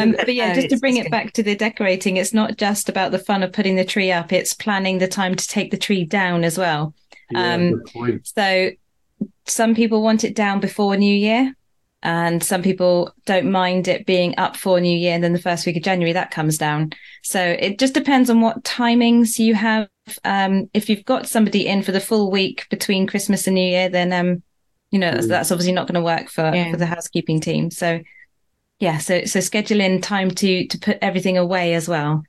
Um, 0.02 0.12
but 0.12 0.34
yeah, 0.34 0.54
just 0.54 0.70
to 0.70 0.76
bring 0.78 0.96
it 0.96 1.10
back 1.10 1.32
to 1.34 1.42
the 1.42 1.54
decorating, 1.56 2.16
it's 2.18 2.32
not 2.34 2.56
just 2.56 2.67
about 2.88 3.11
the 3.12 3.18
fun 3.18 3.42
of 3.42 3.52
putting 3.52 3.76
the 3.76 3.85
tree 3.85 4.11
up, 4.12 4.33
it's 4.33 4.54
planning 4.54 4.98
the 4.98 5.09
time 5.09 5.35
to 5.35 5.46
take 5.48 5.70
the 5.70 5.76
tree 5.76 6.04
down 6.04 6.44
as 6.44 6.59
well. 6.59 6.94
Yeah, 7.31 7.54
Um. 7.54 7.83
So 8.24 8.70
some 9.46 9.74
people 9.74 10.02
want 10.02 10.24
it 10.24 10.35
down 10.35 10.61
before 10.61 10.96
New 10.96 11.14
Year, 11.14 11.54
and 12.02 12.42
some 12.44 12.62
people 12.62 13.12
don't 13.26 13.50
mind 13.50 13.88
it 13.88 14.07
being 14.07 14.35
up 14.38 14.57
for 14.57 14.81
New 14.81 14.96
Year, 14.96 15.14
and 15.14 15.24
then 15.24 15.33
the 15.33 15.40
first 15.42 15.66
week 15.66 15.76
of 15.76 15.83
January 15.83 16.12
that 16.12 16.31
comes 16.31 16.57
down. 16.59 16.92
So 17.22 17.40
it 17.40 17.78
just 17.78 17.94
depends 17.94 18.31
on 18.31 18.40
what 18.40 18.62
timings 18.64 19.38
you 19.38 19.54
have. 19.54 19.88
Um, 20.24 20.70
if 20.74 20.88
you've 20.88 21.04
got 21.04 21.26
somebody 21.26 21.66
in 21.66 21.83
for 21.83 21.92
the 21.92 22.00
full 22.00 22.31
week 22.31 22.66
between 22.70 23.07
Christmas 23.07 23.46
and 23.46 23.54
New 23.54 23.68
Year, 23.68 23.88
then 23.88 24.12
um, 24.12 24.42
you 24.90 24.98
know 24.98 25.11
that's, 25.11 25.28
that's 25.28 25.50
obviously 25.52 25.72
not 25.72 25.87
going 25.87 26.00
to 26.00 26.04
work 26.04 26.28
for 26.31 26.50
Yeah. 26.54 26.70
for 26.70 26.76
the 26.76 26.87
housekeeping 26.87 27.40
team. 27.40 27.70
So 27.70 28.00
yeah, 28.81 28.98
so 28.98 29.24
so 29.24 29.40
schedule 29.40 29.81
in 29.81 30.00
time 30.00 30.31
to 30.31 30.66
to 30.68 30.78
put 30.78 30.98
everything 31.02 31.37
away 31.37 31.74
as 31.74 31.88
well. 31.88 32.22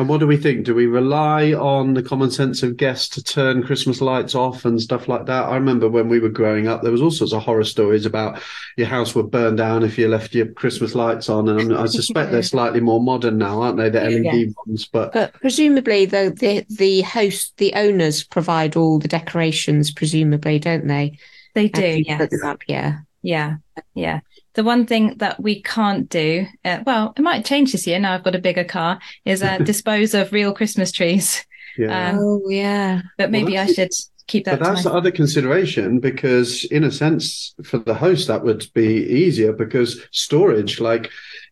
And 0.00 0.08
what 0.08 0.18
do 0.18 0.26
we 0.26 0.38
think? 0.38 0.64
Do 0.64 0.74
we 0.74 0.86
rely 0.86 1.52
on 1.52 1.92
the 1.92 2.02
common 2.02 2.30
sense 2.30 2.62
of 2.62 2.78
guests 2.78 3.06
to 3.10 3.22
turn 3.22 3.62
Christmas 3.62 4.00
lights 4.00 4.34
off 4.34 4.64
and 4.64 4.80
stuff 4.80 5.08
like 5.08 5.26
that? 5.26 5.44
I 5.44 5.56
remember 5.56 5.90
when 5.90 6.08
we 6.08 6.20
were 6.20 6.30
growing 6.30 6.66
up, 6.68 6.80
there 6.80 6.90
was 6.90 7.02
all 7.02 7.10
sorts 7.10 7.34
of 7.34 7.42
horror 7.42 7.64
stories 7.64 8.06
about 8.06 8.40
your 8.78 8.86
house 8.86 9.14
would 9.14 9.30
burn 9.30 9.56
down 9.56 9.82
if 9.82 9.98
you 9.98 10.08
left 10.08 10.34
your 10.34 10.46
Christmas 10.46 10.94
lights 10.94 11.28
on. 11.28 11.50
And 11.50 11.76
I 11.76 11.84
suspect 11.84 12.32
they're 12.32 12.42
slightly 12.56 12.80
more 12.80 12.98
modern 12.98 13.36
now, 13.36 13.60
aren't 13.60 13.76
they? 13.76 13.90
The 13.90 14.00
LED 14.00 14.54
ones. 14.64 14.88
But 14.90 15.12
But 15.12 15.34
presumably, 15.34 16.06
though, 16.06 16.30
the 16.30 16.64
the 16.70 17.02
host, 17.02 17.58
the 17.58 17.74
owners 17.74 18.24
provide 18.24 18.76
all 18.76 18.98
the 19.00 19.08
decorations. 19.08 19.90
Presumably, 19.90 20.58
don't 20.58 20.86
they? 20.86 21.18
They 21.54 21.68
do, 21.68 21.86
you 21.86 22.04
yes. 22.06 22.42
Up, 22.42 22.62
yeah. 22.66 23.00
Yeah, 23.22 23.56
yeah. 23.92 24.20
The 24.54 24.64
one 24.64 24.86
thing 24.86 25.16
that 25.18 25.40
we 25.40 25.62
can't 25.62 26.08
do, 26.08 26.46
uh, 26.64 26.82
well, 26.86 27.12
it 27.16 27.22
might 27.22 27.44
change 27.44 27.72
this 27.72 27.86
year. 27.86 27.98
Now 27.98 28.14
I've 28.14 28.24
got 28.24 28.34
a 28.34 28.40
bigger 28.40 28.64
car. 28.64 28.98
Is 29.24 29.42
uh, 29.42 29.58
dispose 29.64 30.14
of 30.14 30.32
real 30.32 30.52
Christmas 30.52 30.92
trees. 30.92 31.44
yeah. 31.78 32.10
Um, 32.10 32.18
oh, 32.18 32.42
yeah. 32.48 33.02
But 33.16 33.30
maybe 33.30 33.56
I 33.58 33.66
should 33.66 33.90
keep 34.26 34.44
that. 34.44 34.58
But 34.58 34.64
that's 34.66 34.84
my- 34.84 34.90
the 34.90 34.96
other 34.96 35.10
consideration 35.10 36.00
because, 36.00 36.64
in 36.64 36.84
a 36.84 36.90
sense, 36.90 37.54
for 37.62 37.78
the 37.78 37.94
host, 37.94 38.28
that 38.28 38.42
would 38.44 38.66
be 38.74 39.04
easier 39.06 39.52
because 39.52 40.00
storage, 40.10 40.80
like, 40.80 41.10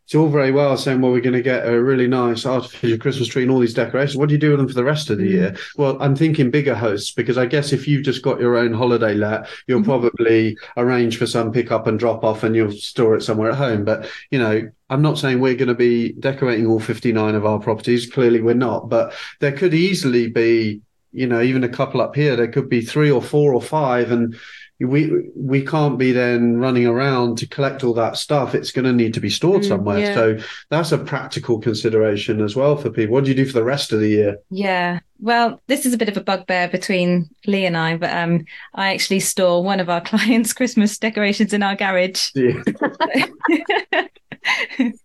it's 0.09 0.14
all 0.14 0.29
very 0.31 0.51
well 0.51 0.75
saying, 0.79 1.03
well, 1.03 1.12
we're 1.12 1.21
going 1.21 1.35
to 1.35 1.42
get 1.42 1.68
a 1.68 1.83
really 1.83 2.07
nice 2.07 2.47
artificial 2.47 2.97
Christmas 2.97 3.29
tree 3.29 3.42
and 3.42 3.51
all 3.53 3.59
these 3.61 3.75
decorations. 3.75 4.16
What 4.16 4.31
do 4.31 4.35
you 4.35 4.40
do 4.40 4.49
with 4.49 4.59
them 4.59 4.66
for 4.66 4.73
the 4.73 4.83
rest 4.83 5.11
of 5.11 5.18
the 5.18 5.25
Mm. 5.25 5.31
year? 5.31 5.57
Well, 5.77 5.99
I'm 6.01 6.16
thinking 6.16 6.51
bigger 6.51 6.75
hosts 6.75 7.11
because 7.11 7.37
I 7.37 7.44
guess 7.44 7.75
if 7.75 7.87
you've 7.87 8.05
just 8.05 8.23
got 8.23 8.40
your 8.40 8.57
own 8.57 8.73
holiday 8.73 9.12
let, 9.12 9.49
you'll 9.66 9.83
Mhm. 9.83 9.85
probably 9.85 10.57
arrange 10.79 11.18
for 11.18 11.27
some 11.27 11.53
pick 11.53 11.71
up 11.71 11.87
and 11.87 11.99
drop 11.99 12.25
off 12.25 12.42
and 12.42 12.57
you'll 12.57 12.71
store 12.73 13.16
it 13.16 13.23
somewhere 13.23 13.51
at 13.51 13.59
home. 13.59 13.85
But, 13.85 14.09
you 14.31 14.38
know, 14.38 14.62
I'm 14.88 15.03
not 15.03 15.18
saying 15.18 15.40
we're 15.40 15.57
going 15.57 15.68
to 15.68 15.75
be 15.75 16.12
decorating 16.12 16.64
all 16.66 16.81
59 16.81 17.35
of 17.35 17.44
our 17.44 17.59
properties. 17.59 18.07
Clearly, 18.11 18.40
we're 18.40 18.55
not. 18.55 18.88
But 18.88 19.12
there 19.40 19.53
could 19.53 19.75
easily 19.75 20.29
be 20.29 20.81
you 21.11 21.27
know 21.27 21.40
even 21.40 21.64
a 21.64 21.68
couple 21.71 22.03
up 22.03 22.14
here 22.14 22.37
there 22.37 22.49
could 22.49 22.68
be 22.68 22.83
three 22.83 23.11
or 23.11 23.23
four 23.23 23.55
or 23.55 23.62
five 23.62 24.12
and 24.12 24.37
we 24.81 25.29
we 25.35 25.64
can't 25.64 25.99
be 25.99 26.12
then 26.12 26.59
running 26.59 26.87
around 26.87 27.37
to 27.38 27.49
collect 27.49 27.83
all 27.83 27.93
that 27.95 28.17
stuff 28.17 28.55
it's 28.55 28.71
going 28.71 28.85
to 28.85 28.93
need 28.93 29.12
to 29.14 29.21
be 29.21 29.29
stored 29.31 29.62
Mm, 29.62 29.69
somewhere 29.69 29.99
yeah. 29.99 30.14
so 30.14 30.38
that's 30.71 30.93
a 30.93 30.99
practical 30.99 31.59
consideration 31.59 32.41
as 32.41 32.55
well 32.55 32.77
for 32.77 32.88
people 32.91 33.12
what 33.14 33.25
do 33.25 33.31
you 33.31 33.37
do 33.37 33.45
for 33.45 33.55
the 33.55 33.64
rest 33.64 33.93
of 33.93 33.99
the 34.01 34.09
year 34.09 34.37
Yeah. 34.51 35.01
Well, 35.21 35.61
this 35.67 35.85
is 35.85 35.93
a 35.93 35.99
bit 35.99 36.09
of 36.09 36.17
a 36.17 36.21
bugbear 36.23 36.69
between 36.69 37.29
Lee 37.45 37.67
and 37.67 37.77
I, 37.77 37.97
but 37.97 38.17
um, 38.17 38.45
I 38.75 38.95
actually 38.95 39.19
store 39.19 39.64
one 39.64 39.81
of 39.81 39.91
our 39.91 40.01
clients' 40.11 40.53
Christmas 40.53 40.97
decorations 40.97 41.53
in 41.53 41.61
our 41.64 41.75
garage. 41.75 42.29
Yeah. 42.37 42.62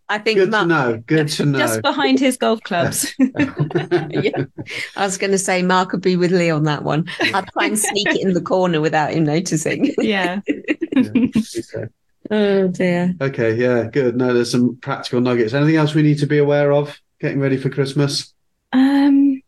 I 0.10 0.20
think 0.20 0.38
good 0.38 0.52
to 0.52 0.66
know 0.66 1.04
good 1.08 1.28
to 1.30 1.46
know 1.46 1.58
Just 1.58 1.82
behind 1.82 2.20
his 2.20 2.38
golf 2.38 2.62
clubs. 2.62 3.14
yeah. 3.20 4.46
I 4.96 5.06
was 5.06 5.18
going 5.18 5.32
to 5.32 5.38
say 5.40 5.64
Mark 5.64 5.92
would 5.92 6.02
be 6.02 6.16
with 6.16 6.32
Lee 6.32 6.52
on 6.52 6.64
that 6.64 6.84
one. 6.84 7.08
I'd 7.20 7.48
try 7.52 7.66
and 7.66 7.80
sneak 7.80 8.08
it 8.10 8.22
in 8.22 8.34
the 8.34 8.42
corner 8.42 8.80
without 8.82 9.12
him 9.14 9.24
noticing. 9.24 9.63
yeah. 10.00 10.40
okay. 10.98 11.86
Oh 12.32 12.68
dear. 12.70 13.14
okay 13.20 13.54
yeah 13.56 13.84
good 13.92 14.16
no 14.16 14.34
there's 14.34 14.52
some 14.52 14.78
practical 14.78 15.20
nuggets 15.20 15.54
anything 15.54 15.76
else 15.76 15.94
we 15.94 16.02
need 16.04 16.20
to 16.20 16.26
be 16.26 16.38
aware 16.38 16.72
of 16.72 16.98
getting 17.20 17.40
ready 17.42 17.58
for 17.58 17.70
christmas 17.70 18.34
Um, 18.72 19.42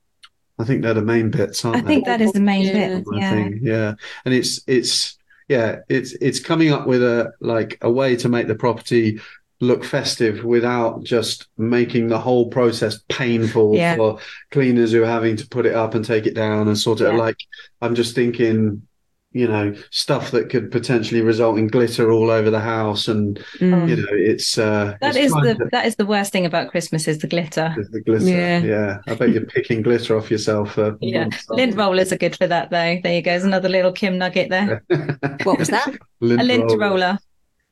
i 0.60 0.66
think 0.66 0.82
they're 0.82 0.94
the 0.94 1.02
main 1.02 1.32
bits 1.32 1.64
aren't 1.64 1.78
I 1.78 1.82
they 1.82 1.88
think 1.88 2.06
that 2.06 2.20
is 2.22 2.34
the 2.34 2.42
main 2.42 2.66
Yeah. 2.66 2.96
bit. 3.00 3.06
Yeah. 3.14 3.30
thing. 3.32 3.60
Yeah, 3.62 3.94
and 4.26 4.34
it's 4.34 4.62
it's 4.68 5.18
yeah, 5.48 5.78
it's 5.90 6.14
it's 6.22 6.40
coming 6.40 6.72
up 6.74 6.86
with 6.88 7.02
a 7.04 7.32
like 7.40 7.78
a 7.82 7.90
way 7.92 8.16
to 8.18 8.28
make 8.30 8.48
the 8.48 8.56
property 8.56 9.20
look 9.62 9.84
festive 9.86 10.44
without 10.44 11.04
just 11.04 11.48
making 11.58 12.08
the 12.10 12.20
whole 12.20 12.50
process 12.50 13.00
painful 13.10 13.76
Yeah. 13.76 13.96
for 13.96 14.20
cleaners 14.52 14.92
who 14.92 15.04
are 15.04 15.08
having 15.08 15.38
to 15.38 15.48
put 15.48 15.66
it 15.66 15.76
up 15.76 15.94
and 15.96 16.04
take 16.04 16.26
it 16.26 16.34
down 16.34 16.68
and 16.68 16.78
sort 16.78 17.00
it. 17.00 17.06
Yeah. 17.06 17.18
Like 17.18 17.38
I'm 17.82 17.96
just 17.96 18.16
thinking. 18.16 18.82
You 19.36 19.50
know, 19.50 19.76
stuff 19.92 20.32
that 20.32 20.50
could 20.50 20.72
potentially 20.72 21.22
result 21.22 21.60
in 21.60 21.68
glitter 21.68 22.10
all 22.10 22.32
over 22.32 22.50
the 22.50 22.62
house, 22.62 23.10
and 23.10 23.38
Mm. 23.60 23.90
you 23.90 23.96
know, 23.98 24.08
it's 24.32 24.58
uh, 24.58 24.96
That 25.02 25.18
it's 25.18 25.26
is 25.26 25.32
the 25.34 25.56
to- 25.56 25.70
that 25.74 25.86
is 25.86 25.98
the 25.98 26.06
worst 26.06 26.32
thing 26.32 26.46
about 26.46 26.70
Christmas 26.72 27.06
is 27.06 27.18
the 27.20 27.28
glitter. 27.28 27.76
the 27.92 28.00
glitter. 28.00 28.26
Yeah. 28.26 28.60
Yeah. 28.60 28.98
I 29.08 29.14
bet 29.16 29.32
you're 29.32 29.46
picking 29.46 29.82
glitter 29.82 30.16
off 30.18 30.32
yourself. 30.32 30.76
For 30.76 30.98
Yeah. 31.02 31.28
Lint 31.50 31.76
rollers 31.76 32.14
are 32.14 32.18
good 32.18 32.38
for 32.38 32.48
that 32.48 32.70
though. 32.70 32.98
There 33.04 33.14
you 33.14 33.22
go. 33.22 33.32
There's 33.32 33.44
another 33.44 33.68
little 33.68 33.92
Kim 33.92 34.18
nugget 34.18 34.50
there. 34.50 34.84
What 35.44 35.60
was 35.60 35.68
that? 35.68 35.94
lint 36.22 36.42
A 36.42 36.44
lint 36.46 36.64
roller. 36.72 36.78
roller. 36.80 37.18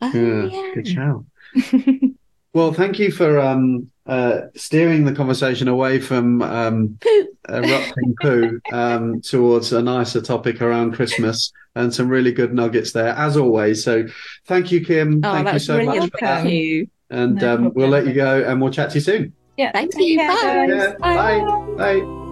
Oh, 0.01 0.11
Yeah, 0.51 0.71
good 0.75 0.87
shout. 0.87 1.25
Well, 2.53 2.71
thank 2.73 2.99
you 2.99 3.09
for 3.11 3.39
um, 3.39 3.89
uh, 4.05 4.41
steering 4.55 5.05
the 5.05 5.13
conversation 5.13 5.67
away 5.67 5.99
from 5.99 6.41
um, 6.41 6.97
Poo. 7.01 7.27
erupting 7.49 8.15
poo 8.21 8.59
um, 8.73 9.21
towards 9.21 9.71
a 9.71 9.81
nicer 9.81 10.21
topic 10.21 10.61
around 10.61 10.93
Christmas 10.93 11.51
and 11.75 11.93
some 11.93 12.09
really 12.09 12.31
good 12.31 12.53
nuggets 12.53 12.91
there, 12.91 13.09
as 13.09 13.37
always. 13.37 13.83
So, 13.83 14.05
thank 14.45 14.71
you, 14.71 14.83
Kim. 14.85 15.21
Oh, 15.23 15.31
thank 15.31 15.47
you 15.47 15.53
was 15.53 15.65
so 15.65 15.83
much 15.83 15.95
for 16.11 16.17
Thank 16.19 16.43
that. 16.43 16.49
you. 16.51 16.87
And 17.09 17.35
No 17.35 17.55
um, 17.55 17.73
we'll 17.73 17.89
let 17.89 18.05
you 18.07 18.13
go 18.13 18.43
and 18.43 18.61
we'll 18.61 18.71
chat 18.73 18.89
to 18.89 18.95
you 18.95 19.01
soon. 19.01 19.33
Yeah. 19.57 19.71
Thank 19.71 19.91
you. 19.97 20.17
care, 20.17 20.67
Bye. 20.67 20.73
Yeah, 20.73 20.95
bye. 20.99 21.99
Bye. 21.99 22.23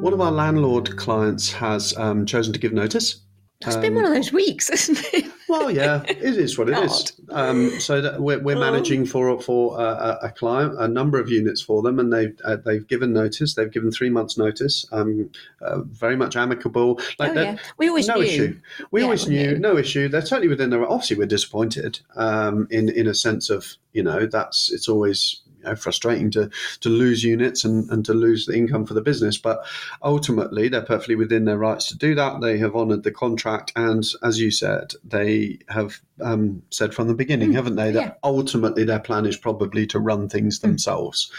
One 0.00 0.12
of 0.12 0.20
our 0.20 0.30
landlord 0.30 0.96
clients 0.96 1.52
has 1.52 1.96
um, 1.98 2.24
chosen 2.24 2.52
to 2.52 2.58
give 2.58 2.72
notice. 2.72 3.20
It's 3.60 3.76
been 3.76 3.96
Um, 3.96 3.96
one 3.96 4.04
of 4.06 4.14
those 4.14 4.32
weeks, 4.32 4.70
isn't 4.70 4.98
it? 5.12 5.30
Well, 5.48 5.70
yeah, 5.70 6.02
it 6.06 6.18
is 6.22 6.58
what 6.58 6.68
it 6.68 6.78
is. 6.84 7.12
Um, 7.30 7.78
so 7.80 8.00
that 8.00 8.20
we're, 8.20 8.38
we're 8.38 8.56
Oh. 8.56 8.60
managing 8.60 9.06
for 9.06 9.40
for 9.40 9.78
a, 9.80 9.82
a- 9.82 10.18
a 10.26 10.30
client 10.30 10.74
a 10.78 10.86
number 10.88 11.18
of 11.18 11.30
units 11.30 11.60
for 11.62 11.82
them, 11.82 11.98
and 11.98 12.12
they've 12.12 12.38
uh, 12.44 12.56
they've 12.56 12.86
given 12.86 13.12
notice. 13.12 13.54
They've 13.54 13.70
given 13.70 13.90
three 13.90 14.10
months' 14.10 14.36
notice. 14.38 14.86
Um, 14.92 15.30
uh, 15.62 15.80
very 15.82 16.16
much 16.16 16.36
amicable. 16.36 17.00
Like 17.18 17.36
oh, 17.36 17.40
yeah. 17.42 17.56
We 17.78 17.88
always 17.88 18.08
no 18.08 18.16
knew. 18.16 18.22
issue. 18.22 18.60
We 18.90 19.00
Yeah, 19.00 19.04
always 19.04 19.26
we 19.26 19.34
knew, 19.34 19.50
knew. 19.52 19.58
no 19.58 19.76
issue. 19.78 20.08
They're 20.08 20.22
totally 20.22 20.48
within 20.48 20.70
their. 20.70 20.84
Obviously, 20.88 21.16
we're 21.16 21.26
disappointed. 21.26 22.00
Um, 22.16 22.66
in 22.70 22.88
in 22.88 23.06
a 23.06 23.14
sense 23.14 23.50
of 23.50 23.74
you 23.92 24.02
know 24.02 24.26
that's 24.26 24.70
it's 24.72 24.88
always 24.88 25.40
you 25.58 25.64
know, 25.64 25.76
frustrating 25.76 26.30
to 26.32 26.50
to 26.80 26.88
lose 26.88 27.24
units 27.24 27.64
and 27.64 27.90
and 27.90 28.04
to 28.04 28.14
lose 28.14 28.46
the 28.46 28.56
income 28.56 28.86
for 28.86 28.94
the 28.94 29.02
business, 29.02 29.36
but 29.38 29.64
ultimately 30.02 30.68
they're 30.68 30.82
perfectly 30.82 31.14
within 31.14 31.44
their 31.44 31.58
rights 31.58 31.88
to 31.88 31.98
do 31.98 32.14
that. 32.14 32.40
They 32.40 32.58
have 32.58 32.74
honoured 32.74 33.02
the 33.02 33.12
contract, 33.12 33.72
and 33.76 34.04
as 34.22 34.40
you 34.40 34.50
said, 34.50 34.92
they 35.04 35.58
have 35.68 36.00
um, 36.20 36.62
said 36.70 36.94
from 36.94 37.08
the 37.08 37.14
beginning, 37.14 37.50
Mm, 37.50 37.54
haven't 37.54 37.76
they, 37.76 37.90
that 37.92 38.02
yeah. 38.02 38.14
ultimately 38.24 38.84
their 38.84 39.00
plan 39.00 39.26
is 39.26 39.36
probably 39.36 39.86
to 39.88 39.98
run 39.98 40.28
things 40.28 40.60
themselves. 40.60 41.30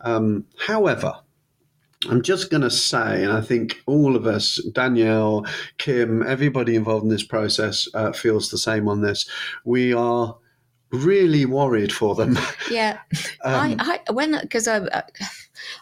Um, 0.00 0.44
however. 0.66 1.14
I'm 2.08 2.22
just 2.22 2.48
going 2.48 2.62
to 2.62 2.70
say, 2.70 3.24
and 3.24 3.32
I 3.32 3.40
think 3.40 3.82
all 3.86 4.14
of 4.14 4.24
us, 4.24 4.62
Danielle, 4.72 5.44
Kim, 5.78 6.22
everybody 6.22 6.76
involved 6.76 7.02
in 7.02 7.10
this 7.10 7.24
process 7.24 7.88
uh, 7.92 8.12
feels 8.12 8.52
the 8.52 8.56
same 8.56 8.86
on 8.86 9.00
this. 9.00 9.28
We 9.64 9.92
are 9.92 10.36
really 10.90 11.44
worried 11.44 11.92
for 11.92 12.14
them. 12.14 12.38
Yeah. 12.70 12.98
Um, 13.44 13.76
I, 13.78 14.00
I 14.08 14.12
when 14.12 14.38
because 14.40 14.66
I 14.66 15.04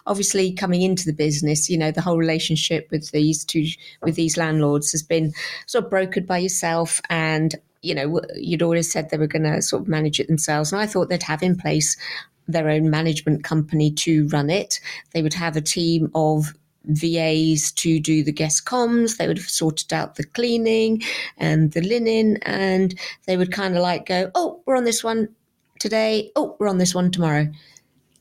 obviously 0.05 0.53
coming 0.53 0.83
into 0.83 1.05
the 1.05 1.13
business, 1.13 1.69
you 1.69 1.77
know, 1.77 1.91
the 1.91 2.01
whole 2.01 2.17
relationship 2.17 2.87
with 2.91 3.09
these 3.11 3.43
two 3.43 3.65
with 4.03 4.15
these 4.15 4.37
landlords 4.37 4.91
has 4.91 5.01
been 5.01 5.33
sort 5.65 5.85
of 5.85 5.91
brokered 5.91 6.27
by 6.27 6.37
yourself, 6.37 7.01
and 7.09 7.55
you 7.81 7.95
know, 7.95 8.21
you'd 8.35 8.61
always 8.61 8.91
said 8.91 9.09
they 9.09 9.17
were 9.17 9.27
going 9.27 9.43
to 9.43 9.61
sort 9.61 9.81
of 9.81 9.87
manage 9.87 10.19
it 10.19 10.27
themselves, 10.27 10.71
and 10.71 10.79
I 10.79 10.85
thought 10.85 11.09
they'd 11.09 11.23
have 11.23 11.43
in 11.43 11.57
place 11.57 11.97
their 12.47 12.69
own 12.69 12.89
management 12.89 13.43
company 13.43 13.91
to 13.91 14.27
run 14.27 14.49
it. 14.49 14.79
They 15.13 15.21
would 15.21 15.33
have 15.33 15.57
a 15.57 15.61
team 15.61 16.11
of 16.13 16.53
VAs 16.87 17.71
to 17.73 17.99
do 17.99 18.23
the 18.23 18.31
guest 18.31 18.65
comms. 18.65 19.17
They 19.17 19.27
would 19.27 19.37
have 19.37 19.49
sorted 19.49 19.93
out 19.93 20.15
the 20.15 20.23
cleaning 20.23 21.03
and 21.37 21.71
the 21.73 21.81
linen, 21.81 22.37
and 22.43 22.97
they 23.25 23.37
would 23.37 23.51
kind 23.51 23.75
of 23.75 23.81
like 23.81 24.05
go, 24.05 24.31
"Oh, 24.35 24.61
we're 24.65 24.77
on 24.77 24.85
this 24.85 25.03
one 25.03 25.29
today. 25.79 26.31
Oh, 26.35 26.55
we're 26.59 26.69
on 26.69 26.77
this 26.77 26.95
one 26.95 27.11
tomorrow." 27.11 27.47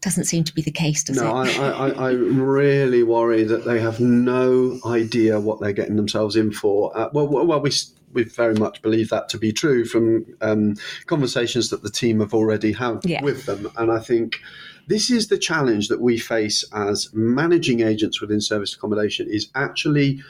Doesn't 0.03 0.25
seem 0.25 0.45
to 0.45 0.55
be 0.55 0.63
the 0.63 0.71
case, 0.71 1.03
does 1.03 1.17
no, 1.17 1.43
it? 1.43 1.59
I, 1.59 1.71
I, 1.71 1.89
I 1.89 2.11
really 2.13 3.03
worry 3.03 3.45
that 3.45 3.65
they 3.65 3.81
have 3.81 3.99
no 3.99 4.79
idea 4.85 5.41
what 5.41 5.59
they're 5.59 5.73
getting 5.73 5.97
themselves 5.97 6.37
in 6.37 6.53
for. 6.53 6.97
Uh, 6.97 7.09
well, 7.13 7.27
well, 7.27 7.47
well, 7.47 7.61
we 7.61 7.73
we 8.13 8.25
very 8.25 8.55
much 8.55 8.83
believe 8.83 9.11
that 9.11 9.29
to 9.29 9.39
be 9.39 9.53
true 9.53 9.85
from 9.85 10.25
um, 10.41 10.75
conversations 11.07 11.71
that 11.71 11.83
the 11.83 11.91
team 11.91 12.21
have 12.21 12.35
already 12.35 12.73
had 12.73 13.01
Yeah. 13.05 13.23
with 13.23 13.47
them. 13.47 13.69
And 13.77 13.91
I 13.93 13.99
think 13.99 14.41
this 14.87 15.11
is 15.11 15.29
the 15.29 15.39
challenge 15.39 15.89
that 15.89 16.01
we 16.01 16.19
face 16.19 16.65
as 16.73 17.11
managing 17.13 17.81
agents 17.81 18.21
within 18.21 18.41
service 18.41 18.75
accommodation 18.75 19.29
is 19.29 19.49
actually 19.55 20.21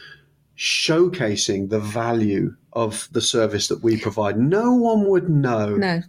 showcasing 0.57 1.69
the 1.69 1.81
value 1.81 2.55
of 2.73 3.09
the 3.13 3.21
service 3.21 3.69
that 3.69 3.83
we 3.83 3.99
provide. 3.99 4.39
No 4.39 4.73
one 4.73 5.09
would 5.09 5.29
know 5.29 5.77
No. 5.77 6.03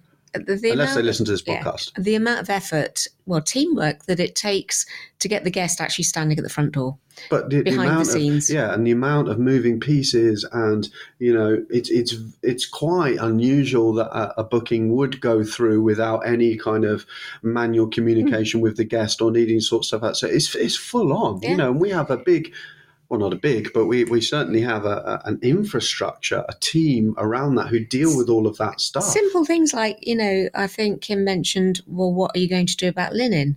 The, 0.46 0.56
the 0.56 0.72
unless 0.72 0.96
they 0.96 1.02
listen 1.02 1.26
to 1.26 1.32
this 1.32 1.44
yeah. 1.46 1.64
podcast. 1.64 1.94
the 2.02 2.16
amount 2.16 2.42
of 2.42 2.50
effort, 2.50 3.08
well, 3.26 3.42
teamwork 3.42 4.06
that 4.06 4.20
it 4.20 4.36
takes 4.36 4.86
to 5.20 5.28
get 5.28 5.44
the 5.44 5.52
guest 5.52 5.82
actually 5.82 6.04
standing 6.04 6.38
at 6.38 6.44
the 6.44 6.50
front 6.50 6.74
door. 6.74 6.98
But 7.30 7.50
the, 7.50 7.58
the 7.58 7.64
Behind 7.64 7.90
the 7.90 7.94
amount 7.94 8.08
scenes. 8.08 8.50
of 8.50 8.56
yeah, 8.56 8.74
and 8.74 8.86
the 8.86 8.92
amount 8.92 9.30
of 9.30 9.40
moving 9.40 9.80
pieces, 9.80 10.46
and 10.52 10.88
you 11.20 11.34
know, 11.34 11.66
it's 11.70 11.90
it's 11.90 12.16
it's 12.44 12.66
quite 12.68 13.18
unusual 13.18 13.94
that 13.96 14.16
a, 14.16 14.42
a 14.42 14.44
booking 14.44 14.94
would 14.96 15.20
go 15.20 15.44
through 15.44 15.82
without 15.82 16.20
any 16.28 16.58
kind 16.58 16.86
of 16.86 17.06
manual 17.42 17.86
hmm. 17.86 17.92
communication 17.92 18.62
with 18.62 18.78
the 18.78 18.84
guest 18.84 19.22
or 19.22 19.32
needing 19.32 19.60
sort 19.60 19.86
stuff 19.86 20.04
out. 20.04 20.18
So 20.18 20.28
it's 20.28 20.54
it's 20.56 20.76
full 20.76 21.12
on, 21.12 21.40
Yeah. 21.42 21.50
you 21.50 21.58
know. 21.58 21.72
And 21.72 21.82
we 21.82 21.90
have 21.90 22.12
a 22.12 22.18
big, 22.18 22.54
well, 23.10 23.20
not 23.20 23.34
a 23.34 23.38
big, 23.38 23.72
but 23.74 23.86
we 23.86 24.04
we 24.04 24.20
certainly 24.22 24.62
have 24.62 24.86
a, 24.86 25.22
a, 25.24 25.30
an 25.30 25.40
infrastructure, 25.42 26.44
a 26.50 26.54
team 26.60 27.14
around 27.18 27.56
that 27.56 27.68
who 27.68 27.80
deal 27.80 28.16
with 28.18 28.30
all 28.30 28.48
of 28.48 28.58
that 28.58 28.82
stuff. 28.82 29.04
Simple 29.04 29.46
things 29.46 29.74
like, 29.74 29.98
you 30.02 30.16
know, 30.16 30.50
I 30.54 30.68
think 30.68 31.02
Kim 31.02 31.24
mentioned, 31.24 31.82
well, 31.88 32.14
what 32.14 32.36
are 32.36 32.40
you 32.40 32.50
going 32.50 32.66
to 32.68 32.76
do 32.76 32.88
about 32.88 33.14
linen? 33.14 33.56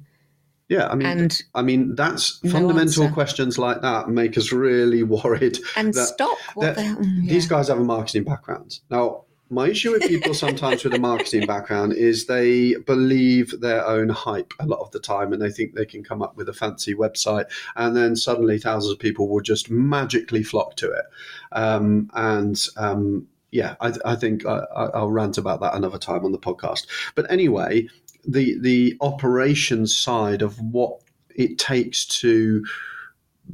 Yeah, 0.68 0.86
I 0.86 0.94
mean, 0.94 1.08
And 1.08 1.42
I 1.52 1.62
mean, 1.62 1.96
that's 1.96 2.42
No 2.44 2.52
fundamental 2.52 3.02
answer. 3.02 3.12
questions 3.12 3.58
like 3.58 3.82
that 3.82 4.08
make 4.08 4.38
us 4.38 4.52
really 4.52 5.02
worried 5.16 5.58
and 5.76 5.92
stock. 5.92 6.38
What 6.54 6.76
the 6.76 6.82
hell? 6.82 6.96
Mm, 6.96 7.28
these 7.28 7.48
guys 7.48 7.66
have 7.66 7.78
a 7.78 7.84
marketing 7.84 8.22
background. 8.22 8.78
Now, 8.88 9.24
my 9.50 9.68
issue 9.68 9.90
with 9.90 10.02
people 10.02 10.32
sometimes 10.32 10.84
with 10.84 10.94
a 10.94 10.98
marketing 10.98 11.46
background 11.46 11.92
is 11.92 12.26
they 12.26 12.74
believe 12.86 13.60
their 13.60 13.84
own 13.86 14.08
hype 14.08 14.52
a 14.60 14.66
lot 14.66 14.78
of 14.80 14.90
the 14.92 15.00
time 15.00 15.32
and 15.32 15.42
they 15.42 15.50
think 15.50 15.74
they 15.74 15.84
can 15.84 16.04
come 16.04 16.22
up 16.22 16.36
with 16.36 16.48
a 16.48 16.52
fancy 16.52 16.94
website 16.94 17.46
and 17.76 17.96
then 17.96 18.14
suddenly 18.14 18.58
thousands 18.58 18.92
of 18.92 18.98
people 19.00 19.28
will 19.28 19.40
just 19.40 19.68
magically 19.70 20.42
flock 20.44 20.76
to 20.76 20.90
it. 20.90 21.04
Um, 21.52 22.08
and 22.14 22.64
um, 22.76 23.26
yeah, 23.50 23.74
I, 23.80 23.92
I 24.04 24.14
think 24.14 24.46
I, 24.46 24.60
I- 24.74 24.90
I'll 24.98 25.10
rant 25.10 25.36
about 25.36 25.60
that 25.60 25.74
another 25.74 25.98
time 25.98 26.24
on 26.24 26.32
the 26.32 26.38
podcast. 26.38 26.86
But 27.16 27.30
anyway, 27.30 27.88
the 28.26 28.56
the 28.60 28.96
operations 29.00 29.96
side 29.96 30.42
of 30.42 30.60
what 30.60 31.00
it 31.34 31.58
takes 31.58 32.04
to 32.20 32.64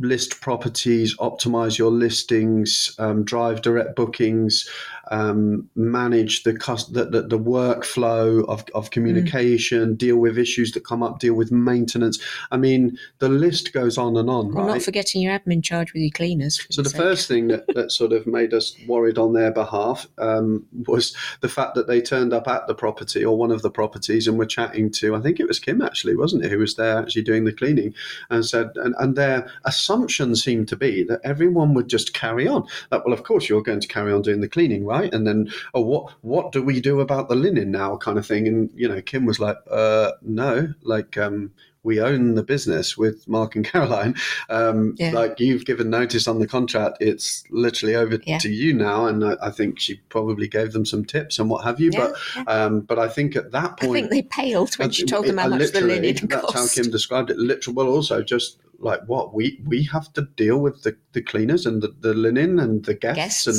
list 0.01 0.41
properties, 0.41 1.17
optimize 1.17 1.79
your 1.79 1.91
listings, 1.91 2.95
um, 2.99 3.25
drive 3.25 3.63
direct 3.63 3.97
bookings, 3.97 4.69
um, 5.11 5.69
manage 5.75 6.43
the, 6.43 6.57
cus- 6.57 6.87
the, 6.87 7.05
the 7.05 7.23
the 7.23 7.39
workflow 7.39 8.47
of, 8.49 8.65
of 8.75 8.91
communication, 8.91 9.95
deal 9.95 10.17
with 10.17 10.39
issues 10.39 10.73
that 10.73 10.85
come 10.85 11.03
up, 11.03 11.19
deal 11.19 11.35
with 11.35 11.53
maintenance. 11.53 12.19
I 12.51 12.57
mean, 12.57 12.99
the 13.19 13.29
list 13.29 13.73
goes 13.73 13.99
on 13.99 14.17
and 14.17 14.29
on, 14.29 14.53
Well, 14.53 14.67
right? 14.67 14.75
not 14.75 14.83
forgetting 14.83 15.23
your 15.23 15.39
admin 15.39 15.63
charge 15.63 15.93
with 15.93 16.03
your 16.03 16.11
cleaners. 16.11 16.67
So 16.71 16.83
the 16.83 16.91
sake. 16.91 17.01
first 17.01 17.29
thing 17.29 17.49
that, 17.49 17.67
that 17.75 17.93
sort 17.93 18.13
of 18.13 18.27
made 18.27 18.55
us 18.55 18.75
worried 18.87 19.19
on 19.19 19.33
their 19.33 19.51
behalf 19.51 20.07
um, 20.19 20.65
was 20.87 21.15
the 21.41 21.49
fact 21.49 21.75
that 21.75 21.87
they 21.87 22.01
turned 22.01 22.33
up 22.33 22.49
at 22.49 22.67
the 22.67 22.75
property 22.75 23.25
or 23.25 23.37
one 23.37 23.51
of 23.51 23.63
the 23.63 23.71
properties 23.71 24.27
and 24.27 24.39
were 24.39 24.47
chatting 24.47 24.91
to 24.91 25.15
I 25.15 25.21
think 25.21 25.41
it 25.41 25.49
was 25.49 25.59
Kim 25.59 25.83
actually 25.83 26.17
wasn't 26.17 26.45
it 26.45 26.51
who 26.51 26.59
was 26.59 26.77
there 26.77 26.99
actually 26.99 27.23
doing 27.23 27.45
the 27.45 27.53
cleaning 27.53 27.95
and 28.31 28.45
said 28.45 28.71
and, 28.77 28.95
and 28.99 29.17
their 29.17 29.51
assumption 29.65 30.35
seemed 30.35 30.69
to 30.69 30.77
be 30.77 31.03
that 31.05 31.21
everyone 31.25 31.75
would 31.75 31.89
just 31.89 32.15
carry 32.15 32.47
on 32.47 32.67
that 32.91 33.05
well 33.05 33.13
of 33.15 33.23
course 33.23 33.49
you're 33.49 33.63
going 33.63 33.81
to 33.81 33.89
carry 33.89 34.13
on 34.13 34.23
doing 34.23 34.41
the 34.41 34.49
cleaning 34.49 34.85
right 34.85 34.96
and 35.05 35.27
then 35.27 35.51
oh 35.75 35.81
what 35.81 36.13
what 36.23 36.53
do 36.53 36.63
we 36.63 36.81
do 36.81 37.01
about 37.01 37.29
the 37.29 37.35
linen 37.35 37.71
now 37.71 37.97
kind 37.97 38.19
of 38.19 38.27
thing 38.27 38.47
and 38.49 38.71
you 38.75 38.89
know 38.89 39.01
Kim 39.03 39.25
was 39.27 39.39
like 39.41 39.57
uh 39.71 40.13
no 40.23 40.73
like 40.83 41.17
um 41.17 41.53
we 41.87 42.01
own 42.01 42.35
the 42.35 42.43
business 42.43 42.99
with 42.99 43.27
Mark 43.29 43.55
and 43.55 43.65
Caroline. 43.73 44.17
Um, 44.51 44.97
Yeah. 44.99 45.13
Like 45.13 45.39
you've 45.39 45.65
given 45.65 45.89
notice 45.89 46.27
on 46.27 46.41
the 46.41 46.47
contract, 46.47 46.99
it's 47.01 47.45
literally 47.49 47.95
over 47.95 48.19
Yeah. 48.27 48.39
to 48.39 48.51
you 48.51 48.75
now. 48.75 49.07
And 49.07 49.25
I, 49.25 49.37
I 49.41 49.51
think 49.51 49.79
she 49.79 50.01
probably 50.09 50.49
gave 50.49 50.73
them 50.73 50.85
some 50.85 51.05
tips 51.05 51.39
and 51.39 51.49
what 51.49 51.63
have 51.65 51.79
you. 51.81 51.91
Yeah, 51.93 52.11
but 52.45 52.49
um, 52.53 52.81
but 52.81 52.99
I 52.99 53.09
think 53.09 53.37
at 53.37 53.53
that 53.53 53.79
point, 53.79 53.91
I 54.07 54.09
think 54.09 54.11
they 54.11 54.23
paled 54.23 54.75
when 54.75 54.91
she 54.91 55.05
told 55.05 55.27
them 55.27 55.39
how 55.39 55.47
much 55.49 55.71
the 55.71 55.81
linen 55.81 56.17
That's 56.29 56.53
how. 56.53 56.67
Kim 56.67 56.91
described 56.91 57.31
it. 57.31 57.39
Literally, 57.39 57.77
well, 57.77 57.89
also 57.89 58.21
just 58.21 58.59
like 58.79 59.01
what 59.07 59.35
we 59.35 59.61
we 59.67 59.85
have 59.85 60.13
to 60.15 60.23
deal 60.37 60.59
with 60.59 60.83
the, 60.83 60.97
the 61.13 61.23
cleaners 61.23 61.67
and 61.67 61.83
the, 61.83 61.95
the 62.01 62.15
linen 62.15 62.59
and 62.59 62.85
the 62.85 62.95
guests, 62.95 63.47
and 63.47 63.57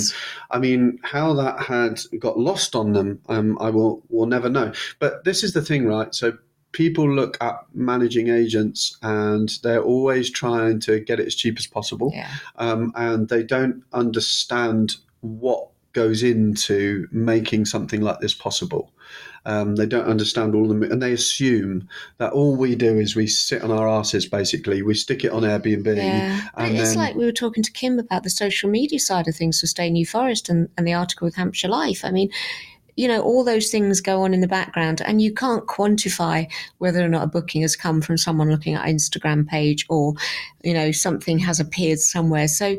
I 0.52 0.60
mean 0.60 1.00
how 1.04 1.34
that 1.34 1.60
had 1.64 2.00
got 2.20 2.38
lost 2.38 2.76
on 2.76 2.94
them. 2.94 3.22
Um, 3.28 3.58
I 3.60 3.70
will 3.70 4.04
will 4.10 4.28
never 4.28 4.50
know. 4.50 4.72
But 5.00 5.24
this 5.24 5.44
is 5.44 5.54
the 5.54 5.62
thing, 5.62 5.88
right? 5.88 6.14
So 6.14 6.38
people 6.74 7.10
look 7.10 7.38
at 7.42 7.56
managing 7.74 8.30
agents 8.30 8.98
and 9.02 9.58
they're 9.64 9.82
always 9.82 10.30
trying 10.30 10.80
to 10.82 11.00
get 11.00 11.20
it 11.20 11.26
as 11.26 11.34
cheap 11.34 11.58
as 11.58 11.66
possible 11.66 12.12
Yeah. 12.14 12.30
um, 12.58 12.92
and 12.96 13.30
they 13.30 13.42
don't 13.42 13.84
understand 13.94 14.98
what 15.22 15.70
goes 15.94 16.22
into 16.22 17.08
making 17.12 17.66
something 17.66 18.02
like 18.02 18.20
this 18.20 18.36
possible. 18.36 18.92
Um, 19.46 19.76
they 19.76 19.86
don't 19.86 20.06
understand 20.06 20.56
all 20.56 20.68
the, 20.68 20.92
and 20.92 21.02
they 21.02 21.14
assume 21.14 21.88
that 22.18 22.34
all 22.34 22.56
we 22.56 22.76
do 22.76 23.00
is 23.00 23.16
we 23.16 23.28
sit 23.28 23.62
on 23.62 23.72
our 23.72 23.88
asses. 23.88 24.26
Basically, 24.26 24.82
we 24.82 24.94
stick 24.94 25.24
it 25.24 25.32
on 25.32 25.44
Airbnb, 25.44 25.96
Yeah, 25.96 26.48
and 26.56 26.78
it's 26.78 26.90
then 26.90 26.98
like 26.98 27.16
we 27.16 27.26
were 27.26 27.32
talking 27.32 27.64
to 27.64 27.72
Kim 27.72 28.00
about 28.00 28.24
the 28.24 28.30
social 28.30 28.70
media 28.70 29.00
side 29.00 29.28
of 29.28 29.36
things 29.36 29.60
for 29.60 29.68
Stay 29.68 29.90
New 29.90 30.06
Forest 30.06 30.50
and, 30.50 30.70
and 30.78 30.88
the 30.88 30.94
article 30.94 31.26
with 31.26 31.36
Hampshire 31.36 31.70
Life. 31.70 32.04
I 32.04 32.12
mean, 32.12 32.30
you 32.98 33.08
know, 33.08 33.22
all 33.22 33.44
those 33.44 33.70
things 33.70 34.02
go 34.02 34.24
on 34.24 34.34
in 34.34 34.42
the 34.42 34.48
background, 34.48 35.02
and 35.02 35.22
you 35.22 35.32
can't 35.32 35.68
quantify 35.68 36.52
whether 36.80 37.04
or 37.04 37.08
not 37.08 37.24
a 37.24 37.28
booking 37.28 37.62
has 37.62 37.76
come 37.76 38.02
from 38.02 38.18
someone 38.18 38.50
looking 38.50 38.74
at 38.74 38.88
an 38.88 38.96
Instagram 38.96 39.48
page 39.48 39.86
or, 39.88 40.16
you 40.64 40.74
know, 40.74 40.92
something 40.92 41.38
has 41.38 41.60
appeared 41.60 42.00
somewhere. 42.00 42.48
So, 42.48 42.76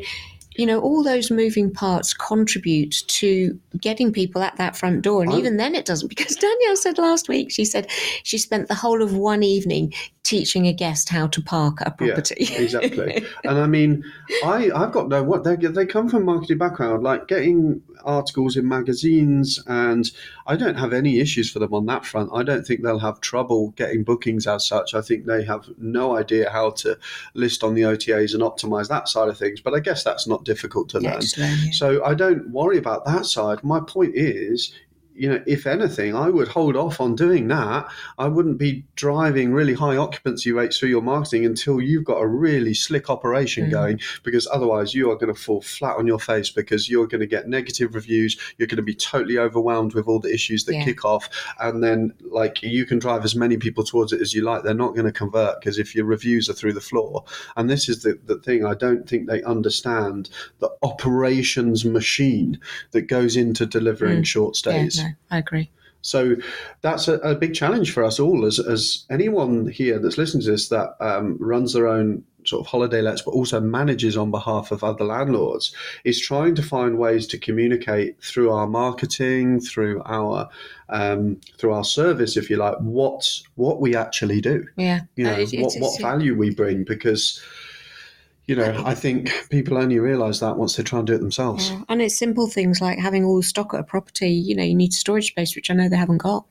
you 0.58 0.66
know, 0.66 0.80
all 0.80 1.02
those 1.04 1.30
moving 1.30 1.72
parts 1.72 2.12
contribute 2.12 3.04
to 3.06 3.58
getting 3.80 4.12
people 4.12 4.42
at 4.42 4.56
that 4.56 4.76
front 4.76 5.02
door. 5.02 5.22
And 5.22 5.30
I'm- 5.30 5.38
even 5.40 5.56
then, 5.56 5.74
it 5.74 5.84
doesn't, 5.86 6.08
because 6.14 6.36
Danielle 6.36 6.76
said 6.76 6.98
last 6.98 7.28
week, 7.28 7.50
she 7.50 7.64
said 7.64 7.86
she 8.24 8.36
spent 8.36 8.68
the 8.68 8.74
whole 8.74 9.00
of 9.02 9.14
one 9.16 9.42
evening 9.42 9.94
teaching 10.24 10.66
a 10.66 10.72
guest 10.74 11.08
how 11.08 11.26
to 11.28 11.40
park 11.40 11.80
a 11.80 11.84
Yeah, 12.00 12.12
property. 12.12 12.34
exactly. 12.56 13.24
and 13.44 13.58
I 13.58 13.66
mean, 13.66 14.04
I 14.44 14.70
I've 14.74 14.92
got 14.92 15.08
no 15.08 15.22
what 15.22 15.44
they 15.44 15.56
they 15.56 15.86
come 15.86 16.08
from 16.10 16.24
marketing 16.24 16.58
background, 16.58 17.02
like 17.02 17.28
getting 17.28 17.80
articles 18.04 18.56
in 18.56 18.68
magazines, 18.68 19.62
and 19.68 20.10
I 20.48 20.56
don't 20.56 20.76
have 20.76 20.94
any 20.94 21.20
issues 21.20 21.50
for 21.52 21.58
them 21.58 21.74
on 21.74 21.84
that 21.86 22.06
front. 22.06 22.30
I 22.32 22.42
don't 22.42 22.66
think 22.66 22.82
they'll 22.82 22.98
have 22.98 23.20
trouble 23.20 23.70
getting 23.76 24.02
bookings 24.02 24.46
as 24.46 24.66
such. 24.66 24.94
I 24.94 25.02
think 25.02 25.26
they 25.26 25.44
have 25.44 25.68
no 25.76 26.16
idea 26.16 26.48
how 26.50 26.70
to 26.70 26.98
list 27.34 27.62
on 27.62 27.74
the 27.74 27.82
OTAs 27.82 28.32
and 28.32 28.42
optimize 28.42 28.88
that 28.88 29.08
side 29.08 29.28
of 29.28 29.36
things. 29.36 29.60
But 29.60 29.74
I 29.74 29.80
guess 29.80 30.02
that's 30.02 30.26
not 30.26 30.44
difficult 30.44 30.88
to 30.90 31.00
Yeah, 31.00 31.12
learn. 31.14 31.22
learn, 31.38 31.58
yeah. 31.64 31.70
So 31.72 32.02
I 32.04 32.14
don't 32.14 32.48
worry 32.50 32.78
about 32.78 33.04
that 33.04 33.26
side. 33.26 33.62
My 33.62 33.80
point 33.80 34.12
is, 34.14 34.72
you 35.18 35.28
know, 35.28 35.42
if 35.46 35.66
anything, 35.66 36.14
I 36.14 36.28
would 36.30 36.48
hold 36.48 36.76
off 36.76 37.00
on 37.00 37.16
doing 37.16 37.48
that. 37.48 37.88
I 38.18 38.28
wouldn't 38.28 38.58
be 38.58 38.84
driving 38.94 39.52
really 39.52 39.74
high 39.74 39.96
occupancy 39.96 40.52
rates 40.52 40.78
through 40.78 40.90
your 40.90 41.02
marketing 41.02 41.44
until 41.44 41.80
you've 41.80 42.04
got 42.04 42.18
a 42.22 42.26
really 42.26 42.72
slick 42.74 43.10
operation 43.10 43.66
Mm. 43.66 43.70
going, 43.70 44.00
because 44.22 44.46
otherwise 44.52 44.94
you 44.94 45.10
are 45.10 45.16
going 45.16 45.34
to 45.34 45.40
fall 45.40 45.60
flat 45.60 45.96
on 45.96 46.06
your 46.06 46.18
face 46.20 46.50
because 46.50 46.88
you're 46.88 47.06
going 47.06 47.20
to 47.20 47.26
get 47.26 47.48
negative 47.48 47.94
reviews. 47.94 48.38
You're 48.58 48.68
going 48.68 48.76
to 48.76 48.82
be 48.82 48.94
totally 48.94 49.38
overwhelmed 49.38 49.94
with 49.94 50.06
all 50.06 50.20
the 50.20 50.32
issues 50.32 50.64
that 50.64 50.74
Yeah. 50.74 50.84
kick 50.84 51.04
off. 51.04 51.28
And 51.60 51.82
then, 51.82 52.12
like, 52.30 52.62
you 52.62 52.86
can 52.86 52.98
drive 52.98 53.24
as 53.24 53.34
many 53.34 53.56
people 53.56 53.82
towards 53.84 54.12
it 54.12 54.20
as 54.20 54.34
you 54.34 54.42
like. 54.42 54.62
They're 54.62 54.74
not 54.74 54.94
going 54.94 55.06
to 55.06 55.12
convert 55.12 55.58
because 55.60 55.78
if 55.78 55.94
your 55.94 56.04
reviews 56.04 56.48
are 56.48 56.54
through 56.54 56.74
the 56.74 56.80
floor, 56.80 57.24
and 57.56 57.68
this 57.68 57.88
is 57.88 58.02
the, 58.02 58.18
the 58.26 58.38
thing, 58.38 58.64
I 58.64 58.74
don't 58.74 59.08
think 59.08 59.28
they 59.28 59.42
understand 59.42 60.30
the 60.60 60.70
operations 60.82 61.84
machine 61.84 62.60
that 62.92 63.02
goes 63.02 63.36
into 63.36 63.66
delivering 63.66 64.22
Mm. 64.22 64.26
short 64.26 64.54
Yeah, 64.54 64.58
stays. 64.88 65.04
No, 65.08 65.14
I 65.30 65.38
agree. 65.38 65.70
So 66.00 66.36
that's 66.80 67.08
a, 67.08 67.14
a 67.18 67.34
big 67.34 67.54
challenge 67.54 67.92
for 67.92 68.04
us 68.04 68.20
all, 68.20 68.44
as, 68.46 68.58
as 68.60 69.04
anyone 69.10 69.66
here 69.68 69.98
that's 69.98 70.16
listening 70.16 70.44
to 70.44 70.52
this 70.52 70.68
that 70.68 70.94
um, 71.00 71.36
runs 71.40 71.72
their 71.72 71.88
own 71.88 72.22
sort 72.46 72.60
of 72.60 72.66
holiday 72.68 73.02
lets, 73.02 73.20
but 73.20 73.32
also 73.32 73.60
manages 73.60 74.16
on 74.16 74.30
behalf 74.30 74.70
of 74.70 74.82
other 74.84 75.04
landlords, 75.04 75.74
is 76.04 76.20
trying 76.20 76.54
to 76.54 76.62
find 76.62 76.96
ways 76.98 77.26
to 77.26 77.36
communicate 77.36 78.22
through 78.22 78.50
our 78.52 78.66
marketing, 78.66 79.60
through 79.60 80.00
our 80.06 80.48
um, 80.88 81.38
through 81.58 81.72
our 81.72 81.84
service, 81.84 82.36
if 82.36 82.48
you 82.48 82.56
like, 82.56 82.76
what 82.78 83.28
what 83.56 83.80
we 83.80 83.96
actually 83.96 84.40
do 84.40 84.66
Yeah. 84.76 85.00
you 85.16 85.24
know 85.24 85.32
it- 85.32 85.52
what, 85.60 85.74
what 85.78 86.00
value 86.00 86.34
we 86.36 86.54
bring 86.54 86.84
because 86.84 87.42
you 88.48 88.56
know 88.56 88.82
i 88.84 88.94
think 88.94 89.30
people 89.50 89.78
only 89.78 90.00
realize 90.00 90.40
that 90.40 90.56
once 90.56 90.74
they 90.74 90.82
try 90.82 90.98
and 90.98 91.06
do 91.06 91.14
it 91.14 91.18
themselves 91.18 91.70
yeah. 91.70 91.82
And 91.88 92.02
it's 92.02 92.18
simple 92.18 92.48
things 92.48 92.80
like 92.80 92.98
having 92.98 93.24
all 93.24 93.36
the 93.36 93.42
stock 93.42 93.72
at 93.74 93.80
a 93.80 93.84
property. 93.84 94.30
You 94.30 94.56
know, 94.56 94.64
you 94.64 94.74
need 94.74 94.92
storage 94.92 95.28
space, 95.28 95.54
which 95.54 95.70
I 95.70 95.74
know 95.74 95.88
they 95.88 95.96
haven't 95.96 96.18
got. 96.18 96.44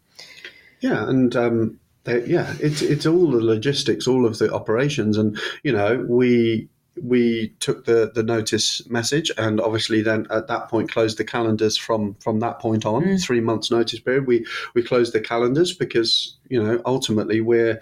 yeah 0.79 1.09
and 1.09 1.35
um 1.35 1.79
they, 2.05 2.25
yeah 2.25 2.53
it's 2.59 2.81
it's 2.81 3.05
all 3.05 3.29
the 3.31 3.43
logistics 3.43 4.07
all 4.07 4.25
of 4.25 4.37
the 4.37 4.53
operations 4.53 5.17
and 5.17 5.37
you 5.63 5.73
know 5.73 6.05
we 6.07 6.69
we 7.03 7.53
took 7.59 7.85
the 7.85 8.11
the 8.13 8.23
notice 8.23 8.87
message, 8.89 9.31
and 9.37 9.59
obviously 9.61 10.01
then 10.01 10.27
at 10.29 10.47
that 10.47 10.69
point 10.69 10.91
closed 10.91 11.17
the 11.17 11.23
calendars 11.23 11.77
from 11.77 12.15
from 12.15 12.39
that 12.39 12.59
point 12.59 12.85
on. 12.85 13.03
Mm. 13.03 13.23
Three 13.23 13.41
months 13.41 13.71
notice 13.71 13.99
period. 13.99 14.27
We 14.27 14.45
we 14.73 14.83
closed 14.83 15.13
the 15.13 15.21
calendars 15.21 15.73
because 15.73 16.35
you 16.49 16.61
know 16.61 16.81
ultimately 16.85 17.41
we're 17.41 17.81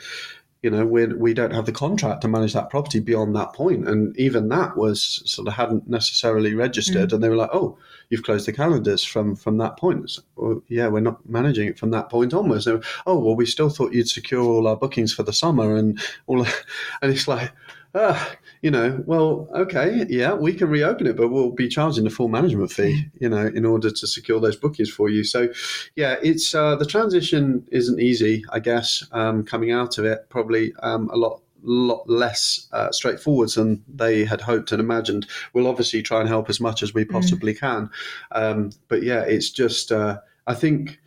you 0.65 0.71
know 0.71 0.83
we 0.83 1.05
we 1.05 1.35
don't 1.35 1.53
have 1.53 1.67
the 1.67 1.71
contract 1.71 2.21
to 2.21 2.27
manage 2.27 2.53
that 2.53 2.71
property 2.71 2.99
beyond 2.99 3.35
that 3.35 3.53
point. 3.53 3.87
And 3.87 4.17
even 4.17 4.49
that 4.49 4.75
was 4.75 5.21
sort 5.23 5.47
of 5.47 5.53
hadn't 5.53 5.87
necessarily 5.87 6.55
registered. 6.55 7.13
And 7.13 7.21
they 7.21 7.29
were 7.29 7.35
like 7.35 7.51
oh 7.53 7.77
you've 8.09 8.23
closed 8.23 8.47
the 8.47 8.51
calendars 8.51 9.03
from 9.03 9.35
from 9.35 9.59
that 9.59 9.77
point. 9.77 10.09
So, 10.09 10.23
well, 10.35 10.63
yeah 10.67 10.87
we're 10.87 11.01
not 11.01 11.29
managing 11.29 11.67
it 11.67 11.77
from 11.77 11.91
that 11.91 12.09
point 12.09 12.33
onwards. 12.33 12.65
Were, 12.65 12.81
oh 13.05 13.19
well 13.19 13.35
we 13.35 13.45
still 13.45 13.69
thought 13.69 13.93
you'd 13.93 14.09
secure 14.09 14.41
all 14.41 14.67
our 14.67 14.75
bookings 14.75 15.13
for 15.13 15.21
the 15.21 15.33
summer 15.33 15.75
and 15.75 16.01
all 16.25 16.41
and 17.03 17.11
it's 17.11 17.27
like 17.27 17.51
ah, 17.93 18.35
you 18.65 18.71
know, 18.71 19.03
well, 19.05 19.47
okay, 19.53 20.07
yeah, 20.09 20.33
we 20.33 20.51
can 20.51 20.69
reopen 20.69 21.05
it, 21.05 21.15
but 21.15 21.27
we'll 21.27 21.51
be 21.51 21.67
charging 21.67 22.03
the 22.03 22.09
full 22.09 22.29
management 22.29 22.71
fee, 22.71 23.05
you 23.19 23.29
know, 23.29 23.45
in 23.45 23.63
order 23.63 23.91
to 23.91 24.07
secure 24.07 24.39
those 24.39 24.55
bookings 24.55 24.89
for 24.89 25.07
you. 25.07 25.23
So, 25.23 25.49
yeah, 25.95 26.15
it's 26.23 26.55
uh, 26.55 26.75
the 26.75 26.85
transition 26.87 27.67
isn't 27.71 27.99
easy, 27.99 28.43
I 28.51 28.57
guess. 28.57 29.03
Um, 29.11 29.43
coming 29.43 29.71
out 29.71 29.99
of 29.99 30.05
it, 30.05 30.29
probably 30.29 30.73
um, 30.81 31.11
a 31.11 31.15
lot 31.15 31.43
lot 31.61 32.09
less 32.09 32.67
uh, 32.71 32.91
straightforward 32.91 33.49
than 33.49 33.83
they 33.87 34.25
had 34.25 34.41
hoped 34.41 34.71
and 34.71 34.79
imagined. 34.79 35.27
We'll 35.53 35.67
obviously 35.67 36.01
try 36.01 36.21
and 36.21 36.27
help 36.27 36.49
as 36.49 36.59
much 36.59 36.81
as 36.81 36.91
we 36.91 37.05
possibly 37.05 37.53
can, 37.53 37.91
um, 38.31 38.71
but 38.87 39.03
yeah, 39.03 39.21
it's 39.21 39.51
just 39.51 39.91
uh, 39.91 40.21
I 40.47 40.55
think 40.55 40.99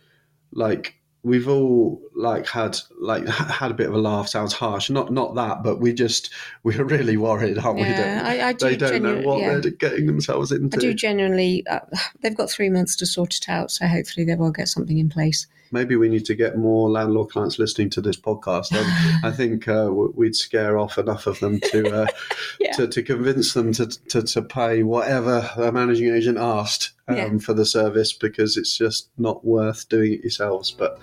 like 0.53 0.95
we've 1.23 1.49
all 1.49 2.01
like 2.15 2.47
had 2.47 2.77
like 2.99 3.27
had 3.27 3.71
a 3.71 3.73
bit 3.73 3.87
of 3.87 3.93
a 3.93 3.97
laugh 3.97 4.27
sounds 4.29 4.53
harsh 4.53 4.89
not 4.89 5.11
not 5.11 5.35
that 5.35 5.63
but 5.63 5.79
we 5.79 5.93
just 5.93 6.31
we're 6.63 6.83
really 6.83 7.17
worried 7.17 7.57
aren't 7.57 7.77
we 7.77 7.83
Yeah, 7.83 8.23
that 8.23 8.25
I, 8.25 8.49
I 8.49 8.53
do 8.53 8.65
they 8.69 8.77
don't 8.77 9.03
know 9.03 9.21
what 9.21 9.39
yeah. 9.39 9.59
they're 9.59 9.71
getting 9.71 10.07
themselves 10.07 10.51
into 10.51 10.77
I 10.77 10.79
do 10.79 10.93
genuinely. 10.93 11.65
Uh, 11.67 11.79
they've 12.21 12.35
got 12.35 12.49
three 12.49 12.69
months 12.69 12.95
to 12.97 13.05
sort 13.05 13.35
it 13.35 13.49
out, 13.49 13.71
so 13.71 13.87
hopefully 13.87 14.25
they 14.25 14.35
will 14.35 14.51
get 14.51 14.67
something 14.67 14.97
in 14.97 15.09
place. 15.09 15.47
Maybe 15.71 15.95
we 15.95 16.09
need 16.09 16.25
to 16.25 16.35
get 16.35 16.57
more 16.57 16.89
landlord 16.89 17.29
clients 17.29 17.59
listening 17.59 17.89
to 17.89 18.01
this 18.01 18.17
podcast 18.17 18.69
then 18.69 18.85
i 19.23 19.31
think 19.31 19.67
uh, 19.67 19.89
we'd 19.91 20.35
scare 20.35 20.77
off 20.77 20.97
enough 20.97 21.27
of 21.27 21.39
them 21.39 21.59
to 21.59 22.03
uh, 22.03 22.07
Yeah. 22.59 22.71
to, 22.73 22.87
to 22.87 23.03
convince 23.03 23.53
them 23.53 23.71
to, 23.73 23.87
to, 24.09 24.21
to 24.21 24.41
pay 24.41 24.83
whatever 24.83 25.49
their 25.57 25.71
managing 25.71 26.13
agent 26.13 26.37
asked 26.37 26.91
um, 27.07 27.15
Yeah. 27.15 27.37
for 27.39 27.53
the 27.53 27.65
service 27.65 28.11
because 28.13 28.57
it's 28.57 28.77
just 28.77 29.09
not 29.17 29.45
worth 29.45 29.87
doing 29.89 30.13
it 30.13 30.21
yourselves 30.21 30.71
but 30.71 30.99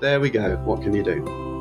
there 0.00 0.20
we 0.20 0.30
go 0.30 0.56
what 0.64 0.82
can 0.82 0.92
you 0.94 1.02
do 1.02 1.55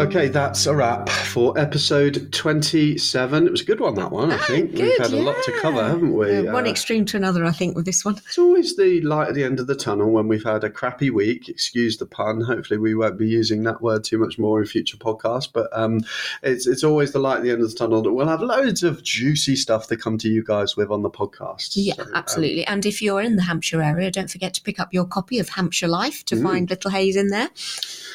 Okay, 0.00 0.28
that's 0.28 0.64
a 0.64 0.74
wrap 0.74 1.10
for 1.10 1.56
episode 1.58 2.32
27. 2.32 3.46
It 3.46 3.50
was 3.50 3.60
a 3.60 3.64
good 3.64 3.80
one, 3.80 3.94
that 3.96 4.10
one, 4.10 4.30
I 4.32 4.38
think. 4.38 4.70
We've 4.72 4.78
Good, 4.96 4.98
had 4.98 5.12
a 5.12 5.20
lot 5.22 5.36
to 5.44 5.52
cover, 5.60 5.82
haven't 5.86 6.14
we? 6.14 6.40
One 6.48 6.66
Uh, 6.66 6.70
extreme 6.70 7.04
to 7.06 7.18
another, 7.18 7.44
I 7.44 7.52
think, 7.52 7.76
with 7.76 7.84
this 7.84 8.02
one. 8.02 8.16
It's 8.26 8.38
always 8.38 8.76
the 8.76 9.02
light 9.02 9.28
at 9.28 9.34
the 9.34 9.44
end 9.44 9.60
of 9.60 9.66
the 9.66 9.74
tunnel 9.74 10.10
when 10.10 10.26
we've 10.26 10.42
had 10.42 10.64
a 10.64 10.70
crappy 10.70 11.10
week. 11.10 11.50
Excuse 11.50 11.98
the 11.98 12.06
pun. 12.06 12.40
Hopefully, 12.40 12.78
we 12.78 12.94
won't 12.94 13.18
be 13.18 13.28
using 13.28 13.62
that 13.64 13.82
word 13.82 14.02
too 14.02 14.16
much 14.16 14.38
more 14.38 14.58
in 14.60 14.66
future 14.66 14.96
podcasts. 14.96 15.48
But 15.52 15.68
um, 15.72 16.00
it's 16.42 16.66
it's 16.66 16.82
always 16.82 17.12
the 17.12 17.18
light 17.18 17.36
at 17.38 17.42
the 17.42 17.50
end 17.50 17.60
of 17.62 17.70
the 17.70 17.76
tunnel 17.76 18.00
that 18.02 18.12
we'll 18.12 18.26
have 18.26 18.40
loads 18.40 18.82
of 18.82 19.02
juicy 19.02 19.54
stuff 19.54 19.86
to 19.88 19.98
come 19.98 20.16
to 20.18 20.28
you 20.30 20.42
guys 20.42 20.76
with 20.78 20.90
on 20.90 21.02
the 21.02 21.10
podcast. 21.10 21.72
Yeah, 21.74 21.94
So, 21.96 22.02
um, 22.04 22.10
absolutely. 22.14 22.66
and 22.66 22.86
if 22.86 23.02
you're 23.02 23.20
in 23.20 23.36
the 23.36 23.42
Hampshire 23.42 23.82
area, 23.82 24.10
don't 24.10 24.30
forget 24.30 24.54
to 24.54 24.62
pick 24.62 24.80
up 24.80 24.94
your 24.94 25.04
copy 25.04 25.38
of 25.38 25.50
Hampshire 25.50 25.88
Life 25.88 26.24
to 26.24 26.36
Mm. 26.36 26.42
find 26.42 26.70
Little 26.70 26.90
Hayes 26.90 27.16
in 27.16 27.28
there. 27.28 27.50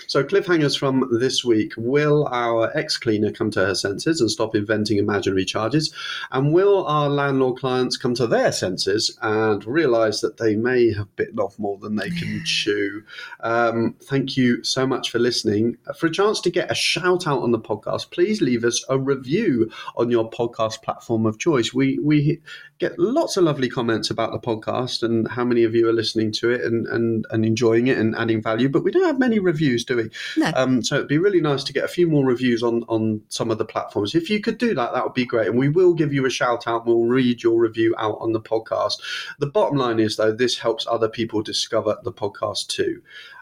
So, 0.08 0.24
cliffhangers 0.24 0.78
from 0.78 1.08
this 1.20 1.44
week. 1.44 1.74
Will 1.78 2.28
our 2.28 2.76
ex 2.78 2.98
cleaner 2.98 3.32
come 3.32 3.52
to 3.52 3.66
her 3.66 3.76
senses 3.76 4.22
and 4.22 4.30
stop 4.30 4.56
inventing 4.56 4.98
imaginary 4.98 5.46
charges? 5.46 5.94
And 6.32 6.54
will 6.54 6.86
our 6.86 7.10
landlord 7.10 7.60
clients 7.60 7.98
come 7.98 8.14
to 8.16 8.28
their 8.28 8.52
senses 8.52 9.18
and 9.22 9.66
realise 9.66 10.22
that 10.22 10.38
they 10.38 10.56
may 10.56 10.94
have 10.94 11.16
bitten 11.16 11.40
off 11.40 11.58
more 11.60 11.78
than 11.78 11.96
they 11.96 12.10
can 12.10 12.42
chew? 12.46 13.04
Um, 13.42 13.96
thank 14.04 14.38
you 14.38 14.64
so 14.64 14.86
much 14.86 15.12
for 15.12 15.20
listening. 15.20 15.78
For 15.98 16.08
a 16.08 16.12
chance 16.12 16.42
to 16.42 16.52
get 16.52 16.72
a 16.72 16.76
shout 16.76 17.28
out 17.28 17.42
on 17.42 17.52
the 17.52 17.60
podcast, 17.60 18.12
please 18.12 18.42
leave 18.42 18.64
us 18.64 18.84
a 18.90 18.98
review 18.98 19.72
on 19.96 20.12
your 20.12 20.30
podcast 20.30 20.82
platform 20.84 21.26
of 21.26 21.40
choice. 21.40 21.74
We, 21.74 22.00
we 22.00 22.42
get 22.78 23.00
lots 23.00 23.38
of 23.38 23.44
lovely 23.46 23.70
comments 23.70 24.10
about 24.10 24.32
the 24.32 24.40
podcast 24.40 25.02
and 25.02 25.30
how 25.30 25.46
many 25.46 25.64
of 25.64 25.74
you 25.74 25.88
are 25.88 25.94
listening 25.94 26.32
to 26.34 26.50
it 26.50 26.62
and, 26.62 26.86
and, 26.88 27.26
and 27.30 27.46
enjoying 27.46 27.88
it 27.88 27.98
and 27.98 28.16
adding 28.16 28.42
value, 28.42 28.68
but 28.68 28.84
we 28.84 28.92
don't 28.92 29.06
have 29.06 29.20
many 29.20 29.40
reviews, 29.40 29.86
do 29.86 29.96
we? 29.96 30.10
No. 30.36 30.52
Um, 30.56 30.84
so 30.84 30.96
it'd 30.96 31.08
be 31.08 31.18
really 31.18 31.40
nice 31.40 31.64
to 31.64 31.74
get 31.74 31.86
a 31.86 31.90
few 31.90 32.08
more 32.08 32.26
reviews 32.26 32.62
on, 32.62 32.84
on 32.90 33.22
some 33.30 33.50
of 33.50 33.58
the 33.58 33.66
platforms. 33.66 34.14
If 34.14 34.30
you 34.30 34.42
could 34.42 34.58
do 34.58 34.74
that, 34.76 34.94
that 34.94 35.04
would 35.04 35.14
be 35.14 35.26
great. 35.26 35.48
And 35.48 35.58
we 35.58 35.70
will 35.70 35.94
give 35.94 36.14
you 36.14 36.26
a 36.26 36.30
shout 36.30 36.68
out. 36.68 36.86
We'll 36.86 37.06
read 37.06 37.44
your 37.44 37.60
review 37.60 37.96
out 37.98 38.18
on 38.20 38.34
the 38.34 38.42
podcast. 38.42 39.02
The 39.40 39.48
bottom 39.48 39.78
line 39.78 40.00
is, 40.00 40.18
though, 40.18 40.34
this 40.34 40.58
helps 40.58 40.86
other 40.88 41.08
people 41.08 41.42
discover 41.42 41.98
the 42.04 42.12
podcast 42.12 42.68
too. 42.68 43.02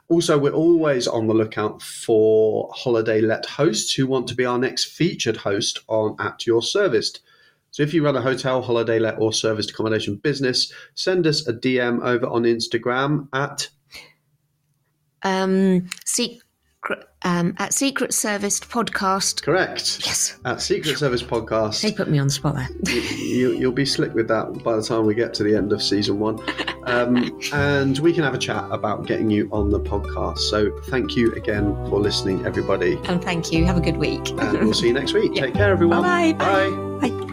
Also, 0.09 0.37
we're 0.37 0.51
always 0.51 1.07
on 1.07 1.27
the 1.27 1.33
lookout 1.33 1.81
for 1.81 2.69
holiday 2.75 3.19
let 3.21 3.45
hosts 3.45 3.93
who 3.93 4.05
want 4.05 4.27
to 4.27 4.35
be 4.35 4.45
our 4.45 4.59
next 4.59 4.85
featured 4.85 5.37
host 5.37 5.79
on 5.87 6.15
At 6.19 6.45
Your 6.45 6.61
Serviced. 6.61 7.21
So 7.73 7.81
if 7.81 7.91
you 7.91 8.05
run 8.05 8.15
a 8.15 8.21
hotel, 8.21 8.61
holiday 8.61 8.99
let, 8.99 9.17
or 9.19 9.33
serviced 9.33 9.71
accommodation 9.71 10.17
business, 10.17 10.71
send 10.93 11.25
us 11.25 11.47
a 11.47 11.53
DM 11.53 12.03
over 12.03 12.27
on 12.27 12.43
Instagram 12.43 13.27
at 13.33 13.67
Um, 15.23 15.89
secret, 16.05 17.07
um, 17.23 17.55
at 17.57 17.73
Secret 17.73 18.13
Serviced 18.13 18.69
Podcast. 18.69 19.41
correct 19.41 20.01
Yes, 20.05 20.37
at 20.45 20.61
Secret 20.61 20.99
Serviced 20.99 21.27
Podcast. 21.27 21.81
they 21.81 21.91
put 21.91 22.09
me 22.11 22.19
on 22.19 22.27
the 22.27 22.33
spot 22.33 22.55
there. 22.57 22.93
you, 23.17 23.53
you'll 23.53 23.71
be 23.71 23.85
slick 23.85 24.13
with 24.13 24.27
that 24.27 24.63
by 24.63 24.75
the 24.75 24.83
time 24.83 25.07
we 25.07 25.15
get 25.15 25.33
to 25.33 25.43
the 25.43 25.55
end 25.55 25.73
of 25.73 25.81
season 25.81 26.19
one. 26.19 26.37
Um, 26.85 27.39
and 27.53 27.97
we 27.99 28.13
can 28.13 28.23
have 28.23 28.35
a 28.35 28.37
chat 28.37 28.65
about 28.69 29.07
getting 29.07 29.31
you 29.31 29.49
on 29.51 29.71
the 29.71 29.79
podcast. 29.79 30.37
So 30.39 30.77
thank 30.89 31.15
you 31.15 31.33
again 31.33 31.73
for 31.89 31.99
listening, 31.99 32.45
everybody. 32.45 32.99
And 33.05 33.23
thank 33.23 33.51
you. 33.51 33.65
Have 33.65 33.77
a 33.77 33.81
good 33.81 33.97
week. 33.97 34.29
And 34.29 34.59
we'll 34.59 34.75
see 34.75 34.89
you 34.89 34.93
next 34.93 35.13
week. 35.13 35.31
Yeah. 35.35 35.45
Take 35.45 35.55
care, 35.55 35.71
everyone. 35.71 36.03
Bye-bye. 36.03 36.33
Bye. 36.33 37.09
Bye. 37.09 37.32